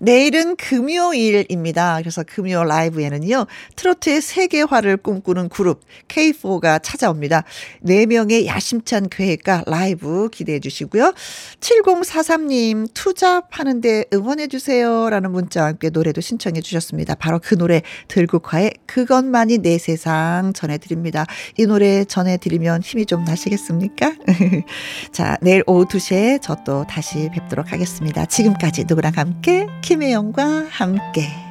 내일은 0.00 0.56
금요일입니다. 0.56 1.98
그래서 2.00 2.22
금요 2.22 2.64
라이브에는요, 2.64 3.46
트로트의 3.76 4.20
세계화를 4.20 4.98
꿈꾸는 4.98 5.48
그룹 5.48 5.80
K4가 6.08 6.82
찾아옵니다. 6.82 7.44
네명의 7.80 8.46
야심찬 8.46 9.08
계획과 9.08 9.64
라이브 9.66 10.28
기대해 10.30 10.60
주시고요. 10.60 11.14
7043님, 11.60 12.88
투잡하는데 12.92 14.06
응원해 14.12 14.48
주세요. 14.48 15.08
라는 15.08 15.32
문자와 15.32 15.68
함께 15.68 15.88
노래도 15.90 16.20
신청해 16.20 16.60
주셨습니다. 16.60 17.14
바로 17.14 17.40
그 17.42 17.56
노래, 17.56 17.82
들국화의 18.08 18.74
그것만이 18.86 19.58
내 19.58 19.78
세상 19.78 20.52
전해드립니다. 20.54 21.24
이 21.58 21.64
노래 21.64 22.04
전해드리면 22.04 22.82
힘이 22.82 23.06
좀 23.06 23.24
나시겠 23.24 23.58
습니까? 23.86 24.12
자, 25.12 25.36
내일 25.40 25.62
오후 25.66 25.86
2시에 25.86 26.42
저 26.42 26.56
또 26.66 26.84
다시 26.84 27.30
뵙도록 27.32 27.72
하겠습니다. 27.72 28.26
지금까지 28.26 28.84
누구랑 28.88 29.12
함께, 29.14 29.66
김혜영과 29.82 30.66
함께. 30.68 31.45